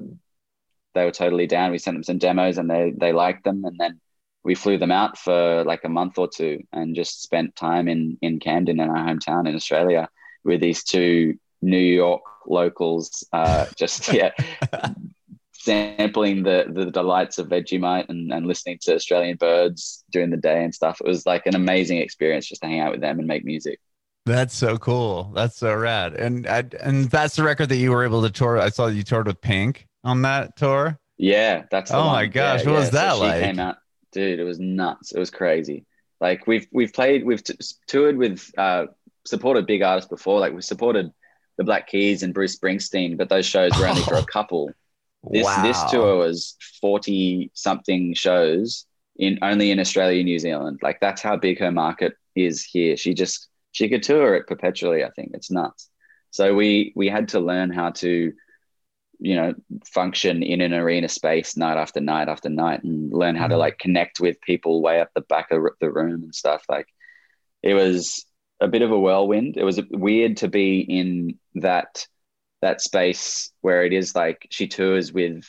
they 0.94 1.06
were 1.06 1.12
totally 1.12 1.48
down. 1.48 1.72
We 1.72 1.78
sent 1.78 1.96
them 1.96 2.04
some 2.04 2.18
demos, 2.18 2.58
and 2.58 2.70
they 2.70 2.94
they 2.96 3.12
liked 3.12 3.44
them, 3.44 3.66
and 3.66 3.78
then 3.78 4.00
we 4.44 4.56
flew 4.56 4.78
them 4.78 4.92
out 4.92 5.18
for 5.18 5.64
like 5.66 5.84
a 5.84 5.90
month 5.90 6.18
or 6.18 6.28
two, 6.28 6.64
and 6.72 6.96
just 6.96 7.22
spent 7.22 7.56
time 7.56 7.88
in 7.88 8.18
in 8.22 8.40
Camden, 8.40 8.80
in 8.80 8.90
our 8.90 9.06
hometown 9.08 9.48
in 9.48 9.56
Australia, 9.56 10.10
with 10.44 10.62
these 10.62 10.84
two 10.84 11.38
New 11.62 11.78
York 11.78 12.22
locals. 12.48 13.26
Uh, 13.34 13.66
just 13.76 14.14
yeah, 14.14 14.32
sampling 15.54 16.44
the 16.44 16.68
the 16.70 16.92
delights 16.92 17.38
of 17.38 17.50
Vegemite 17.50 18.10
and, 18.10 18.32
and 18.32 18.48
listening 18.48 18.80
to 18.84 18.96
Australian 18.96 19.38
birds 19.38 20.04
during 20.12 20.30
the 20.30 20.38
day 20.38 20.64
and 20.64 20.74
stuff. 20.74 21.02
It 21.02 21.08
was 21.08 21.26
like 21.26 21.46
an 21.46 21.56
amazing 21.56 21.98
experience 21.98 22.48
just 22.48 22.62
to 22.62 22.68
hang 22.68 22.80
out 22.80 22.92
with 22.92 23.02
them 23.02 23.20
and 23.20 23.28
make 23.28 23.44
music. 23.44 23.80
That's 24.30 24.56
so 24.56 24.78
cool. 24.78 25.32
That's 25.34 25.58
so 25.58 25.74
rad. 25.76 26.14
And 26.14 26.46
I, 26.48 26.64
and 26.82 27.06
that's 27.10 27.36
the 27.36 27.44
record 27.44 27.70
that 27.70 27.78
you 27.78 27.92
were 27.92 28.04
able 28.04 28.22
to 28.22 28.30
tour. 28.30 28.60
I 28.60 28.70
saw 28.70 28.86
you 28.88 29.02
toured 29.04 29.26
with 29.28 29.42
Pink 29.42 29.88
on 30.04 30.22
that 30.22 30.56
tour. 30.56 31.00
Yeah, 31.18 31.64
that's 31.72 31.90
the 31.92 31.98
Oh 31.98 32.06
one. 32.06 32.14
my 32.14 32.26
gosh, 32.28 32.64
Yeah, 32.64 32.72
what 32.72 32.80
was 32.80 32.92
that 32.92 33.14
so 33.14 33.20
like? 33.20 33.42
Came 33.42 33.60
out, 33.60 33.78
dude. 34.12 34.40
It 34.40 34.44
was 34.44 34.60
nuts. 34.60 35.12
It 35.12 35.20
was 35.20 35.32
crazy. 35.32 35.86
Like 36.22 36.48
we've 36.48 36.68
we've 36.72 36.94
played, 36.94 37.26
we've 37.26 37.44
t- 37.44 37.56
toured 37.88 38.18
with, 38.18 38.50
uh, 38.58 38.86
supported 39.26 39.66
big 39.66 39.82
artists 39.82 40.10
before. 40.10 40.40
Like 40.40 40.54
we 40.54 40.62
supported 40.62 41.12
the 41.58 41.64
Black 41.64 41.88
Keys 41.88 42.24
and 42.24 42.34
Bruce 42.34 42.56
Springsteen, 42.58 43.18
but 43.18 43.30
those 43.30 43.46
shows 43.46 43.72
were 43.78 43.88
only 43.88 44.02
for 44.04 44.16
a 44.16 44.26
couple. 44.32 44.70
This 45.32 45.44
wow. 45.46 45.64
this 45.64 45.84
tour 45.92 46.18
was 46.18 46.56
forty 46.80 47.52
something 47.54 48.14
shows 48.14 48.86
in 49.18 49.40
only 49.42 49.72
in 49.72 49.80
Australia, 49.80 50.24
New 50.24 50.40
Zealand. 50.40 50.80
Like 50.82 51.00
that's 51.02 51.22
how 51.22 51.36
big 51.36 51.60
her 51.60 51.72
market 51.72 52.14
is 52.36 52.64
here. 52.64 52.96
She 52.96 53.14
just 53.14 53.48
she 53.80 53.88
could 53.88 54.04
tour 54.04 54.36
it 54.36 54.46
perpetually. 54.46 55.06
I 55.06 55.10
think 55.12 55.32
it's 55.34 55.50
nuts. 55.50 55.90
So 56.32 56.54
we 56.54 56.92
we 56.98 57.08
had 57.08 57.30
to 57.30 57.40
learn 57.40 57.72
how 57.72 57.92
to, 57.92 58.34
you 59.20 59.36
know, 59.36 59.54
function 59.86 60.44
in 60.44 60.60
an 60.60 60.74
arena 60.74 61.08
space 61.08 61.56
night 61.56 61.78
after 61.78 62.02
night 62.02 62.28
after 62.28 62.50
night, 62.50 62.84
and 62.84 63.14
learn 63.14 63.38
how 63.38 63.48
to 63.48 63.56
Mhm. 63.56 63.60
like 63.66 63.80
connect 63.80 64.20
with 64.20 64.42
people 64.42 64.82
way 64.82 65.00
up 65.00 65.12
the 65.16 65.22
back 65.22 65.52
of 65.52 65.64
the 65.80 65.90
room 65.90 66.24
and 66.24 66.36
stuff. 66.36 66.66
Like 66.68 66.88
it 67.64 67.74
was 67.74 68.26
a 68.60 68.68
bit 68.68 68.82
of 68.82 68.92
a 68.92 69.00
whirlwind. 69.00 69.56
It 69.56 69.64
was 69.64 69.80
weird 69.92 70.36
to 70.38 70.50
be 70.50 70.82
in 70.82 71.40
that 71.56 72.06
that 72.62 72.82
space 72.82 73.54
where 73.62 73.86
it 73.86 73.94
is 73.94 74.14
like 74.14 74.46
she 74.50 74.68
tours 74.68 75.14
with 75.14 75.46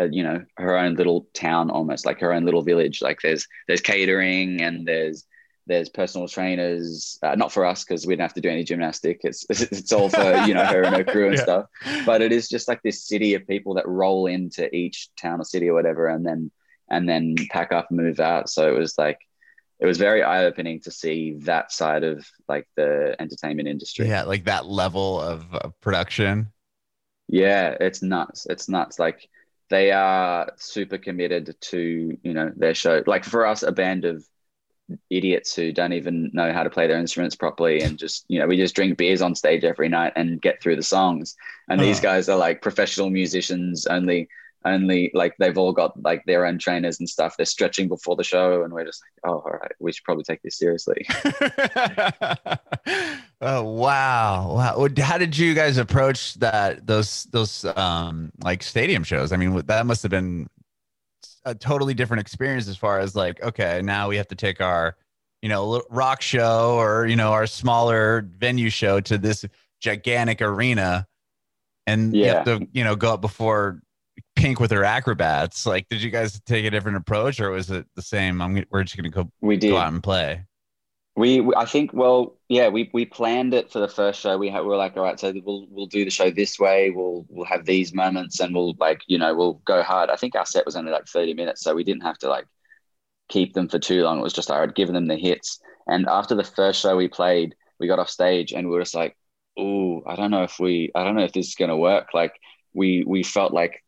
uh, 0.00 0.08
you 0.10 0.22
know 0.22 0.42
her 0.56 0.78
own 0.78 0.94
little 0.94 1.28
town 1.34 1.68
almost 1.68 2.06
like 2.06 2.20
her 2.20 2.32
own 2.32 2.46
little 2.46 2.62
village 2.62 3.02
like 3.02 3.20
there's 3.20 3.46
there's 3.66 3.82
catering 3.82 4.62
and 4.62 4.88
there's 4.88 5.26
there's 5.66 5.88
personal 5.88 6.28
trainers 6.28 7.18
uh, 7.22 7.34
not 7.34 7.52
for 7.52 7.64
us 7.64 7.84
because 7.84 8.06
we 8.06 8.14
don't 8.14 8.22
have 8.24 8.34
to 8.34 8.40
do 8.40 8.48
any 8.48 8.64
gymnastic 8.64 9.20
it's 9.24 9.44
it's 9.50 9.92
all 9.92 10.08
for 10.08 10.36
you 10.46 10.54
know 10.54 10.64
her 10.66 10.84
and 10.84 10.94
her 10.94 11.04
crew 11.04 11.26
and 11.28 11.36
Yeah. 11.36 11.42
stuff 11.42 11.66
but 12.04 12.22
it 12.22 12.32
is 12.32 12.48
just 12.48 12.68
like 12.68 12.80
this 12.82 13.06
city 13.06 13.34
of 13.34 13.46
people 13.46 13.74
that 13.74 13.86
roll 13.88 14.26
into 14.26 14.72
each 14.74 15.08
town 15.20 15.40
or 15.40 15.44
city 15.44 15.68
or 15.68 15.74
whatever 15.74 16.06
and 16.08 16.24
then 16.24 16.50
and 16.90 17.08
then 17.08 17.34
pack 17.50 17.72
up 17.72 17.88
and 17.90 17.98
move 17.98 18.20
out 18.20 18.48
so 18.48 18.74
it 18.74 18.78
was 18.78 18.96
like 18.96 19.18
it 19.78 19.86
was 19.86 19.98
very 19.98 20.22
eye-opening 20.22 20.80
to 20.80 20.90
see 20.90 21.34
that 21.40 21.70
side 21.70 22.02
of 22.04 22.26
like 22.48 22.66
the 22.76 23.14
entertainment 23.20 23.68
industry 23.68 24.06
Yeah, 24.08 24.22
like 24.22 24.44
that 24.44 24.66
level 24.66 25.20
of 25.20 25.54
uh, 25.54 25.68
production. 25.82 26.50
yeah, 27.28 27.76
it's 27.80 28.02
nuts. 28.02 28.46
It's 28.48 28.68
nuts. 28.68 28.98
Like 28.98 29.28
they 29.68 29.90
are 29.92 30.52
super 30.56 30.98
committed 30.98 31.54
to, 31.60 32.16
you 32.22 32.32
know, 32.34 32.52
their 32.56 32.74
show. 32.74 33.02
Like 33.06 33.24
for 33.24 33.46
us, 33.46 33.62
a 33.62 33.72
band 33.72 34.04
of 34.04 34.24
idiots 35.10 35.54
who 35.54 35.72
don't 35.72 35.92
even 35.92 36.30
know 36.32 36.52
how 36.52 36.62
to 36.62 36.70
play 36.70 36.86
their 36.86 36.98
instruments 36.98 37.34
properly 37.36 37.80
and 37.82 37.98
just, 37.98 38.24
you 38.28 38.38
know, 38.38 38.46
we 38.46 38.56
just 38.56 38.74
drink 38.74 38.96
beers 38.96 39.22
on 39.22 39.34
stage 39.34 39.64
every 39.64 39.88
night 39.88 40.12
and 40.16 40.40
get 40.40 40.62
through 40.62 40.76
the 40.76 40.82
songs. 40.82 41.36
And 41.68 41.80
these 41.80 42.00
guys 42.00 42.28
are 42.28 42.38
like 42.38 42.62
professional 42.62 43.10
musicians, 43.10 43.86
only 43.86 44.28
only 44.64 45.12
like 45.14 45.36
they've 45.38 45.56
all 45.56 45.72
got 45.72 46.02
like 46.02 46.24
their 46.26 46.44
own 46.44 46.58
trainers 46.58 46.98
and 46.98 47.08
stuff. 47.08 47.36
They're 47.36 47.46
stretching 47.46 47.88
before 47.88 48.16
the 48.16 48.24
show 48.24 48.64
and 48.64 48.72
we're 48.72 48.84
just 48.84 49.00
like, 49.02 49.30
oh, 49.32 49.38
all 49.38 49.58
right, 49.62 49.72
we 49.78 49.92
should 49.92 50.04
probably 50.04 50.24
take 50.24 50.42
this 50.42 50.58
seriously. 50.58 51.06
oh 53.42 53.62
wow 53.62 54.54
wow 54.54 54.88
how 54.98 55.18
did 55.18 55.36
you 55.36 55.52
guys 55.52 55.76
approach 55.76 56.34
that 56.34 56.86
those 56.86 57.24
those 57.32 57.66
um 57.76 58.32
like 58.42 58.62
stadium 58.62 59.04
shows 59.04 59.30
i 59.30 59.36
mean 59.36 59.54
that 59.66 59.84
must 59.84 60.02
have 60.02 60.10
been 60.10 60.48
a 61.46 61.54
totally 61.54 61.94
different 61.94 62.20
experience 62.20 62.68
as 62.68 62.76
far 62.76 62.98
as 62.98 63.16
like 63.16 63.42
okay 63.42 63.80
now 63.82 64.08
we 64.08 64.16
have 64.16 64.28
to 64.28 64.34
take 64.34 64.60
our 64.60 64.96
you 65.40 65.48
know 65.48 65.82
rock 65.88 66.20
show 66.20 66.76
or 66.76 67.06
you 67.06 67.16
know 67.16 67.32
our 67.32 67.46
smaller 67.46 68.28
venue 68.36 68.68
show 68.68 69.00
to 69.00 69.16
this 69.16 69.44
gigantic 69.80 70.42
arena 70.42 71.06
and 71.86 72.14
you 72.14 72.26
have 72.26 72.44
to 72.44 72.66
you 72.72 72.84
know 72.84 72.96
go 72.96 73.14
up 73.14 73.20
before 73.20 73.80
pink 74.34 74.60
with 74.60 74.70
her 74.70 74.84
acrobats. 74.84 75.66
Like 75.66 75.88
did 75.88 76.02
you 76.02 76.10
guys 76.10 76.40
take 76.46 76.64
a 76.64 76.70
different 76.70 76.98
approach 76.98 77.40
or 77.40 77.50
was 77.50 77.70
it 77.70 77.86
the 77.94 78.02
same? 78.02 78.40
I'm 78.42 78.64
we're 78.70 78.84
just 78.84 78.96
gonna 78.96 79.08
go 79.08 79.30
We 79.40 79.56
did. 79.56 79.70
go 79.70 79.76
out 79.78 79.92
and 79.92 80.02
play 80.02 80.44
We, 81.16 81.40
we- 81.40 81.54
I 81.56 81.64
think, 81.64 81.92
well, 81.94 82.36
yeah, 82.48 82.68
we 82.68 82.90
we 82.92 83.06
planned 83.06 83.54
it 83.54 83.72
for 83.72 83.80
the 83.80 83.88
first 83.88 84.20
show. 84.20 84.36
We 84.36 84.50
we 84.50 84.60
were 84.60 84.76
like, 84.76 84.96
all 84.96 85.02
right, 85.02 85.18
so 85.18 85.32
we'll 85.44 85.66
we'll 85.70 85.86
do 85.86 86.04
the 86.04 86.10
show 86.10 86.30
this 86.30 86.58
way. 86.58 86.90
We'll 86.90 87.24
we'll 87.28 87.46
have 87.46 87.64
these 87.64 87.94
moments, 87.94 88.40
and 88.40 88.54
we'll 88.54 88.74
like, 88.78 89.00
you 89.06 89.18
know, 89.18 89.34
we'll 89.34 89.54
go 89.64 89.82
hard. 89.82 90.10
I 90.10 90.16
think 90.16 90.34
our 90.34 90.44
set 90.46 90.66
was 90.66 90.76
only 90.76 90.92
like 90.92 91.06
thirty 91.08 91.32
minutes, 91.34 91.62
so 91.62 91.74
we 91.74 91.84
didn't 91.84 92.02
have 92.02 92.18
to 92.18 92.28
like 92.28 92.44
keep 93.28 93.54
them 93.54 93.68
for 93.68 93.78
too 93.78 94.02
long. 94.04 94.18
It 94.18 94.22
was 94.22 94.32
just 94.34 94.50
I 94.50 94.60
had 94.60 94.74
given 94.76 94.94
them 94.94 95.06
the 95.08 95.16
hits. 95.16 95.60
And 95.88 96.06
after 96.08 96.34
the 96.34 96.44
first 96.44 96.80
show 96.80 96.96
we 96.96 97.08
played, 97.08 97.54
we 97.80 97.88
got 97.88 97.98
off 98.00 98.10
stage, 98.10 98.52
and 98.52 98.68
we 98.68 98.74
were 98.74 98.82
just 98.82 98.94
like, 98.94 99.16
oh, 99.58 100.02
I 100.06 100.16
don't 100.16 100.30
know 100.32 100.44
if 100.44 100.58
we, 100.60 100.90
I 100.94 101.04
don't 101.04 101.16
know 101.16 101.24
if 101.24 101.32
this 101.32 101.48
is 101.48 101.54
gonna 101.56 101.76
work. 101.78 102.08
Like 102.14 102.34
we 102.74 103.04
we 103.06 103.22
felt 103.22 103.52
like, 103.54 103.84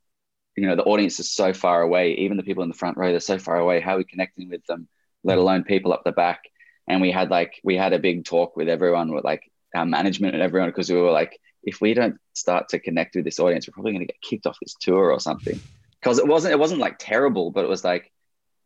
you 0.56 0.66
know, 0.66 0.76
the 0.76 0.84
audience 0.84 1.20
is 1.20 1.30
so 1.32 1.52
far 1.52 1.82
away. 1.82 2.14
Even 2.14 2.36
the 2.38 2.42
people 2.44 2.62
in 2.64 2.70
the 2.70 2.74
front 2.76 2.96
row, 2.98 3.10
they're 3.10 3.20
so 3.20 3.38
far 3.38 3.58
away. 3.58 3.80
How 3.80 3.94
are 3.94 3.98
we 3.98 4.04
connecting 4.04 4.48
with 4.50 4.64
them? 4.66 4.88
Let 5.24 5.38
alone 5.38 5.64
people 5.64 5.92
up 5.92 6.04
the 6.04 6.12
back 6.12 6.42
and 6.88 7.00
we 7.00 7.10
had 7.10 7.30
like 7.30 7.60
we 7.62 7.76
had 7.76 7.92
a 7.92 7.98
big 7.98 8.24
talk 8.24 8.56
with 8.56 8.68
everyone 8.68 9.14
with 9.14 9.24
like 9.24 9.50
our 9.74 9.84
management 9.86 10.34
and 10.34 10.42
everyone 10.42 10.70
because 10.70 10.90
we 10.90 10.96
were 10.96 11.10
like 11.10 11.38
if 11.62 11.80
we 11.80 11.92
don't 11.94 12.16
start 12.32 12.68
to 12.70 12.78
connect 12.78 13.14
with 13.14 13.24
this 13.24 13.38
audience 13.38 13.66
we're 13.68 13.72
probably 13.72 13.92
going 13.92 14.06
to 14.06 14.12
get 14.12 14.20
kicked 14.22 14.46
off 14.46 14.56
this 14.62 14.74
tour 14.80 15.12
or 15.12 15.20
something. 15.20 15.60
Because 16.00 16.18
it 16.18 16.26
wasn't 16.26 16.52
it 16.52 16.58
wasn't 16.58 16.80
like 16.80 16.96
terrible 16.98 17.50
but 17.50 17.64
it 17.64 17.68
was 17.68 17.84
like 17.84 18.10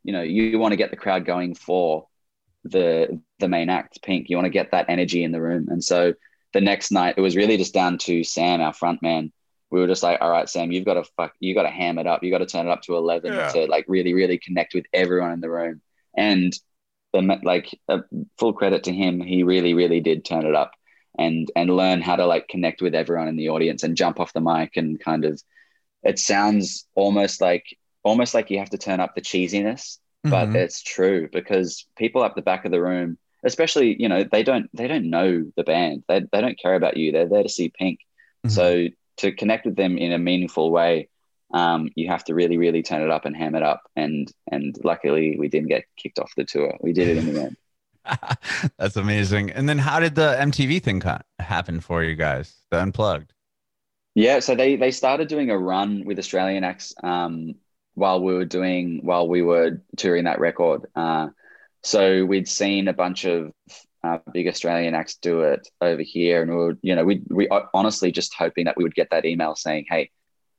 you 0.05 0.13
know 0.13 0.23
you, 0.23 0.59
want 0.59 0.73
to 0.73 0.77
get 0.77 0.91
the 0.91 0.97
crowd 0.97 1.25
going 1.25 1.55
for 1.55 2.07
the 2.65 3.21
the 3.39 3.49
main 3.49 3.69
act 3.69 4.03
pink. 4.03 4.29
You 4.29 4.37
want 4.37 4.47
to 4.47 4.51
get 4.51 4.71
that 4.71 4.87
energy 4.89 5.25
in 5.25 5.33
the 5.33 5.41
room. 5.41 5.69
And 5.69 5.83
so 5.83 6.15
the 6.53 6.61
next 6.61 6.93
night 6.93 7.15
it 7.17 7.21
was 7.21 7.37
really 7.37 7.57
just 7.57 7.75
down 7.75 7.99
to 7.99 8.23
sam 8.23 8.61
our 8.61 8.73
front 8.73 9.03
man. 9.03 9.33
We 9.71 9.81
were 9.81 9.87
just 9.87 10.03
like 10.03 10.21
all 10.21 10.31
right 10.31 10.49
sam 10.49 10.71
you've 10.71 10.85
got 10.85 10.95
to 10.95 11.05
fuck 11.17 11.33
you 11.41 11.55
got 11.55 11.63
to 11.63 11.71
ham 11.71 11.99
it 11.99 12.07
up. 12.07 12.23
You 12.23 12.31
got 12.31 12.39
to 12.39 12.47
turn 12.47 12.69
it 12.69 12.71
up 12.71 12.83
to 12.83 12.97
11 12.97 13.33
Yeah. 13.33 13.49
to 13.49 13.67
like 13.67 13.87
really 13.89 14.15
really 14.15 14.39
connect 14.39 14.75
with 14.75 14.85
everyone 14.93 15.33
in 15.33 15.41
the 15.41 15.51
room. 15.51 15.81
And 16.17 16.53
like 17.13 17.79
uh, 17.89 17.99
full 18.39 18.53
credit 18.53 18.85
to 18.85 18.93
him 18.93 19.21
he 19.21 19.43
really 19.43 19.75
really 19.75 20.01
did 20.01 20.25
turn 20.25 20.47
it 20.47 20.55
up 20.55 20.73
and 21.19 21.51
and 21.57 21.77
learn 21.77 22.01
how 22.01 22.17
to 22.17 22.27
like 22.27 22.49
connect 22.49 22.81
with 22.83 22.95
everyone 22.95 23.29
in 23.29 23.37
the 23.37 23.49
audience 23.49 23.83
and 23.83 23.97
jump 23.97 24.21
off 24.21 24.33
the 24.33 24.41
mic 24.41 24.77
and 24.77 25.01
kind 25.01 25.25
of 25.25 25.41
it 26.03 26.19
sounds 26.19 26.87
almost 26.95 27.41
like 27.41 27.65
almost 28.03 28.35
like 28.35 28.51
you 28.51 28.59
have 28.59 28.71
to 28.71 28.79
turn 28.79 29.01
up 29.01 29.15
the 29.15 29.21
cheesiness 29.21 29.99
but 30.25 30.51
Mhm. 30.51 30.57
it's 30.57 30.83
true 30.83 31.29
because 31.33 31.87
people 31.97 32.23
up 32.23 32.35
the 32.35 32.43
back 32.43 32.65
of 32.65 32.71
the 32.73 32.81
room 32.81 33.19
especially 33.45 33.97
you 34.01 34.09
know 34.09 34.25
they 34.25 34.43
don't 34.43 34.71
they 34.75 34.89
don't 34.89 35.11
know 35.11 35.45
the 35.57 35.65
band 35.65 36.05
they, 36.09 36.21
they 36.33 36.41
don't 36.41 36.59
care 36.61 36.75
about 36.75 36.97
you 36.97 37.13
they're 37.13 37.29
there 37.29 37.43
to 37.43 37.49
see 37.49 37.71
pink 37.71 38.01
Mhm. 38.47 38.51
so 38.51 38.89
to 39.19 39.33
connect 39.33 39.67
with 39.67 39.77
them 39.77 39.99
in 39.99 40.13
a 40.13 40.19
meaningful 40.19 40.71
way 40.71 41.09
um, 41.53 41.89
you 41.95 42.09
have 42.09 42.25
to 42.25 42.35
really 42.35 42.57
really 42.57 42.83
turn 42.83 43.03
it 43.03 43.11
up 43.11 43.25
and 43.25 43.37
ham 43.37 43.55
it 43.55 43.63
up 43.63 43.83
and 43.97 44.33
and 44.51 44.77
luckily 44.85 45.37
we 45.39 45.49
didn't 45.49 45.69
get 45.69 45.85
kicked 45.97 46.19
off 46.19 46.33
the 46.37 46.45
tour 46.45 46.77
we 46.81 46.93
did 46.93 47.09
it 47.09 47.19
in 47.19 47.33
the 47.33 47.43
end 47.43 47.57
That's 48.79 48.97
amazing. 48.97 49.51
And 49.51 49.69
then 49.69 49.79
how 49.79 50.01
did 50.01 50.15
the 50.15 50.37
MTV 50.39 50.83
thing 50.83 51.03
happen 51.39 51.81
for 51.81 52.03
you 52.03 52.15
guys? 52.15 52.55
The 52.71 52.81
unplugged. 52.81 53.33
Yeah, 54.15 54.41
so 54.41 54.55
they 54.55 54.77
they 54.77 54.91
started 54.91 55.29
doing 55.29 55.51
a 55.51 55.59
run 55.59 56.05
with 56.05 56.19
Australian 56.19 56.65
acts 56.65 56.95
um, 57.03 57.55
while 57.95 58.23
we 58.23 58.35
were 58.35 58.45
doing 58.45 59.01
while 59.03 59.27
we 59.27 59.41
were 59.43 59.83
touring 59.97 60.25
that 60.25 60.39
record. 60.39 60.87
Uh, 60.95 61.29
so 61.83 62.25
we'd 62.25 62.49
seen 62.49 62.89
a 62.89 62.93
bunch 62.93 63.25
of 63.25 63.53
uh, 64.05 64.19
big 64.33 64.49
Australian 64.49 64.95
acts 64.95 65.17
do 65.17 65.43
it 65.43 65.67
over 65.81 66.03
here, 66.03 66.43
and 66.43 66.51
we 66.51 66.57
were 66.57 66.79
you 66.83 66.95
know 66.95 67.05
we 67.05 67.23
we 67.31 67.49
honestly 67.73 68.13
just 68.13 68.35
hoping 68.35 68.67
that 68.67 68.77
we 68.77 68.83
would 68.83 68.95
get 68.95 69.09
that 69.11 69.25
email 69.25 69.57
saying, 69.57 69.87
"Hey, 69.89 70.11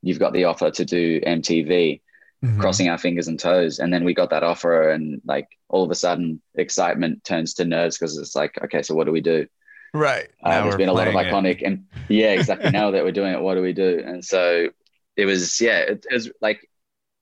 you've 0.03 0.19
got 0.19 0.33
the 0.33 0.45
offer 0.45 0.69
to 0.71 0.85
do 0.85 1.19
MTV." 1.21 2.01
Mm-hmm. 2.43 2.59
Crossing 2.59 2.89
our 2.89 2.97
fingers 2.97 3.29
and 3.29 3.39
toes, 3.39 3.79
and 3.79 3.93
then 3.93 4.03
we 4.03 4.13
got 4.13 4.31
that 4.31 4.43
offer, 4.43 4.89
and 4.89 5.21
like 5.23 5.47
all 5.69 5.85
of 5.85 5.91
a 5.91 5.95
sudden, 5.95 6.41
excitement 6.55 7.23
turns 7.23 7.53
to 7.53 7.63
nerves 7.63 7.97
because 7.97 8.17
it's 8.17 8.35
like, 8.35 8.59
okay, 8.65 8.81
so 8.81 8.93
what 8.95 9.05
do 9.05 9.13
we 9.13 9.21
do? 9.21 9.47
right. 9.93 10.27
Uh, 10.43 10.63
there's 10.63 10.75
been 10.75 10.89
a 10.89 10.93
lot 10.93 11.07
of 11.07 11.13
playing 11.13 11.29
it. 11.29 11.31
iconic, 11.31 11.61
and 11.65 11.85
yeah, 12.09 12.33
exactly. 12.33 12.71
now 12.71 12.91
that 12.91 13.03
we're 13.05 13.13
doing 13.13 13.33
it, 13.33 13.41
what 13.41 13.55
do 13.55 13.61
we 13.61 13.71
do? 13.71 14.03
And 14.05 14.25
so 14.25 14.67
it 15.15 15.25
was, 15.25 15.61
yeah, 15.61 15.79
it, 15.79 16.05
it 16.09 16.13
was 16.13 16.31
like 16.41 16.69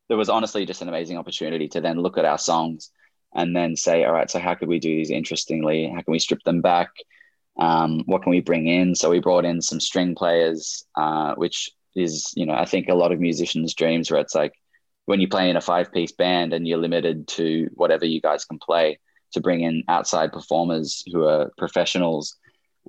there 0.08 0.18
was 0.18 0.30
honestly 0.30 0.66
just 0.66 0.82
an 0.82 0.90
amazing 0.90 1.18
opportunity 1.18 1.68
to 1.70 1.82
then 1.82 2.00
look 2.00 2.18
at 2.18 2.26
our 2.26 2.38
songs 2.38 2.90
and 3.34 3.56
then 3.56 3.76
say, 3.76 4.04
all 4.04 4.14
right, 4.14 4.30
so 4.30 4.40
how 4.40 4.56
could 4.56 4.68
we 4.68 4.80
do 4.80 4.96
these 4.96 5.12
interestingly? 5.12 5.88
How 5.88 6.02
can 6.02 6.12
we 6.12 6.20
strip 6.20 6.44
them 6.44 6.62
back? 6.62 6.90
Um, 7.58 8.04
what 8.06 8.24
can 8.24 8.32
we 8.32 8.42
bring 8.42 8.68
in? 8.68 8.96
So 8.96 9.10
we 9.10 9.20
brought 9.20 9.46
in 9.46 9.62
some 9.62 9.80
string 9.80 10.16
players, 10.16 10.86
uh, 10.96 11.36
which 11.36 11.70
is, 11.96 12.32
you 12.36 12.46
know, 12.46 12.54
I 12.54 12.66
think 12.66 12.89
a 12.89 12.96
lot 12.96 13.12
of 13.12 13.20
musicians' 13.20 13.74
dreams 13.74 14.10
where 14.10 14.20
it's 14.20 14.36
like 14.36 14.54
when 15.06 15.20
you 15.20 15.28
play 15.28 15.50
in 15.50 15.58
a 15.58 15.62
five 15.62 15.92
piece 15.92 16.12
band 16.12 16.54
and 16.54 16.68
you're 16.68 16.78
limited 16.78 17.28
to 17.30 17.70
whatever 17.74 18.06
you 18.06 18.22
guys 18.22 18.46
can 18.46 18.60
play, 18.60 19.00
to 19.34 19.42
bring 19.42 19.62
in 19.62 19.84
outside 19.88 20.34
performers 20.34 21.04
who 21.12 21.26
are 21.26 21.52
professionals 21.58 22.36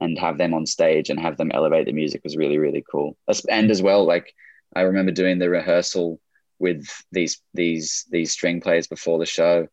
and 0.00 0.18
have 0.18 0.38
them 0.38 0.54
on 0.54 0.66
stage 0.66 1.10
and 1.10 1.20
have 1.20 1.36
them 1.36 1.50
elevate 1.52 1.86
the 1.86 1.92
music 1.92 2.22
was 2.24 2.36
really, 2.36 2.58
really 2.58 2.84
cool. 2.90 3.16
And 3.50 3.70
as 3.70 3.82
well, 3.82 4.04
like 4.04 4.34
I 4.74 4.82
remember 4.82 5.12
doing 5.12 5.38
the 5.38 5.50
rehearsal 5.50 6.20
with 6.58 6.86
these 7.10 7.40
these 7.54 8.06
these 8.10 8.32
string 8.32 8.60
players 8.60 8.86
before 8.86 9.18
the 9.18 9.26
show 9.26 9.66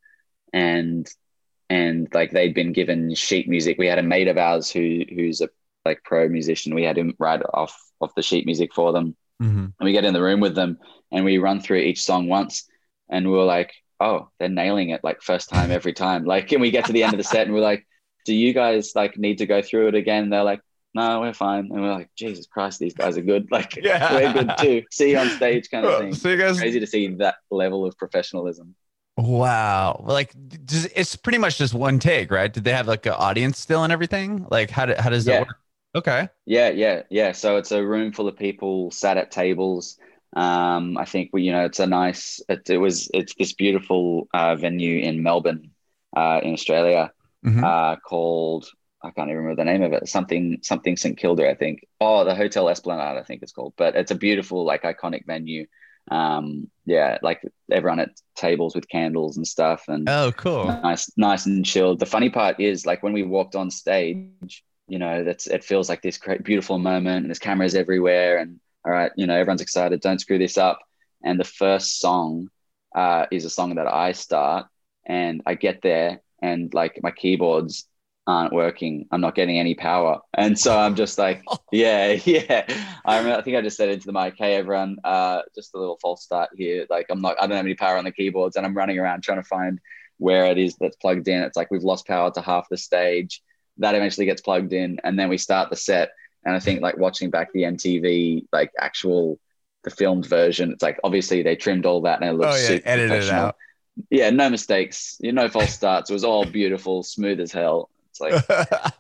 and 0.51 1.07
and 1.69 2.07
like 2.13 2.31
they'd 2.31 2.53
been 2.53 2.73
given 2.73 3.13
sheet 3.13 3.47
music. 3.47 3.77
We 3.77 3.87
had 3.87 3.99
a 3.99 4.03
mate 4.03 4.27
of 4.27 4.37
ours 4.37 4.71
who 4.71 5.03
who's 5.09 5.41
a 5.41 5.49
like 5.85 6.03
pro 6.03 6.27
musician. 6.27 6.75
We 6.75 6.83
had 6.83 6.97
him 6.97 7.13
write 7.19 7.41
off 7.53 7.79
off 8.01 8.15
the 8.15 8.21
sheet 8.21 8.45
music 8.45 8.73
for 8.73 8.91
them, 8.93 9.15
Mhm. 9.41 9.73
and 9.79 9.85
we 9.85 9.91
get 9.91 10.05
in 10.05 10.13
the 10.13 10.21
room 10.21 10.39
with 10.39 10.55
them 10.55 10.77
and 11.11 11.25
we 11.25 11.37
run 11.37 11.59
through 11.59 11.77
each 11.79 12.03
song 12.03 12.27
once, 12.27 12.67
and 13.09 13.29
we're 13.31 13.43
like, 13.45 13.73
oh, 13.99 14.29
they're 14.39 14.49
nailing 14.49 14.89
it 14.91 15.01
like 15.03 15.21
first 15.21 15.49
time 15.49 15.71
every 15.71 15.93
time. 15.93 16.23
Like, 16.25 16.51
and 16.51 16.61
we 16.61 16.71
get 16.71 16.85
to 16.85 16.93
the 16.93 17.03
end 17.03 17.13
of 17.13 17.17
the 17.17 17.23
set 17.23 17.45
and 17.47 17.53
we're 17.53 17.61
like, 17.61 17.85
do 18.25 18.33
you 18.33 18.53
guys 18.53 18.93
like 18.95 19.17
need 19.17 19.39
to 19.39 19.45
go 19.45 19.61
through 19.61 19.87
it 19.89 19.95
again? 19.95 20.29
They're 20.29 20.43
like. 20.43 20.61
No, 20.95 21.19
we're 21.21 21.33
fine. 21.35 21.69
And 21.71 21.83
we're 21.83 21.93
like, 21.93 22.09
Jesus 22.15 22.47
Christ, 22.47 22.79
these 22.79 22.95
guys 22.95 23.15
are 23.15 23.21
good. 23.21 23.47
Like, 23.51 23.75
Yeah. 23.75 24.11
we're 24.11 24.33
good 24.33 24.51
too. 24.57 24.83
See 24.89 25.11
you 25.11 25.19
on 25.19 25.29
stage, 25.29 25.69
kind 25.69 25.85
of 25.85 25.99
thing. 25.99 26.15
So 26.15 26.29
you 26.29 26.35
guys, 26.37 26.57
Crazy 26.57 26.79
to 26.79 26.87
see 26.87 27.07
that 27.17 27.35
level 27.51 27.85
of 27.85 27.95
professionalism. 27.95 28.73
wow, 29.15 30.01
like 30.03 30.33
it's 30.95 31.15
pretty 31.15 31.37
much 31.37 31.59
just 31.59 31.75
one 31.75 31.99
take, 31.99 32.31
right? 32.31 32.51
Did 32.51 32.63
they 32.63 32.73
have 32.73 32.87
like 32.87 33.05
an 33.05 33.13
audience 33.13 33.59
still 33.59 33.83
and 33.83 33.93
everything? 33.93 34.47
Like 34.49 34.71
how, 34.71 34.87
do, 34.87 34.95
how 34.97 35.09
does 35.11 35.27
Yeah. 35.27 35.39
that 35.41 35.47
work? 35.47 35.57
Okay. 35.95 36.29
Yeah, 36.45 36.69
yeah, 36.69 37.03
yeah. 37.09 37.31
So 37.31 37.57
it's 37.57 37.71
a 37.71 37.85
room 37.85 38.11
full 38.11 38.27
of 38.27 38.37
people 38.37 38.91
sat 38.91 39.17
at 39.17 39.31
tables. 39.31 39.97
Um, 40.35 40.97
I 40.97 41.05
think 41.05 41.31
we, 41.33 41.43
you 41.43 41.51
know, 41.51 41.65
it's 41.65 41.79
a 41.79 41.87
nice. 41.87 42.39
It, 42.49 42.69
it 42.69 42.77
was. 42.77 43.09
It's 43.13 43.33
this 43.35 43.53
beautiful 43.53 44.27
uh, 44.33 44.55
venue 44.55 44.99
in 45.01 45.23
Melbourne, 45.23 45.71
uh, 46.15 46.41
in 46.43 46.53
Australia, 46.53 47.11
Mhm. 47.45 47.63
uh, 47.63 47.95
called. 47.97 48.67
I 49.01 49.11
can't 49.11 49.29
even 49.29 49.43
remember 49.43 49.61
the 49.63 49.71
name 49.71 49.81
of 49.81 49.93
it. 49.93 50.07
Something, 50.09 50.59
something 50.61 50.97
St 50.97 51.17
Kilda, 51.17 51.49
I 51.49 51.55
think. 51.55 51.85
Oh, 52.01 52.25
the 52.25 52.35
Hotel 52.35 52.67
Esplanade, 52.67 53.17
I 53.17 53.23
think 53.23 53.41
it's 53.41 53.53
called. 53.53 53.73
But 53.77 53.95
it's 53.95 54.11
a 54.11 54.15
beautiful, 54.15 54.65
like, 54.65 54.83
iconic 54.83 55.25
venue. 55.25 55.67
Um, 56.11 56.69
yeah, 56.85 57.17
like 57.21 57.41
everyone 57.71 57.99
at 57.99 58.09
tables 58.35 58.75
with 58.75 58.89
candles 58.89 59.37
and 59.37 59.47
stuff, 59.47 59.85
and 59.87 60.09
Oh, 60.09 60.31
cool. 60.35 60.65
nice 60.83 61.11
nice 61.17 61.45
and 61.45 61.63
chilled 61.65 61.99
the 61.99 62.05
funny 62.07 62.29
part 62.29 62.59
is 62.59 62.85
like 62.85 63.03
when 63.03 63.13
we 63.13 63.23
walked 63.23 63.55
on 63.55 63.69
stage 63.69 64.63
you 64.89 64.99
know 64.99 65.23
that's 65.23 65.47
it 65.47 65.63
feels 65.63 65.89
like 65.89 66.01
this 66.01 66.17
great 66.17 66.43
beautiful 66.43 66.79
moment 66.79 67.17
and 67.17 67.27
there's 67.27 67.39
cameras 67.39 67.75
everywhere 67.75 68.37
and 68.37 68.59
all 68.85 68.91
right 68.91 69.11
you 69.15 69.27
know 69.27 69.35
everyone's 69.35 69.61
excited 69.61 70.01
don't 70.01 70.19
screw 70.19 70.37
this 70.37 70.57
up. 70.57 70.79
And 71.23 71.37
the 71.37 71.43
first 71.43 71.99
song 71.99 72.47
uh, 72.95 73.25
is 73.29 73.43
a 73.45 73.49
song 73.49 73.75
that 73.75 73.87
i 73.87 74.13
start 74.13 74.67
and 75.05 75.41
i 75.45 75.53
get 75.55 75.81
there 75.81 76.21
and 76.41 76.73
like 76.73 76.99
my 77.03 77.11
keyboards 77.11 77.85
aren't 78.27 78.53
working. 78.53 79.07
I'm 79.11 79.21
not 79.21 79.33
getting 79.33 79.57
any 79.57 79.73
power. 79.73 80.19
And 80.33 80.57
so 80.57 80.77
i'm 80.77 80.95
just 80.95 81.17
like 81.17 81.43
yeah 81.71 82.11
yeah. 82.25 82.65
I 83.05 83.17
remember 83.17 83.39
i 83.39 83.41
think 83.41 83.57
i 83.57 83.61
just 83.61 83.77
said 83.77 83.89
into 83.89 84.05
the 84.05 84.13
mic 84.13 84.35
hey 84.37 84.55
everyone 84.55 84.97
uh, 85.03 85.41
just 85.55 85.73
a 85.73 85.79
little 85.79 85.97
false 86.01 86.23
start 86.23 86.49
here. 86.55 86.85
Like 86.89 87.07
i'm 87.09 87.21
not 87.21 87.37
i 87.39 87.47
don't 87.47 87.57
have 87.57 87.65
any 87.65 87.75
power 87.75 87.97
on 87.97 88.05
the 88.05 88.11
keyboards 88.11 88.55
and 88.55 88.65
i'm 88.65 88.77
running 88.77 88.99
around 88.99 89.23
trying 89.23 89.41
to 89.41 89.47
find 89.47 89.79
where 90.19 90.45
it 90.45 90.57
is 90.57 90.75
that's 90.79 90.97
plugged 90.97 91.27
in. 91.27 91.41
It's 91.41 91.57
like 91.57 91.71
we've 91.71 91.83
lost 91.83 92.05
power 92.05 92.29
to 92.31 92.41
half 92.41 92.67
the 92.69 92.77
stage. 92.77 93.41
That 93.79 93.95
eventually 93.95 94.25
gets 94.25 94.41
plugged 94.41 94.73
in, 94.73 94.99
and 95.03 95.17
then 95.17 95.29
we 95.29 95.37
start 95.37 95.69
the 95.69 95.75
set. 95.75 96.11
And 96.45 96.55
I 96.55 96.59
think 96.59 96.81
like 96.81 96.97
watching 96.97 97.29
back 97.29 97.51
the 97.53 97.63
MTV 97.63 98.45
like 98.53 98.71
actual 98.79 99.39
the 99.83 99.89
filmed 99.89 100.25
version, 100.25 100.71
it's 100.71 100.83
like 100.83 100.99
obviously 101.03 101.43
they 101.43 101.55
trimmed 101.55 101.85
all 101.85 102.01
that 102.01 102.21
and 102.21 102.29
it 102.29 102.33
looks 102.33 102.55
Oh 102.55 102.61
yeah, 102.61 102.67
super 102.67 102.87
edit 102.87 103.05
it 103.05 103.09
professional. 103.09 103.45
out. 103.47 103.55
Yeah, 104.09 104.29
no 104.29 104.49
mistakes. 104.49 105.17
You 105.19 105.33
know, 105.33 105.49
false 105.49 105.73
starts. 105.73 106.09
It 106.09 106.13
was 106.13 106.23
all 106.23 106.45
beautiful, 106.45 107.03
smooth 107.03 107.39
as 107.41 107.51
hell. 107.51 107.89
It's 108.11 108.21
like 108.21 108.43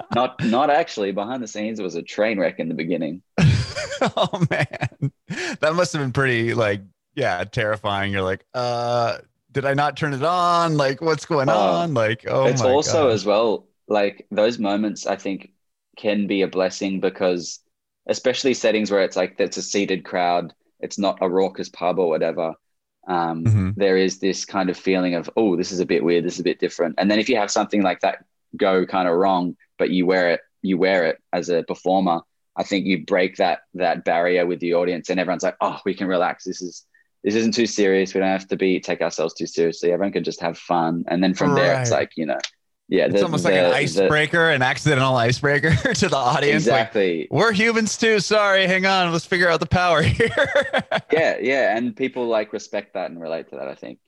not 0.15 0.43
not 0.43 0.69
actually 0.69 1.11
behind 1.13 1.41
the 1.41 1.47
scenes. 1.47 1.79
It 1.79 1.83
was 1.83 1.95
a 1.95 2.01
train 2.01 2.39
wreck 2.39 2.59
in 2.59 2.67
the 2.67 2.75
beginning. 2.75 3.21
oh 4.01 4.45
man, 4.49 5.11
that 5.61 5.73
must 5.75 5.93
have 5.93 6.01
been 6.01 6.11
pretty 6.13 6.53
like 6.53 6.81
yeah 7.15 7.43
terrifying. 7.45 8.11
You're 8.11 8.21
like, 8.23 8.45
uh, 8.53 9.19
did 9.51 9.65
I 9.65 9.73
not 9.73 9.95
turn 9.97 10.13
it 10.13 10.23
on? 10.23 10.75
Like, 10.77 11.01
what's 11.01 11.25
going 11.25 11.49
Oh, 11.49 11.57
on? 11.57 11.93
Like, 11.93 12.25
oh 12.27 12.45
it's 12.47 12.61
also 12.61 13.09
as 13.09 13.25
well 13.25 13.68
like 13.89 14.25
those 14.31 14.59
moments 14.59 15.05
i 15.07 15.15
think 15.15 15.51
can 15.97 16.27
be 16.27 16.41
a 16.43 16.47
blessing 16.47 16.99
because 16.99 17.59
especially 18.07 18.53
settings 18.53 18.89
where 18.91 19.01
it's 19.03 19.15
like 19.17 19.35
it's 19.39 19.57
a 19.57 19.61
seated 19.61 20.03
crowd 20.05 20.53
it's 20.79 20.97
not 20.97 21.17
a 21.21 21.29
raucous 21.29 21.69
pub 21.69 21.99
or 21.99 22.07
whatever 22.09 22.53
um, 23.07 23.43
Mhm. 23.43 23.73
there 23.75 23.97
is 23.97 24.19
this 24.19 24.45
kind 24.45 24.69
of 24.69 24.77
feeling 24.77 25.15
of 25.15 25.29
oh 25.35 25.55
this 25.55 25.71
is 25.71 25.79
a 25.79 25.85
bit 25.85 26.03
weird 26.03 26.23
this 26.23 26.35
is 26.35 26.41
a 26.41 26.43
bit 26.51 26.59
different. 26.59 26.95
And 26.99 27.09
then 27.09 27.17
if 27.19 27.27
you 27.27 27.37
have 27.37 27.49
something 27.49 27.81
like 27.81 28.01
that 28.01 28.23
go 28.55 28.85
kind 28.85 29.07
of 29.09 29.15
wrong 29.15 29.55
but 29.79 29.89
you 29.89 30.05
wear 30.05 30.29
it 30.31 30.41
you 30.61 30.77
wear 30.77 31.05
it 31.05 31.17
as 31.33 31.49
a 31.49 31.63
performer 31.63 32.21
i 32.55 32.63
think 32.63 32.85
you 32.85 33.05
break 33.05 33.37
that 33.37 33.59
that 33.73 34.03
barrier 34.05 34.45
with 34.45 34.59
the 34.59 34.73
audience 34.75 35.09
and 35.09 35.19
everyone's 35.19 35.43
like 35.43 35.55
oh 35.61 35.79
we 35.85 35.93
can 35.95 36.07
relax. 36.07 36.43
This 36.43 36.61
is 36.61 36.85
this 37.23 37.35
isn't 37.35 37.53
too 37.53 37.65
serious. 37.65 38.13
We 38.13 38.19
don't 38.21 38.29
have 38.29 38.47
to 38.47 38.55
be 38.55 38.79
take 38.79 39.01
ourselves 39.01 39.33
too 39.33 39.47
seriously. 39.47 39.91
Everyone 39.91 40.13
can 40.13 40.23
just 40.23 40.41
have 40.41 40.57
fun. 40.57 41.03
And 41.07 41.21
then 41.23 41.33
from 41.33 41.49
there 41.55 41.73
it's 41.81 41.91
like 41.99 42.11
you 42.15 42.25
know 42.25 42.37
yeah 42.89 43.05
It's 43.05 43.15
the- 43.15 43.23
almost 43.23 43.45
like 43.45 43.53
an 43.53 43.63
the- 43.65 43.69
the- 43.69 43.75
icebreaker, 43.75 44.49
an 44.49 44.61
accidental 44.61 45.15
icebreaker 45.15 45.73
to 45.93 46.09
the 46.09 46.15
audience. 46.17 46.67
Like, 46.67 46.81
exactly 46.81 47.27
we're 47.31 47.53
humans 47.53 47.97
too. 47.97 48.19
Sorry, 48.19 48.67
hang 48.67 48.85
on. 48.85 49.11
Let's 49.11 49.25
figure 49.25 49.47
out 49.49 49.59
the 49.61 49.65
power 49.67 50.01
here. 50.17 50.29
yeah 51.11 51.37
yeah 51.39 51.77
and 51.77 51.95
people 51.95 52.27
like 52.27 52.51
respect 52.53 52.93
that 52.95 53.09
and 53.11 53.19
relate 53.21 53.49
to 53.49 53.55
that 53.55 53.67
i 53.67 53.75
think 53.75 53.99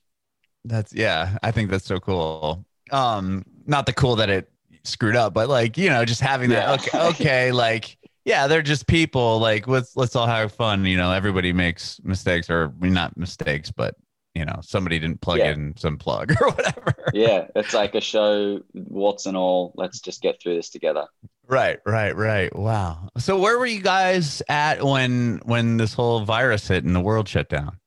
That's 0.65 0.93
yeah, 0.93 1.37
I 1.41 1.51
think 1.51 1.71
that's 1.71 1.85
so 1.85 1.99
cool. 1.99 2.65
Um, 2.91 3.45
not 3.65 3.85
the 3.87 3.93
cool 3.93 4.15
that 4.17 4.29
it 4.29 4.51
screwed 4.83 5.15
up, 5.15 5.33
but 5.33 5.49
like, 5.49 5.77
you 5.77 5.89
know, 5.89 6.05
just 6.05 6.21
having 6.21 6.49
that 6.51 6.67
Yeah. 6.67 6.73
okay, 6.73 7.07
okay, 7.09 7.51
like 7.65 7.97
yeah, 8.25 8.45
they're 8.47 8.61
just 8.61 8.85
people. 8.85 9.39
Like 9.39 9.67
let's 9.67 9.95
let's 9.97 10.15
all 10.15 10.27
have 10.27 10.51
fun. 10.53 10.85
You 10.85 10.97
know, 10.97 11.11
everybody 11.11 11.51
makes 11.53 11.99
mistakes 12.03 12.47
or 12.49 12.71
not 12.79 13.17
mistakes, 13.17 13.71
but 13.71 13.95
you 14.33 14.45
know, 14.45 14.59
somebody 14.61 14.97
didn't 14.99 15.19
plug 15.21 15.39
Yeah. 15.39 15.51
in 15.51 15.75
some 15.77 15.97
plug 15.97 16.31
or 16.41 16.49
whatever. 16.51 16.93
yeah 17.13 17.47
it's 17.55 17.73
like 17.73 17.95
a 17.95 18.01
show 18.01 18.61
warts 18.73 19.25
and 19.25 19.35
all 19.35 19.73
let's 19.75 19.99
just 19.99 20.21
get 20.21 20.41
through 20.41 20.55
this 20.55 20.69
together 20.69 21.05
Right, 21.47 21.79
right, 21.85 22.15
right. 22.15 22.55
Wow. 22.55 23.09
So 23.17 23.37
where 23.37 23.59
were 23.59 23.65
you 23.65 23.81
guys 23.81 24.41
at 24.47 24.81
when 24.83 25.41
when 25.43 25.75
this 25.75 25.93
whole 25.93 26.23
virus 26.23 26.65
hit 26.69 26.85
and 26.85 26.95
the 26.95 27.01
world 27.01 27.27
shut 27.27 27.49
down? 27.49 27.77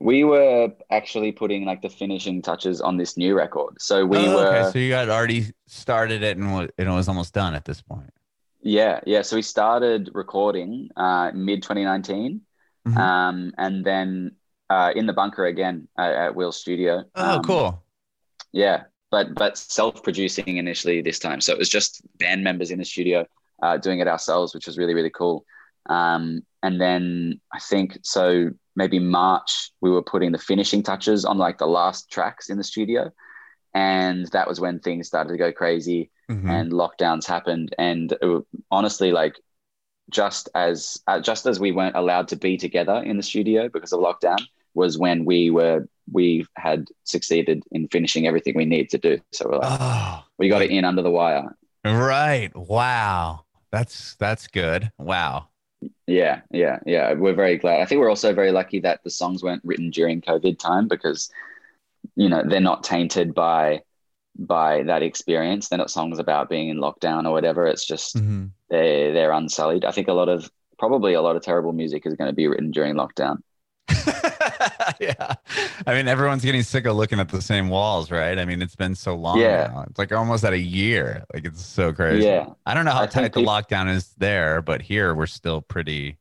we 0.00 0.24
were 0.24 0.70
actually 0.90 1.32
putting 1.32 1.64
like 1.64 1.80
the 1.80 1.88
finishing 1.88 2.42
touches 2.42 2.80
on 2.82 2.96
this 2.98 3.16
new 3.16 3.34
record 3.34 3.80
so 3.80 4.04
we 4.04 4.18
Oh, 4.18 4.34
were 4.36 4.46
okay. 4.48 4.70
So 4.72 4.78
you 4.80 4.92
had 4.94 5.08
already 5.08 5.52
started 5.68 6.22
it 6.24 6.36
and 6.36 6.70
it 6.76 6.86
was 6.88 7.08
almost 7.08 7.32
done 7.32 7.54
at 7.54 7.64
this 7.64 7.80
point. 7.82 8.10
Yeah, 8.62 9.00
yeah. 9.06 9.22
So 9.22 9.36
we 9.36 9.42
started 9.42 10.10
recording 10.12 10.88
uh, 10.96 11.30
mid 11.34 11.62
2019, 11.62 12.40
Mhm. 12.88 12.96
um, 12.96 13.52
and 13.56 13.84
then 13.84 14.32
uh, 14.70 14.92
in 14.94 15.06
the 15.06 15.12
bunker 15.12 15.46
again 15.46 15.88
uh, 15.98 16.02
at 16.02 16.34
Will's 16.34 16.56
Studio. 16.56 17.04
Oh, 17.14 17.36
Um, 17.36 17.42
cool. 17.42 17.82
Yeah, 18.52 18.84
but 19.10 19.34
but 19.34 19.56
self-producing 19.58 20.56
initially 20.56 21.02
this 21.02 21.18
time. 21.18 21.40
So 21.40 21.52
it 21.52 21.58
was 21.58 21.68
just 21.68 22.02
band 22.18 22.42
members 22.42 22.70
in 22.70 22.78
the 22.78 22.84
studio 22.84 23.26
uh, 23.62 23.76
doing 23.76 24.00
it 24.00 24.08
ourselves, 24.08 24.54
which 24.54 24.66
was 24.66 24.78
really 24.78 24.94
really 24.94 25.10
cool. 25.10 25.44
Um, 25.88 26.42
and 26.62 26.80
then 26.80 27.40
I 27.52 27.58
think 27.60 27.98
so 28.02 28.50
maybe 28.74 28.98
March 28.98 29.70
we 29.80 29.90
were 29.90 30.02
putting 30.02 30.32
the 30.32 30.38
finishing 30.38 30.82
touches 30.82 31.24
on 31.24 31.38
like 31.38 31.58
the 31.58 31.66
last 31.66 32.10
tracks 32.10 32.50
in 32.50 32.58
the 32.58 32.64
studio, 32.64 33.12
and 33.74 34.26
that 34.32 34.48
was 34.48 34.60
when 34.60 34.80
things 34.80 35.06
started 35.06 35.30
to 35.32 35.38
go 35.38 35.52
crazy 35.52 36.10
Mhm. 36.28 36.50
and 36.50 36.72
lockdowns 36.72 37.24
happened 37.24 37.72
and 37.78 38.10
it 38.20 38.26
wa- 38.26 38.40
honestly 38.72 39.12
like 39.12 39.36
just 40.10 40.48
as 40.56 40.98
uh, 41.06 41.20
just 41.20 41.46
as 41.46 41.60
we 41.60 41.70
weren't 41.70 41.94
allowed 41.94 42.26
to 42.28 42.36
be 42.36 42.56
together 42.56 42.96
in 43.04 43.16
the 43.16 43.22
studio 43.22 43.68
because 43.68 43.92
of 43.92 44.00
lockdown 44.00 44.38
was 44.76 44.96
when 44.98 45.24
we 45.24 45.50
were 45.50 45.86
we 46.12 46.46
had 46.56 46.86
succeeded 47.02 47.62
in 47.72 47.88
finishing 47.88 48.26
everything 48.28 48.54
we 48.56 48.64
need 48.64 48.88
to 48.90 48.98
do 48.98 49.18
so 49.32 49.48
we're 49.48 49.58
like, 49.58 49.80
Oh, 49.80 50.22
we 50.38 50.48
got 50.48 50.62
it 50.62 50.70
in 50.70 50.84
under 50.84 51.02
the 51.02 51.10
wire 51.10 51.56
right. 51.84 52.50
Wow. 52.56 53.44
That's 53.72 54.14
that's 54.16 54.46
good. 54.46 54.90
Wow. 54.98 55.48
yeah 56.06 56.40
yeah 56.50 56.78
yeah 56.86 57.12
we're 57.12 57.34
very 57.34 57.56
glad 57.58 57.80
i 57.80 57.84
think 57.84 57.98
we're 58.00 58.08
also 58.08 58.32
very 58.32 58.50
lucky 58.52 58.80
that 58.80 59.02
the 59.04 59.10
songs 59.10 59.42
weren't 59.42 59.62
written 59.64 59.90
during 59.90 60.20
covid 60.20 60.58
time 60.58 60.88
because 60.88 61.28
you 62.14 62.28
know 62.28 62.42
they're 62.48 62.60
not 62.60 62.82
tainted 62.84 63.34
by 63.34 63.82
by 64.38 64.82
that 64.82 65.02
experience. 65.02 65.68
They're 65.68 65.78
not 65.78 65.90
songs 65.90 66.18
about 66.18 66.50
being 66.50 66.68
in 66.68 66.76
lockdown 66.76 67.26
or 67.26 67.32
whatever. 67.32 67.66
It's 67.66 67.86
just 67.86 68.16
Mhm. 68.16 68.50
they're 68.68 69.12
they're 69.14 69.32
unsullied. 69.32 69.84
I 69.86 69.92
think 69.92 70.08
a 70.08 70.12
lot 70.12 70.28
of 70.28 70.50
probably 70.78 71.14
a 71.14 71.22
lot 71.22 71.36
of 71.36 71.42
terrible 71.42 71.72
music 71.72 72.04
is 72.04 72.14
going 72.14 72.28
to 72.30 72.34
be 72.34 72.46
written 72.46 72.70
during 72.70 72.94
lockdown. 72.96 73.38
yeah. 75.00 75.34
I 75.86 75.94
mean, 75.94 76.08
everyone's 76.08 76.44
getting 76.44 76.62
sick 76.62 76.86
of 76.86 76.96
looking 76.96 77.20
at 77.20 77.28
the 77.28 77.42
same 77.42 77.68
walls, 77.68 78.10
right? 78.10 78.38
I 78.38 78.44
mean, 78.44 78.62
it's 78.62 78.76
been 78.76 78.94
so 78.94 79.14
long 79.14 79.38
Yeah. 79.40 79.70
now. 79.72 79.84
It's 79.88 79.98
like 79.98 80.12
almost 80.12 80.44
at 80.44 80.52
a 80.52 80.58
year. 80.58 81.24
Like 81.34 81.44
it's 81.44 81.64
so 81.64 81.92
crazy. 81.92 82.24
Yeah. 82.26 82.46
I 82.66 82.74
don't 82.74 82.84
know 82.84 82.92
how 82.92 83.02
I 83.02 83.06
tight 83.06 83.32
the 83.32 83.40
peop- 83.40 83.48
lockdown 83.48 83.88
is 83.94 84.14
there, 84.18 84.62
but 84.62 84.82
here 84.82 85.14
we're 85.14 85.26
still 85.26 85.60
pretty. 85.62 86.18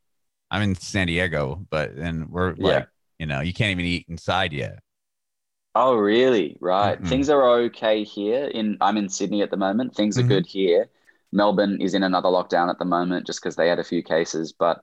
I'm 0.52 0.62
in 0.62 0.76
San 0.76 1.08
Diego, 1.08 1.66
but 1.70 1.92
and 1.92 2.30
we're 2.30 2.56
Yeah. 2.58 2.66
like, 2.68 2.90
you 3.20 3.26
know, 3.26 3.42
you 3.42 3.54
can't 3.54 3.72
even 3.72 3.86
eat 3.86 4.06
inside 4.10 4.54
yet. 4.54 4.80
Oh, 5.76 5.96
really? 5.96 6.58
Right. 6.62 7.02
Mhm. 7.02 7.08
Things 7.08 7.30
are 7.30 7.44
okay 7.62 8.04
here. 8.04 8.46
In 8.46 8.78
I'm 8.82 8.98
in 8.98 9.10
Sydney 9.10 9.42
at 9.42 9.52
the 9.52 9.58
moment. 9.58 9.96
Things 9.96 10.18
are 10.18 10.24
Mhm. 10.24 10.28
good 10.30 10.46
here. 10.46 10.90
Melbourne 11.34 11.82
is 11.82 11.94
in 11.94 12.04
another 12.04 12.30
lockdown 12.30 12.70
at 12.70 12.80
the 12.80 12.86
moment 12.86 13.28
just 13.28 13.42
because 13.42 13.56
they 13.58 13.68
had 13.68 13.80
a 13.80 13.84
few 13.84 14.02
cases. 14.02 14.54
But 14.54 14.82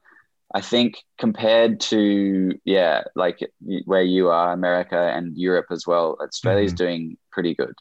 I 0.55 0.61
think 0.61 1.03
compared 1.19 1.81
to 1.81 2.53
yeah, 2.65 3.05
like 3.17 3.41
where 3.85 4.03
you 4.03 4.29
are, 4.29 4.53
America 4.53 4.99
and 4.99 5.37
Europe 5.37 5.67
as 5.71 5.87
well, 5.87 6.17
Australia's 6.21 6.73
Mhm. 6.75 6.77
doing 6.77 7.17
pretty 7.31 7.55
good. 7.55 7.75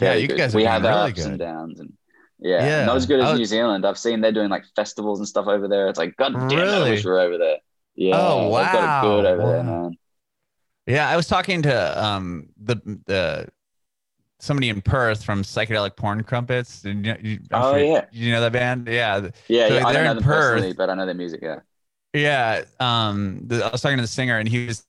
Yeah, 0.00 0.14
you 0.14 0.28
good. 0.28 0.36
guys 0.38 0.54
are 0.54 0.58
we 0.58 0.64
have 0.64 0.84
our 0.84 0.92
really 0.92 1.10
ups 1.12 1.24
and 1.24 1.38
downs 1.38 1.80
and 1.80 1.92
yeah, 2.38 2.64
Yeah. 2.64 2.84
not 2.84 2.96
as 2.96 3.06
good 3.06 3.20
as 3.20 3.30
I 3.30 3.36
New 3.36 3.44
Zealand. 3.46 3.84
I've 3.86 3.98
seen 3.98 4.20
they're 4.20 4.30
doing 4.32 4.50
like 4.50 4.64
festivals 4.76 5.18
and 5.18 5.26
stuff 5.26 5.46
over 5.48 5.66
there. 5.68 5.88
It's 5.88 5.98
like 5.98 6.16
God 6.16 6.34
damn, 6.34 6.50
it, 6.52 6.68
I 6.68 6.88
wish 6.90 7.04
we 7.04 7.10
were 7.10 7.18
over 7.20 7.38
there. 7.38 7.58
Yeah, 7.96 8.14
Oh, 8.16 8.44
they've 8.54 8.72
got 8.72 9.04
it 9.04 9.08
good 9.08 9.24
wow. 9.24 9.46
there, 9.46 9.62
man. 9.64 9.98
Yeah, 10.86 11.08
I 11.08 11.16
was 11.16 11.26
talking 11.26 11.62
to 11.62 12.04
um 12.04 12.48
the 12.62 12.76
the 13.06 13.48
somebody 14.40 14.68
in 14.68 14.80
Perth 14.80 15.24
from 15.24 15.42
Psychedelic 15.42 15.96
Porn 15.96 16.22
Crumpets. 16.22 16.84
You, 16.84 16.92
you, 17.20 17.38
Oh, 17.52 17.72
sure- 17.72 17.80
yeah. 17.80 18.04
you 18.12 18.30
know 18.30 18.40
that 18.42 18.52
band? 18.52 18.86
Yeah, 18.86 19.16
Yeah, 19.48 19.68
So 19.68 19.74
yeah 19.78 19.86
I 19.86 19.92
they're 19.92 20.04
don't 20.04 20.04
know 20.04 20.10
in 20.12 20.16
them 20.18 20.24
personally, 20.24 20.68
Perth. 20.68 20.76
but 20.76 20.90
I 20.90 20.94
know 20.94 21.06
their 21.06 21.14
music. 21.16 21.40
Yeah. 21.42 21.58
Yeah, 22.14 22.64
um, 22.80 23.42
the, 23.44 23.64
I 23.64 23.70
was 23.70 23.82
talking 23.82 23.98
to 23.98 24.02
the 24.02 24.08
singer, 24.08 24.38
and 24.38 24.48
he 24.48 24.66
was 24.66 24.86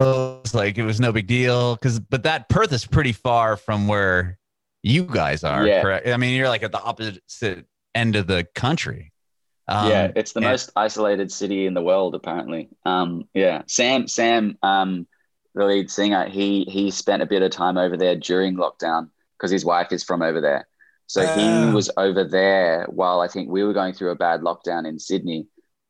was 0.00 0.54
like 0.54 0.78
it 0.78 0.84
was 0.84 1.00
no 1.00 1.12
big 1.12 1.26
deal 1.26 1.76
because, 1.76 1.98
but 2.00 2.22
that 2.24 2.48
Perth 2.48 2.72
is 2.72 2.86
pretty 2.86 3.12
far 3.12 3.56
from 3.56 3.88
where 3.88 4.38
you 4.82 5.04
guys 5.04 5.44
are. 5.44 5.66
Yeah. 5.66 5.82
Correct? 5.82 6.08
I 6.08 6.16
mean, 6.16 6.36
you're 6.36 6.48
like 6.48 6.62
at 6.62 6.72
the 6.72 6.80
opposite 6.80 7.66
end 7.94 8.16
of 8.16 8.26
the 8.26 8.46
country. 8.54 9.12
Um, 9.66 9.90
yeah, 9.90 10.12
it's 10.16 10.32
the 10.32 10.40
and- 10.40 10.48
most 10.48 10.70
isolated 10.76 11.30
city 11.30 11.66
in 11.66 11.74
the 11.74 11.82
world, 11.82 12.14
apparently. 12.14 12.70
Um, 12.86 13.28
yeah, 13.34 13.62
Sam, 13.66 14.08
Sam, 14.08 14.56
um, 14.62 15.06
the 15.54 15.66
lead 15.66 15.90
singer, 15.90 16.28
he 16.28 16.64
he 16.64 16.90
spent 16.90 17.22
a 17.22 17.26
bit 17.26 17.42
of 17.42 17.50
time 17.50 17.76
over 17.76 17.96
there 17.96 18.16
during 18.16 18.56
lockdown 18.56 19.10
because 19.36 19.50
his 19.50 19.64
wife 19.64 19.92
is 19.92 20.04
from 20.04 20.22
over 20.22 20.40
there. 20.40 20.66
So 21.08 21.22
Oh. 21.22 21.34
he 21.34 21.48
ah. 21.48 21.72
was 21.72 21.90
over 21.96 22.22
there 22.22 22.86
while 22.88 23.20
I 23.20 23.28
think 23.28 23.50
we 23.50 23.64
were 23.64 23.72
going 23.72 23.94
through 23.94 24.10
a 24.10 24.14
bad 24.14 24.42
lockdown 24.42 24.86
in 24.86 24.98
Sydney. 24.98 25.46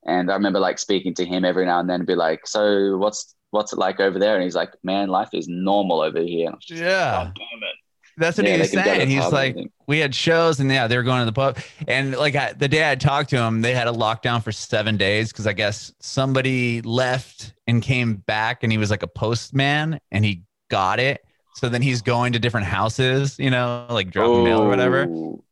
And 0.06 0.30
I 0.30 0.34
remember 0.34 0.60
like 0.60 0.78
speaking 0.78 1.12
to 1.14 1.24
him 1.24 1.44
every 1.44 1.66
now 1.66 1.80
and 1.80 1.90
then, 1.90 2.00
and 2.00 2.06
be 2.06 2.14
like, 2.14 2.46
"So 2.46 2.96
what's 2.96 3.34
what's 3.50 3.72
it 3.72 3.78
like 3.78 4.00
over 4.00 4.18
there?" 4.18 4.34
And 4.36 4.44
he's 4.44 4.54
like, 4.54 4.72
"Man, 4.82 5.08
life 5.08 5.30
is 5.34 5.48
normal 5.48 6.00
over 6.00 6.20
here." 6.20 6.46
And 6.46 6.54
I 6.54 6.56
was 6.56 6.64
just, 6.64 6.80
Yeah. 6.80 7.10
"God 7.10 7.34
damn 7.34 7.62
it." 7.62 7.76
That's 8.16 8.36
what 8.36 8.46
Yeah, 8.46 8.54
he 8.54 8.60
was 8.60 8.70
can 8.70 8.78
go 8.78 8.84
to 8.84 8.96
saying. 8.96 9.10
He's 9.10 9.32
like, 9.32 9.56
we 9.86 10.00
had 10.00 10.12
shows, 10.12 10.58
and 10.58 10.68
yeah, 10.70 10.88
they 10.88 10.96
were 10.96 11.04
going 11.04 11.20
to 11.20 11.24
the 11.24 11.32
pub. 11.32 11.58
And 11.86 12.16
like 12.16 12.34
I, 12.34 12.52
the 12.52 12.66
day 12.66 12.90
I 12.90 12.96
talked 12.96 13.30
to 13.30 13.36
him, 13.36 13.60
they 13.62 13.74
had 13.74 13.86
a 13.86 13.92
lockdown 13.92 14.42
for 14.42 14.50
seven 14.50 14.96
days 14.96 15.30
because 15.30 15.46
I 15.46 15.52
guess 15.52 15.92
somebody 16.00 16.82
left 16.82 17.54
and 17.68 17.80
came 17.80 18.16
back, 18.16 18.62
and 18.64 18.72
he 18.72 18.78
was 18.78 18.90
like 18.90 19.04
a 19.04 19.08
postman, 19.08 20.00
and 20.10 20.24
he 20.24 20.42
got 20.68 20.98
it. 20.98 21.24
So 21.54 21.68
then 21.68 21.82
he's 21.82 22.02
going 22.02 22.32
to 22.34 22.38
different 22.38 22.66
houses, 22.68 23.36
you 23.38 23.50
know, 23.50 23.86
like 23.90 24.10
dropping 24.12 24.44
mail 24.44 24.60
or 24.62 24.68
whatever. 24.68 25.02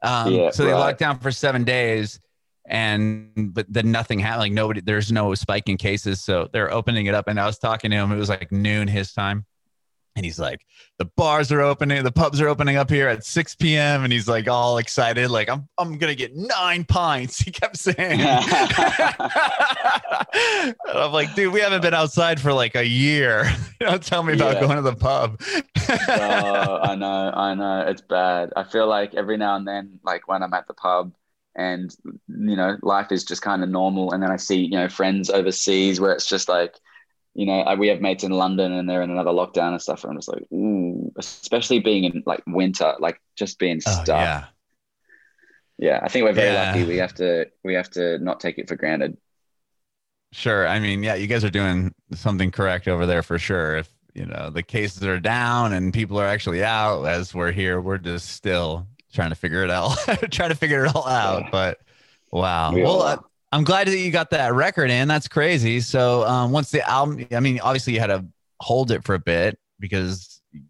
Um, 0.02 0.32
Yeah, 0.32 0.50
so 0.50 0.64
they 0.64 0.72
right. 0.72 0.78
locked 0.78 0.98
down 1.00 1.18
for 1.18 1.32
seven 1.32 1.64
days, 1.64 2.20
and 2.68 3.30
but 3.54 3.66
then 3.68 3.90
nothing 3.90 4.18
happened. 4.20 4.40
Like 4.40 4.52
nobody, 4.52 4.80
there's 4.80 5.10
no 5.10 5.34
spike 5.34 5.68
in 5.68 5.76
cases. 5.76 6.22
So 6.22 6.48
they're 6.52 6.70
opening 6.72 7.06
it 7.06 7.14
up. 7.14 7.26
And 7.28 7.40
I 7.40 7.46
was 7.46 7.58
talking 7.58 7.90
to 7.90 7.96
him. 7.96 8.12
It 8.12 8.16
was 8.18 8.28
like 8.28 8.52
noon 8.52 8.86
his 8.86 9.12
time, 9.12 9.46
and 10.14 10.24
he's 10.24 10.38
like, 10.38 10.60
"The 10.98 11.06
bars 11.16 11.50
are 11.50 11.60
opening, 11.60 12.04
the 12.04 12.12
pubs 12.12 12.40
are 12.40 12.46
opening 12.48 12.76
up 12.76 12.88
here 12.88 13.08
at 13.08 13.24
6 13.24 13.54
p.m." 13.56 14.04
And 14.04 14.12
he's 14.12 14.28
like 14.28 14.48
all 14.48 14.78
excited, 14.78 15.28
like, 15.30 15.48
"I'm 15.50 15.68
I'm 15.76 15.98
gonna 15.98 16.14
get 16.14 16.36
nine 16.36 16.84
pints." 16.84 17.38
He 17.44 17.50
kept 17.50 17.76
saying. 17.78 18.20
I'm 20.94 21.12
like, 21.12 21.34
dude, 21.34 21.52
we 21.52 21.60
haven't 21.60 21.82
been 21.82 21.94
outside 21.94 22.40
for 22.40 22.52
like 22.52 22.74
a 22.74 22.86
year. 22.86 23.50
Don't 23.80 24.02
tell 24.02 24.22
me 24.22 24.34
about 24.34 24.54
Yeah. 24.54 24.60
going 24.60 24.76
to 24.76 24.82
the 24.82 24.94
pub. 24.96 25.40
Oh, 25.88 26.78
I 26.82 26.94
know, 26.96 27.30
I 27.34 27.54
know. 27.54 27.80
It's 27.88 28.00
bad. 28.02 28.52
I 28.56 28.64
feel 28.64 28.86
like 28.86 29.14
every 29.14 29.36
now 29.36 29.56
and 29.56 29.66
then, 29.66 30.00
like 30.04 30.28
when 30.28 30.42
I'm 30.42 30.54
at 30.54 30.66
the 30.66 30.74
pub 30.74 31.14
and, 31.54 31.94
you 32.28 32.56
know, 32.56 32.76
life 32.82 33.12
is 33.12 33.24
just 33.24 33.42
kind 33.42 33.62
of 33.62 33.68
normal. 33.68 34.12
And 34.12 34.22
then 34.22 34.30
I 34.30 34.36
see, 34.36 34.56
you 34.64 34.70
know, 34.70 34.88
friends 34.88 35.30
overseas 35.30 36.00
where 36.00 36.12
it's 36.12 36.26
just 36.26 36.48
like, 36.48 36.74
you 37.34 37.46
know, 37.46 37.60
I, 37.60 37.74
we 37.74 37.88
have 37.88 38.00
mates 38.00 38.24
in 38.24 38.32
London 38.32 38.72
and 38.72 38.88
they're 38.88 39.02
in 39.02 39.10
another 39.10 39.30
lockdown 39.32 39.72
and 39.72 39.82
stuff. 39.82 40.04
And 40.04 40.12
I'm 40.12 40.18
just 40.18 40.28
like, 40.28 40.42
ooh, 40.52 41.12
especially 41.18 41.80
being 41.80 42.04
in 42.04 42.22
like 42.26 42.42
winter, 42.46 42.94
like 43.00 43.20
just 43.36 43.58
being 43.58 43.80
Oh, 43.86 44.04
stuck. 44.04 44.16
yeah. 44.18 44.48
Yeah, 45.78 46.00
I 46.02 46.08
think 46.08 46.24
we're 46.24 46.32
very 46.32 46.52
Yeah. 46.52 46.52
lucky. 46.52 46.84
We 46.84 46.96
have 46.98 47.14
to, 47.14 47.50
we 47.62 47.74
have 47.74 47.90
to 47.90 48.18
not 48.18 48.40
take 48.40 48.58
it 48.58 48.68
for 48.68 48.76
granted. 48.76 49.16
Sure. 50.32 50.66
I 50.66 50.78
mean, 50.80 51.02
yeah, 51.02 51.14
you 51.14 51.26
guys 51.26 51.44
are 51.44 51.50
doing 51.50 51.94
something 52.12 52.50
correct 52.50 52.88
over 52.88 53.06
there 53.06 53.22
for 53.22 53.38
sure. 53.38 53.76
If 53.76 53.94
you 54.16 54.24
know 54.24 54.48
the 54.50 54.62
cases 54.62 55.04
are 55.04 55.20
down 55.20 55.74
and 55.74 55.92
people 55.92 56.18
are 56.18 56.26
actually 56.26 56.64
out, 56.64 57.04
as 57.04 57.34
we're 57.34 57.52
here, 57.52 57.80
we're 57.80 57.98
just 57.98 58.30
still 58.30 58.86
trying 59.12 59.28
to 59.28 59.36
figure 59.36 59.62
it 59.62 59.70
out, 59.70 59.96
trying 60.30 60.48
to 60.48 60.54
figure 60.54 60.86
it 60.86 60.94
all 60.94 61.06
out. 61.06 61.42
Yeah. 61.42 61.48
But 61.52 61.80
wow. 62.32 62.72
We 62.72 62.82
well, 62.82 63.02
I, 63.02 63.18
i'm 63.52 63.62
glad 63.62 63.88
that 63.88 63.98
you 63.98 64.10
got 64.10 64.30
that 64.30 64.54
record 64.54 64.90
in. 64.90 65.06
That's 65.06 65.28
crazy. 65.28 65.80
So 65.80 66.24
um, 66.24 66.50
once 66.50 66.70
the 66.70 66.88
album, 66.88 67.26
I 67.30 67.40
mean, 67.40 67.60
obviously 67.60 67.92
you 67.92 68.00
had 68.00 68.06
to 68.08 68.24
hold 68.60 68.90
it 68.90 69.04
for 69.04 69.14
a 69.14 69.18
bit 69.18 69.58
because 69.78 70.40
you 70.52 70.62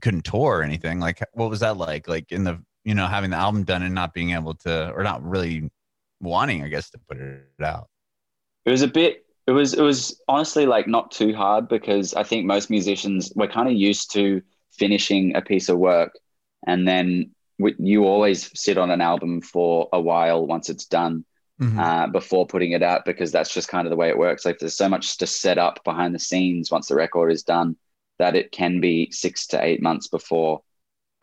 couldn't 0.00 0.24
tour 0.24 0.58
or 0.58 0.62
anything. 0.62 1.00
Like, 1.00 1.22
what 1.32 1.48
was 1.48 1.60
that 1.60 1.78
like? 1.78 2.06
Like 2.06 2.30
in 2.30 2.44
the, 2.44 2.62
you 2.84 2.94
know, 2.94 3.06
having 3.06 3.30
the 3.30 3.36
album 3.36 3.64
done 3.64 3.82
and 3.82 3.94
not 3.94 4.12
being 4.12 4.32
able 4.32 4.54
to, 4.56 4.92
or 4.92 5.02
not 5.02 5.22
really 5.22 5.70
wanting, 6.20 6.62
I 6.62 6.68
guess, 6.68 6.90
to 6.90 6.98
put 6.98 7.18
it 7.18 7.42
out. 7.62 7.88
It 8.66 8.70
was 8.70 8.82
a 8.82 8.88
bit. 8.88 9.24
It 9.50 9.54
was. 9.54 9.74
It 9.74 9.82
was 9.82 10.20
honestly 10.28 10.64
like 10.64 10.86
not 10.86 11.10
too 11.10 11.34
hard 11.34 11.68
because 11.68 12.14
I 12.14 12.22
think 12.22 12.46
most 12.46 12.70
musicians 12.70 13.32
we're 13.34 13.48
kind 13.48 13.68
of 13.68 13.74
used 13.74 14.12
to 14.12 14.42
finishing 14.70 15.34
a 15.34 15.42
piece 15.42 15.68
of 15.68 15.76
work, 15.78 16.12
and 16.68 16.86
then 16.86 17.34
we, 17.58 17.74
you 17.78 18.04
always 18.04 18.50
sit 18.54 18.78
on 18.78 18.90
an 18.90 19.00
album 19.00 19.40
for 19.40 19.88
a 19.92 20.00
while 20.00 20.46
once 20.46 20.70
it's 20.70 20.86
done 20.86 21.24
Mhm. 21.60 21.78
uh, 21.78 22.06
before 22.06 22.46
putting 22.46 22.72
it 22.72 22.82
out 22.82 23.04
because 23.04 23.32
that's 23.32 23.52
just 23.52 23.68
kind 23.68 23.86
of 23.86 23.90
the 23.90 23.96
way 23.96 24.08
it 24.08 24.16
works. 24.16 24.44
Like 24.46 24.58
there's 24.60 24.76
so 24.76 24.88
much 24.88 25.18
to 25.18 25.26
set 25.26 25.58
up 25.58 25.82
behind 25.84 26.14
the 26.14 26.18
scenes 26.20 26.70
once 26.70 26.86
the 26.88 26.94
record 26.94 27.32
is 27.32 27.42
done 27.42 27.76
that 28.20 28.36
it 28.36 28.52
can 28.52 28.80
be 28.80 29.10
six 29.10 29.48
to 29.48 29.62
eight 29.62 29.82
months 29.82 30.06
before 30.08 30.62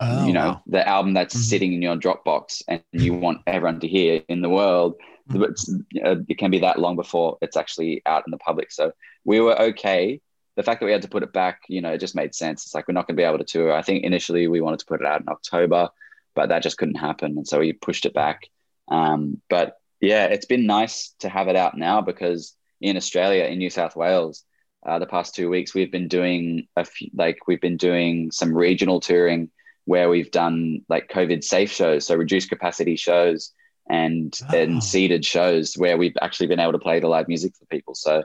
Oh, 0.00 0.26
you 0.26 0.32
know 0.32 0.50
wow. 0.50 0.62
the 0.66 0.86
album 0.86 1.14
that's 1.14 1.34
Mhm. 1.34 1.48
sitting 1.50 1.72
in 1.72 1.82
your 1.82 1.96
Dropbox 1.96 2.62
and 2.68 2.82
you 2.92 3.14
want 3.14 3.40
everyone 3.46 3.80
to 3.80 3.88
hear 3.88 4.22
in 4.28 4.42
the 4.42 4.48
world. 4.48 4.94
Mhm. 5.30 5.50
It's, 5.50 5.68
uh, 6.04 6.16
it 6.28 6.38
can 6.38 6.50
be 6.50 6.60
that 6.60 6.78
long 6.78 6.96
before 6.96 7.38
it's 7.42 7.56
actually 7.56 8.02
out 8.06 8.24
in 8.26 8.30
the 8.30 8.38
public. 8.38 8.70
So 8.72 8.92
we 9.24 9.40
were 9.40 9.60
okay. 9.60 10.20
The 10.56 10.62
fact 10.62 10.80
that 10.80 10.86
we 10.86 10.92
had 10.92 11.02
to 11.02 11.08
put 11.08 11.22
it 11.22 11.32
back, 11.32 11.60
you 11.68 11.80
know, 11.80 11.92
it 11.92 11.98
just 11.98 12.16
made 12.16 12.34
sense. 12.34 12.64
It's 12.64 12.74
like 12.74 12.88
we're 12.88 12.94
not 12.94 13.06
going 13.06 13.16
to 13.16 13.20
be 13.20 13.26
able 13.26 13.38
to 13.38 13.44
tour. 13.44 13.72
I 13.72 13.82
think 13.82 14.04
initially 14.04 14.48
we 14.48 14.60
wanted 14.60 14.80
to 14.80 14.86
put 14.86 15.00
it 15.00 15.06
out 15.06 15.20
in 15.20 15.28
October, 15.28 15.90
but 16.34 16.48
that 16.48 16.62
just 16.62 16.78
couldn't 16.78 16.96
happen, 16.96 17.36
and 17.36 17.46
so 17.46 17.58
we 17.60 17.72
pushed 17.72 18.06
it 18.06 18.14
back. 18.14 18.48
Um, 18.88 19.40
but 19.48 19.76
yeah, 20.00 20.26
it's 20.26 20.46
been 20.46 20.66
nice 20.66 21.14
to 21.20 21.28
have 21.28 21.48
it 21.48 21.56
out 21.56 21.76
now 21.76 22.00
because 22.00 22.54
in 22.80 22.96
Australia, 22.96 23.44
in 23.44 23.58
New 23.58 23.70
South 23.70 23.96
Wales, 23.96 24.44
uh, 24.86 24.98
the 24.98 25.06
past 25.06 25.34
two 25.34 25.50
weeks 25.50 25.74
we've 25.74 25.92
been 25.92 26.08
doing 26.08 26.68
a 26.76 26.84
few, 26.84 27.10
like 27.14 27.38
we've 27.46 27.60
been 27.60 27.76
doing 27.76 28.30
some 28.30 28.54
regional 28.54 29.00
touring 29.00 29.50
where 29.84 30.08
we've 30.08 30.30
done 30.30 30.82
like 30.88 31.08
COVID 31.08 31.42
safe 31.42 31.72
shows, 31.72 32.06
so 32.06 32.14
reduced 32.14 32.48
capacity 32.48 32.96
shows 32.96 33.52
and 33.88 34.38
Oh. 34.52 34.56
and 34.56 34.82
seated 34.84 35.24
shows 35.24 35.74
where 35.74 35.96
we've 35.96 36.16
actually 36.20 36.46
been 36.46 36.60
able 36.60 36.72
to 36.72 36.78
play 36.78 37.00
the 37.00 37.08
live 37.08 37.28
music 37.28 37.54
for 37.56 37.64
people. 37.66 37.94
So 37.94 38.22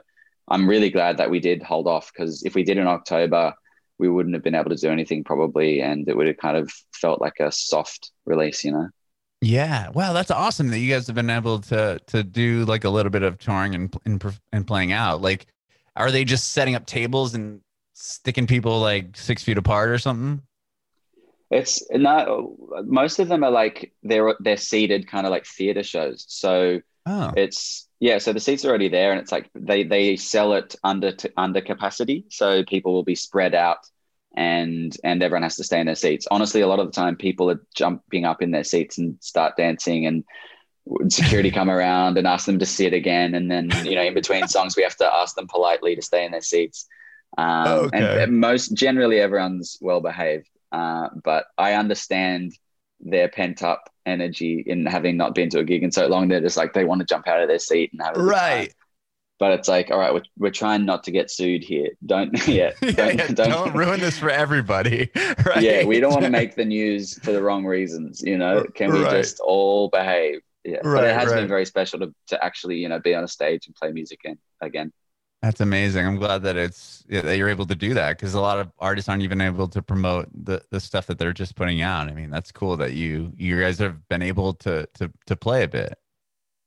I'm 0.48 0.68
really 0.68 0.90
glad 0.90 1.16
that 1.16 1.30
we 1.30 1.40
did 1.40 1.62
hold 1.62 1.86
off 1.88 2.12
because 2.12 2.42
if 2.44 2.54
we 2.54 2.64
did 2.64 2.76
in 2.78 2.86
October, 2.86 3.54
we 3.98 4.08
wouldn't 4.08 4.34
have 4.34 4.42
been 4.44 4.54
able 4.54 4.70
to 4.70 4.76
do 4.76 4.90
anything 4.90 5.24
probably, 5.24 5.80
and 5.80 6.06
it 6.08 6.16
would 6.16 6.26
have 6.26 6.36
kind 6.36 6.56
of 6.56 6.70
felt 6.92 7.20
like 7.20 7.40
a 7.40 7.50
soft 7.52 8.10
release, 8.26 8.64
you 8.64 8.72
know. 8.72 8.88
Yeah, 9.40 9.90
wow, 9.90 10.12
that's 10.12 10.30
awesome 10.30 10.68
that 10.68 10.78
you 10.78 10.90
guys 10.92 11.06
have 11.06 11.16
been 11.16 11.30
able 11.30 11.60
to 11.60 11.98
to 12.08 12.22
do 12.22 12.64
like 12.64 12.84
a 12.84 12.90
little 12.90 13.10
bit 13.10 13.22
of 13.22 13.38
touring 13.38 13.74
and 13.74 13.96
and, 14.04 14.22
and 14.52 14.66
playing 14.66 14.92
out. 14.92 15.22
Like, 15.22 15.46
are 15.96 16.10
they 16.10 16.24
just 16.24 16.52
setting 16.52 16.74
up 16.74 16.86
tables 16.86 17.34
and 17.34 17.60
sticking 17.94 18.46
people 18.46 18.80
like 18.80 19.16
six 19.16 19.42
feet 19.44 19.58
apart 19.58 19.90
or 19.90 19.98
something? 19.98 20.42
It's 21.54 21.82
not 21.90 22.28
most 22.84 23.18
of 23.20 23.28
them 23.28 23.44
are 23.44 23.50
like 23.50 23.92
they're 24.02 24.34
they're 24.40 24.56
seated 24.56 25.06
kind 25.06 25.26
of 25.26 25.30
like 25.30 25.46
theater 25.46 25.82
shows. 25.82 26.24
So 26.28 26.80
Oh, 27.06 27.32
it's 27.36 27.88
yeah, 28.00 28.18
so 28.18 28.32
the 28.32 28.40
seats 28.40 28.64
are 28.64 28.68
already 28.68 28.88
there, 28.88 29.12
and 29.12 29.20
it's 29.20 29.32
like 29.32 29.50
they 29.54 29.82
they 29.84 30.16
sell 30.16 30.54
it 30.54 30.74
under 30.82 31.12
to, 31.12 31.32
under 31.36 31.60
capacity, 31.60 32.24
so 32.30 32.64
people 32.64 32.94
will 32.94 33.04
be 33.04 33.14
spread 33.14 33.54
out 33.54 33.78
and 34.36 34.96
and 35.04 35.22
everyone 35.22 35.42
has 35.42 35.56
to 35.56 35.64
stay 35.64 35.80
in 35.80 35.86
their 35.86 35.94
seats. 35.94 36.26
Honestly, 36.30 36.62
a 36.62 36.66
lot 36.66 36.78
of 36.78 36.86
the 36.86 36.92
time 36.92 37.16
people 37.16 37.50
are 37.50 37.60
jumping 37.74 38.24
up 38.24 38.40
in 38.40 38.52
their 38.52 38.64
seats 38.64 38.96
and 38.96 39.16
start 39.20 39.56
dancing 39.56 40.06
and 40.06 40.24
security 41.08 41.50
come 41.50 41.70
around 41.70 42.18
and 42.18 42.26
ask 42.26 42.46
them 42.46 42.58
to 42.58 42.66
sit 42.66 42.92
again 42.92 43.34
and 43.34 43.50
then 43.50 43.70
you 43.86 43.94
know 43.94 44.02
in 44.02 44.12
between 44.12 44.46
songs 44.46 44.76
we 44.76 44.82
have 44.82 44.94
to 44.94 45.14
ask 45.14 45.34
them 45.34 45.46
politely 45.48 45.96
to 45.96 46.02
stay 46.02 46.26
in 46.26 46.30
their 46.30 46.42
seats 46.42 46.86
um, 47.38 47.66
okay. 47.66 48.22
and 48.22 48.38
most 48.38 48.74
generally 48.74 49.18
everyone's 49.18 49.78
well 49.80 50.02
behaved 50.02 50.46
uh, 50.74 51.08
but 51.22 51.46
i 51.58 51.74
understand 51.74 52.52
their 53.00 53.28
pent 53.28 53.62
up 53.62 53.90
energy 54.06 54.62
in 54.66 54.86
having 54.86 55.16
not 55.16 55.34
been 55.34 55.50
to 55.50 55.58
a 55.58 55.64
gig 55.64 55.82
in 55.82 55.92
so 55.92 56.06
long 56.06 56.28
they're 56.28 56.40
just 56.40 56.56
like 56.56 56.72
they 56.72 56.84
want 56.84 57.00
to 57.00 57.06
jump 57.06 57.26
out 57.26 57.40
of 57.40 57.48
their 57.48 57.58
seat 57.58 57.90
and 57.92 58.02
have 58.02 58.16
a 58.16 58.22
right 58.22 58.68
time 58.68 58.74
but 59.38 59.52
it's 59.52 59.68
like, 59.68 59.90
all 59.90 59.98
right, 59.98 60.14
we're, 60.14 60.22
we're 60.38 60.50
trying 60.50 60.84
not 60.84 61.04
to 61.04 61.10
get 61.10 61.30
sued 61.30 61.64
here. 61.64 61.90
Don't, 62.06 62.32
yeah, 62.48 62.70
don't, 62.80 62.96
yeah, 62.96 63.10
yeah, 63.10 63.26
don't, 63.28 63.50
don't, 63.50 63.74
ruin 63.74 64.00
this 64.00 64.18
for 64.18 64.30
everybody. 64.30 65.10
Right? 65.44 65.62
Yeah, 65.62 65.84
we 65.84 66.00
don't 66.00 66.12
want 66.12 66.24
to 66.24 66.30
make 66.30 66.54
the 66.54 66.64
news 66.64 67.18
for 67.18 67.32
the 67.32 67.42
wrong 67.42 67.66
reasons. 67.66 68.22
You 68.22 68.38
know, 68.38 68.64
can 68.74 68.92
we 68.92 69.02
right. 69.02 69.10
just 69.10 69.40
all 69.40 69.88
behave? 69.90 70.40
Yeah, 70.64 70.76
right, 70.76 70.84
but 70.84 71.04
it 71.04 71.14
has 71.14 71.28
right. 71.28 71.40
been 71.40 71.48
very 71.48 71.66
special 71.66 71.98
to, 71.98 72.14
to 72.28 72.42
actually, 72.42 72.76
you 72.76 72.88
know, 72.88 72.98
be 72.98 73.14
on 73.14 73.24
a 73.24 73.28
stage 73.28 73.66
and 73.66 73.74
play 73.74 73.92
music 73.92 74.20
again. 74.24 74.38
again. 74.62 74.92
That's 75.44 75.60
amazing. 75.60 76.06
I'm 76.06 76.16
glad 76.16 76.42
that 76.44 76.56
it's 76.56 77.04
that 77.10 77.36
you're 77.36 77.50
able 77.50 77.66
to 77.66 77.74
do 77.74 77.92
that 77.92 78.16
because 78.16 78.32
a 78.32 78.40
lot 78.40 78.58
of 78.58 78.72
artists 78.78 79.10
aren't 79.10 79.22
even 79.22 79.42
able 79.42 79.68
to 79.68 79.82
promote 79.82 80.26
the, 80.32 80.62
the 80.70 80.80
stuff 80.80 81.06
that 81.08 81.18
they're 81.18 81.34
just 81.34 81.54
putting 81.54 81.82
out. 81.82 82.08
I 82.08 82.12
mean, 82.14 82.30
that's 82.30 82.50
cool 82.50 82.78
that 82.78 82.94
you 82.94 83.30
you 83.36 83.60
guys 83.60 83.78
have 83.78 84.08
been 84.08 84.22
able 84.22 84.54
to 84.54 84.88
to 84.94 85.12
to 85.26 85.36
play 85.36 85.64
a 85.64 85.68
bit. 85.68 85.98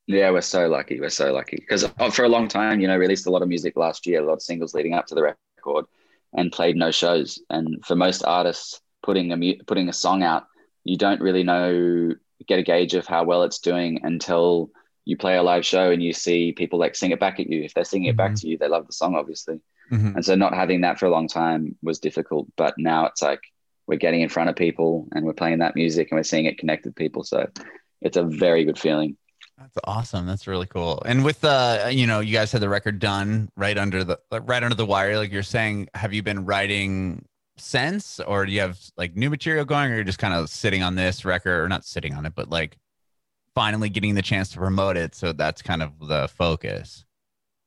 Yeah, 0.06 0.30
we're 0.30 0.42
so 0.42 0.68
lucky. 0.68 1.00
We're 1.00 1.10
so 1.10 1.34
lucky 1.34 1.58
because 1.58 1.86
uh, 1.86 2.12
for 2.12 2.26
a 2.26 2.30
long 2.30 2.48
time, 2.48 2.80
you 2.80 2.88
know, 2.88 2.96
released 2.96 3.26
a 3.26 3.32
lot 3.32 3.42
of 3.42 3.50
music 3.50 3.76
last 3.78 4.06
year, 4.06 4.22
a 4.22 4.24
lot 4.24 4.34
of 4.34 4.44
singles 4.44 4.76
leading 4.76 4.94
up 4.94 5.08
to 5.08 5.16
the 5.16 5.24
record, 5.24 5.86
and 6.34 6.52
played 6.52 6.76
no 6.76 6.92
shows. 6.92 7.40
And 7.50 7.84
for 7.84 7.96
most 7.96 8.24
artists, 8.26 8.80
putting 9.02 9.32
a 9.32 9.56
putting 9.66 9.90
a 9.90 9.94
song 9.94 10.22
out, 10.22 10.46
you 10.84 10.98
don't 10.98 11.20
really 11.20 11.44
know 11.44 12.14
get 12.48 12.60
a 12.60 12.64
gauge 12.64 12.94
of 12.94 13.08
how 13.08 13.24
well 13.24 13.42
it's 13.42 13.58
doing 13.58 14.02
until 14.04 14.70
you 15.08 15.16
play 15.16 15.38
a 15.38 15.42
live 15.42 15.66
show 15.66 15.90
and 15.92 16.04
you 16.04 16.12
see 16.12 16.52
people 16.52 16.78
like 16.78 16.94
sing 16.94 17.12
it 17.12 17.20
back 17.20 17.40
at 17.40 17.50
you. 17.50 17.64
If 17.64 17.74
they're 17.74 17.86
singing 17.86 18.10
it 18.10 18.18
mm-hmm. 18.18 18.18
back 18.18 18.36
to 18.36 18.48
you, 18.48 18.58
they 18.58 18.68
love 18.68 18.88
the 18.88 18.94
song, 18.94 19.16
obviously. 19.16 19.62
Mm-hmm. 19.90 20.18
And 20.18 20.26
so 20.26 20.36
not 20.36 20.54
having 20.54 20.82
that 20.82 21.00
for 21.00 21.06
a 21.06 21.10
long 21.10 21.30
time 21.30 21.78
was 21.82 22.00
difficult. 22.00 22.48
But 22.58 22.74
now 22.78 23.06
it's 23.06 23.22
like 23.22 23.40
we're 23.88 23.96
getting 23.96 24.20
in 24.20 24.28
front 24.28 24.50
of 24.50 24.58
people 24.58 25.08
and 25.14 25.26
we're 25.26 25.32
playing 25.32 25.60
that 25.60 25.76
music 25.76 26.10
and 26.12 26.18
we're 26.18 26.24
seeing 26.24 26.44
it 26.44 26.58
connect 26.58 26.86
with 26.86 26.94
people. 26.94 27.24
So 27.24 27.50
it's 28.02 28.18
a 28.18 28.24
very 28.24 28.66
good 28.66 28.78
feeling. 28.78 29.16
That's 29.58 29.78
awesome. 29.86 30.26
That's 30.26 30.46
really 30.46 30.68
cool. 30.68 31.02
And 31.06 31.24
with 31.24 31.40
the, 31.40 31.84
uh, 31.86 31.88
you 31.88 32.06
know, 32.06 32.20
you 32.20 32.34
guys 32.34 32.52
had 32.52 32.60
the 32.60 32.68
record 32.68 33.00
done 33.00 33.50
right 33.56 33.78
under 33.78 34.04
the 34.04 34.20
right 34.30 34.62
under 34.62 34.76
the 34.76 34.86
wire, 34.86 35.16
like 35.16 35.32
you're 35.32 35.42
saying. 35.42 35.88
Have 35.94 36.14
you 36.14 36.22
been 36.22 36.44
writing 36.44 37.26
since, 37.56 38.20
or 38.20 38.46
do 38.46 38.52
you 38.52 38.60
have 38.60 38.78
like 38.98 39.16
new 39.16 39.30
material 39.30 39.64
going, 39.64 39.90
or 39.90 39.96
you're 39.96 40.04
just 40.04 40.20
kind 40.20 40.34
of 40.34 40.50
sitting 40.50 40.84
on 40.84 40.96
this 40.96 41.24
record, 41.24 41.62
or 41.64 41.70
not 41.70 41.86
sitting 41.86 42.14
on 42.14 42.26
it, 42.26 42.34
but 42.36 42.50
like 42.50 42.78
finally 43.58 43.90
getting 43.90 44.14
the 44.14 44.22
chance 44.22 44.50
to 44.50 44.60
promote 44.60 44.98
it? 44.98 45.16
So 45.16 45.34
that's 45.34 45.64
kind 45.64 45.82
of 45.82 45.92
the 46.00 46.28
focus. 46.28 47.04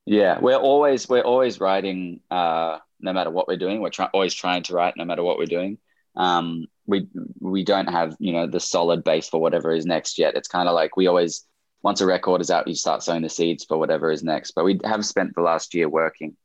Yeah, 0.07 0.39
we're 0.39 0.57
always 0.57 1.09
we're 1.09 1.23
always 1.23 1.61
writing, 1.61 2.21
uh, 2.31 2.79
no 3.01 3.13
matter 3.13 3.31
what 3.31 3.49
we're 3.49 3.57
doing. 3.57 3.81
We're 3.81 3.91
try- 3.91 4.09
always 4.13 4.33
trying 4.35 4.63
to 4.65 4.75
write, 4.75 4.95
no 4.97 5.05
matter 5.05 5.25
what 5.25 5.37
we're 5.37 5.47
doing. 5.47 5.79
Um, 6.17 6.67
we 6.87 7.09
we 7.41 7.65
don't 7.65 7.89
have 7.89 8.17
you 8.21 8.33
know 8.33 8.47
the 8.47 8.61
solid 8.61 9.03
base 9.03 9.29
for 9.29 9.41
whatever 9.41 9.73
is 9.73 9.85
next 9.85 10.19
yet. 10.19 10.37
It's 10.37 10.49
kind 10.49 10.69
of 10.69 10.75
like 10.75 10.97
we 10.97 11.09
always 11.09 11.45
once 11.83 12.01
a 12.01 12.07
record 12.07 12.41
is 12.41 12.51
out, 12.51 12.69
you 12.69 12.75
start 12.75 13.03
sowing 13.03 13.23
the 13.23 13.29
seeds 13.29 13.65
for 13.65 13.79
whatever 13.79 14.11
is 14.11 14.23
next. 14.23 14.53
But 14.53 14.65
we 14.65 14.79
have 14.85 15.05
spent 15.05 15.35
the 15.35 15.43
last 15.43 15.75
year 15.75 15.89
working, 15.89 16.37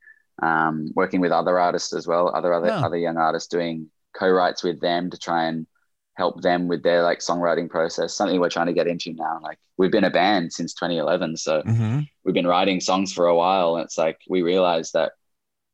um, 0.42 0.92
working 0.96 1.20
with 1.20 1.32
other 1.32 1.60
artists 1.60 1.94
as 1.94 2.08
well, 2.08 2.32
other 2.34 2.54
other 2.54 2.68
yeah. 2.68 2.86
other 2.86 2.98
young 2.98 3.18
artists, 3.18 3.50
doing 3.50 3.90
co-writes 4.18 4.64
with 4.64 4.80
them 4.80 5.10
to 5.12 5.18
try 5.18 5.46
and 5.46 5.68
help 6.16 6.42
them 6.42 6.68
with 6.68 6.84
their 6.84 7.04
like 7.04 7.20
songwriting 7.20 7.70
process. 7.70 8.14
Something 8.14 8.40
we're 8.40 8.50
trying 8.50 8.68
to 8.68 8.74
get 8.74 8.88
into 8.88 9.14
now. 9.14 9.40
Like 9.42 9.60
we've 9.78 9.92
been 9.92 10.04
a 10.04 10.10
band 10.10 10.54
since 10.54 10.74
2011, 10.74 11.38
so 11.38 11.62
mm-hmm. 11.62 12.00
we've 12.24 12.34
been 12.34 12.48
writing 12.48 12.80
songs 12.80 13.14
for 13.14 13.28
a 13.28 13.36
while, 13.36 13.76
and 13.76 13.86
it's 13.86 13.98
like 13.98 14.20
we 14.30 14.42
realized 14.42 14.94
that 14.94 15.14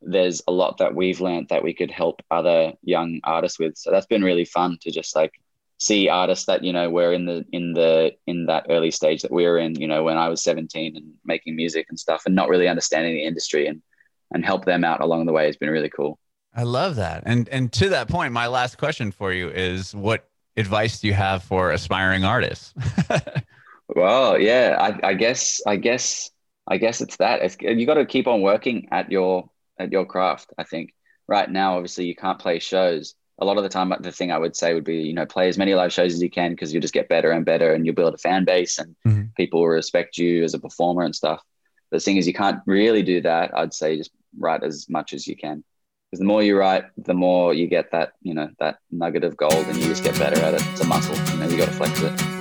there's 0.01 0.41
a 0.47 0.51
lot 0.51 0.79
that 0.79 0.95
we've 0.95 1.21
learned 1.21 1.49
that 1.49 1.63
we 1.63 1.73
could 1.73 1.91
help 1.91 2.21
other 2.31 2.73
young 2.81 3.19
artists 3.23 3.59
with. 3.59 3.77
So 3.77 3.91
that's 3.91 4.07
been 4.07 4.23
really 4.23 4.45
fun 4.45 4.77
to 4.81 4.91
just 4.91 5.15
like 5.15 5.33
see 5.81 6.09
artists 6.09 6.45
that 6.45 6.63
you 6.63 6.71
know 6.71 6.89
were 6.91 7.11
in 7.11 7.25
the 7.25 7.43
in 7.51 7.73
the 7.73 8.11
in 8.27 8.45
that 8.45 8.67
early 8.69 8.91
stage 8.91 9.23
that 9.23 9.31
we 9.31 9.45
were 9.45 9.57
in 9.57 9.73
you 9.73 9.87
know 9.87 10.03
when 10.03 10.15
i 10.15 10.29
was 10.29 10.43
17 10.43 10.95
and 10.95 11.11
making 11.25 11.55
music 11.55 11.87
and 11.89 11.99
stuff 11.99 12.21
and 12.27 12.35
not 12.35 12.49
really 12.49 12.67
understanding 12.67 13.15
the 13.15 13.23
industry 13.23 13.65
and 13.65 13.81
and 14.31 14.45
help 14.45 14.63
them 14.63 14.83
out 14.83 15.01
along 15.01 15.25
the 15.25 15.31
way 15.31 15.47
has 15.47 15.57
been 15.57 15.71
really 15.71 15.89
cool 15.89 16.19
i 16.53 16.61
love 16.61 16.97
that 16.97 17.23
and 17.25 17.49
and 17.49 17.73
to 17.73 17.89
that 17.89 18.07
point 18.07 18.31
my 18.31 18.45
last 18.45 18.77
question 18.77 19.11
for 19.11 19.33
you 19.33 19.49
is 19.49 19.95
what 19.95 20.29
advice 20.57 20.99
do 20.99 21.07
you 21.07 21.13
have 21.13 21.43
for 21.43 21.71
aspiring 21.71 22.23
artists? 22.23 22.73
Well 23.95 24.39
yeah 24.39 24.77
I, 24.79 25.09
I 25.09 25.13
guess 25.13 25.61
i 25.67 25.75
guess 25.75 26.31
i 26.67 26.77
guess 26.77 27.01
it's 27.01 27.17
that. 27.17 27.41
It's, 27.41 27.57
you 27.59 27.85
got 27.85 27.95
to 27.95 28.05
keep 28.05 28.27
on 28.27 28.41
working 28.41 28.87
at 28.91 29.11
your 29.11 29.49
at 29.77 29.91
your 29.91 30.05
craft 30.05 30.53
i 30.57 30.63
think. 30.63 30.93
Right 31.27 31.49
now 31.49 31.75
obviously 31.75 32.05
you 32.05 32.15
can't 32.15 32.39
play 32.39 32.59
shows. 32.59 33.15
A 33.39 33.45
lot 33.45 33.57
of 33.57 33.63
the 33.63 33.69
time 33.69 33.93
the 33.99 34.11
thing 34.11 34.31
i 34.31 34.37
would 34.37 34.55
say 34.55 34.73
would 34.73 34.83
be 34.83 34.97
you 34.97 35.13
know 35.13 35.25
play 35.25 35.49
as 35.49 35.57
many 35.57 35.73
live 35.73 35.91
shows 35.91 36.13
as 36.13 36.21
you 36.21 36.29
can 36.29 36.51
because 36.51 36.71
you'll 36.73 36.81
just 36.81 36.93
get 36.93 37.09
better 37.09 37.31
and 37.31 37.45
better 37.45 37.73
and 37.73 37.85
you'll 37.85 37.95
build 37.95 38.13
a 38.13 38.17
fan 38.17 38.45
base 38.45 38.77
and 38.77 38.95
mm-hmm. 39.05 39.23
people 39.35 39.61
will 39.61 39.67
respect 39.67 40.17
you 40.17 40.43
as 40.43 40.53
a 40.53 40.59
performer 40.59 41.03
and 41.03 41.15
stuff. 41.15 41.41
But 41.89 41.97
the 41.97 42.01
thing 42.01 42.17
is 42.17 42.27
you 42.27 42.33
can't 42.33 42.61
really 42.65 43.03
do 43.03 43.21
that 43.21 43.51
i'd 43.57 43.73
say 43.73 43.97
just 43.97 44.11
write 44.37 44.63
as 44.63 44.87
much 44.89 45.11
as 45.13 45.27
you 45.27 45.35
can 45.35 45.63
because 46.11 46.19
the 46.19 46.25
more 46.25 46.43
you 46.43 46.57
write 46.57 46.83
the 46.97 47.13
more 47.13 47.53
you 47.53 47.67
get 47.67 47.91
that 47.91 48.13
you 48.21 48.33
know 48.33 48.49
that 48.59 48.79
nugget 48.91 49.23
of 49.23 49.37
gold 49.37 49.65
and 49.67 49.77
you 49.77 49.85
just 49.85 50.03
get 50.03 50.17
better 50.19 50.39
at 50.41 50.53
it. 50.53 50.61
It's 50.71 50.81
a 50.81 50.85
muscle 50.85 51.15
you 51.33 51.39
know 51.39 51.47
you 51.47 51.57
got 51.57 51.69
to 51.69 51.71
flex 51.71 52.01
it 52.01 52.40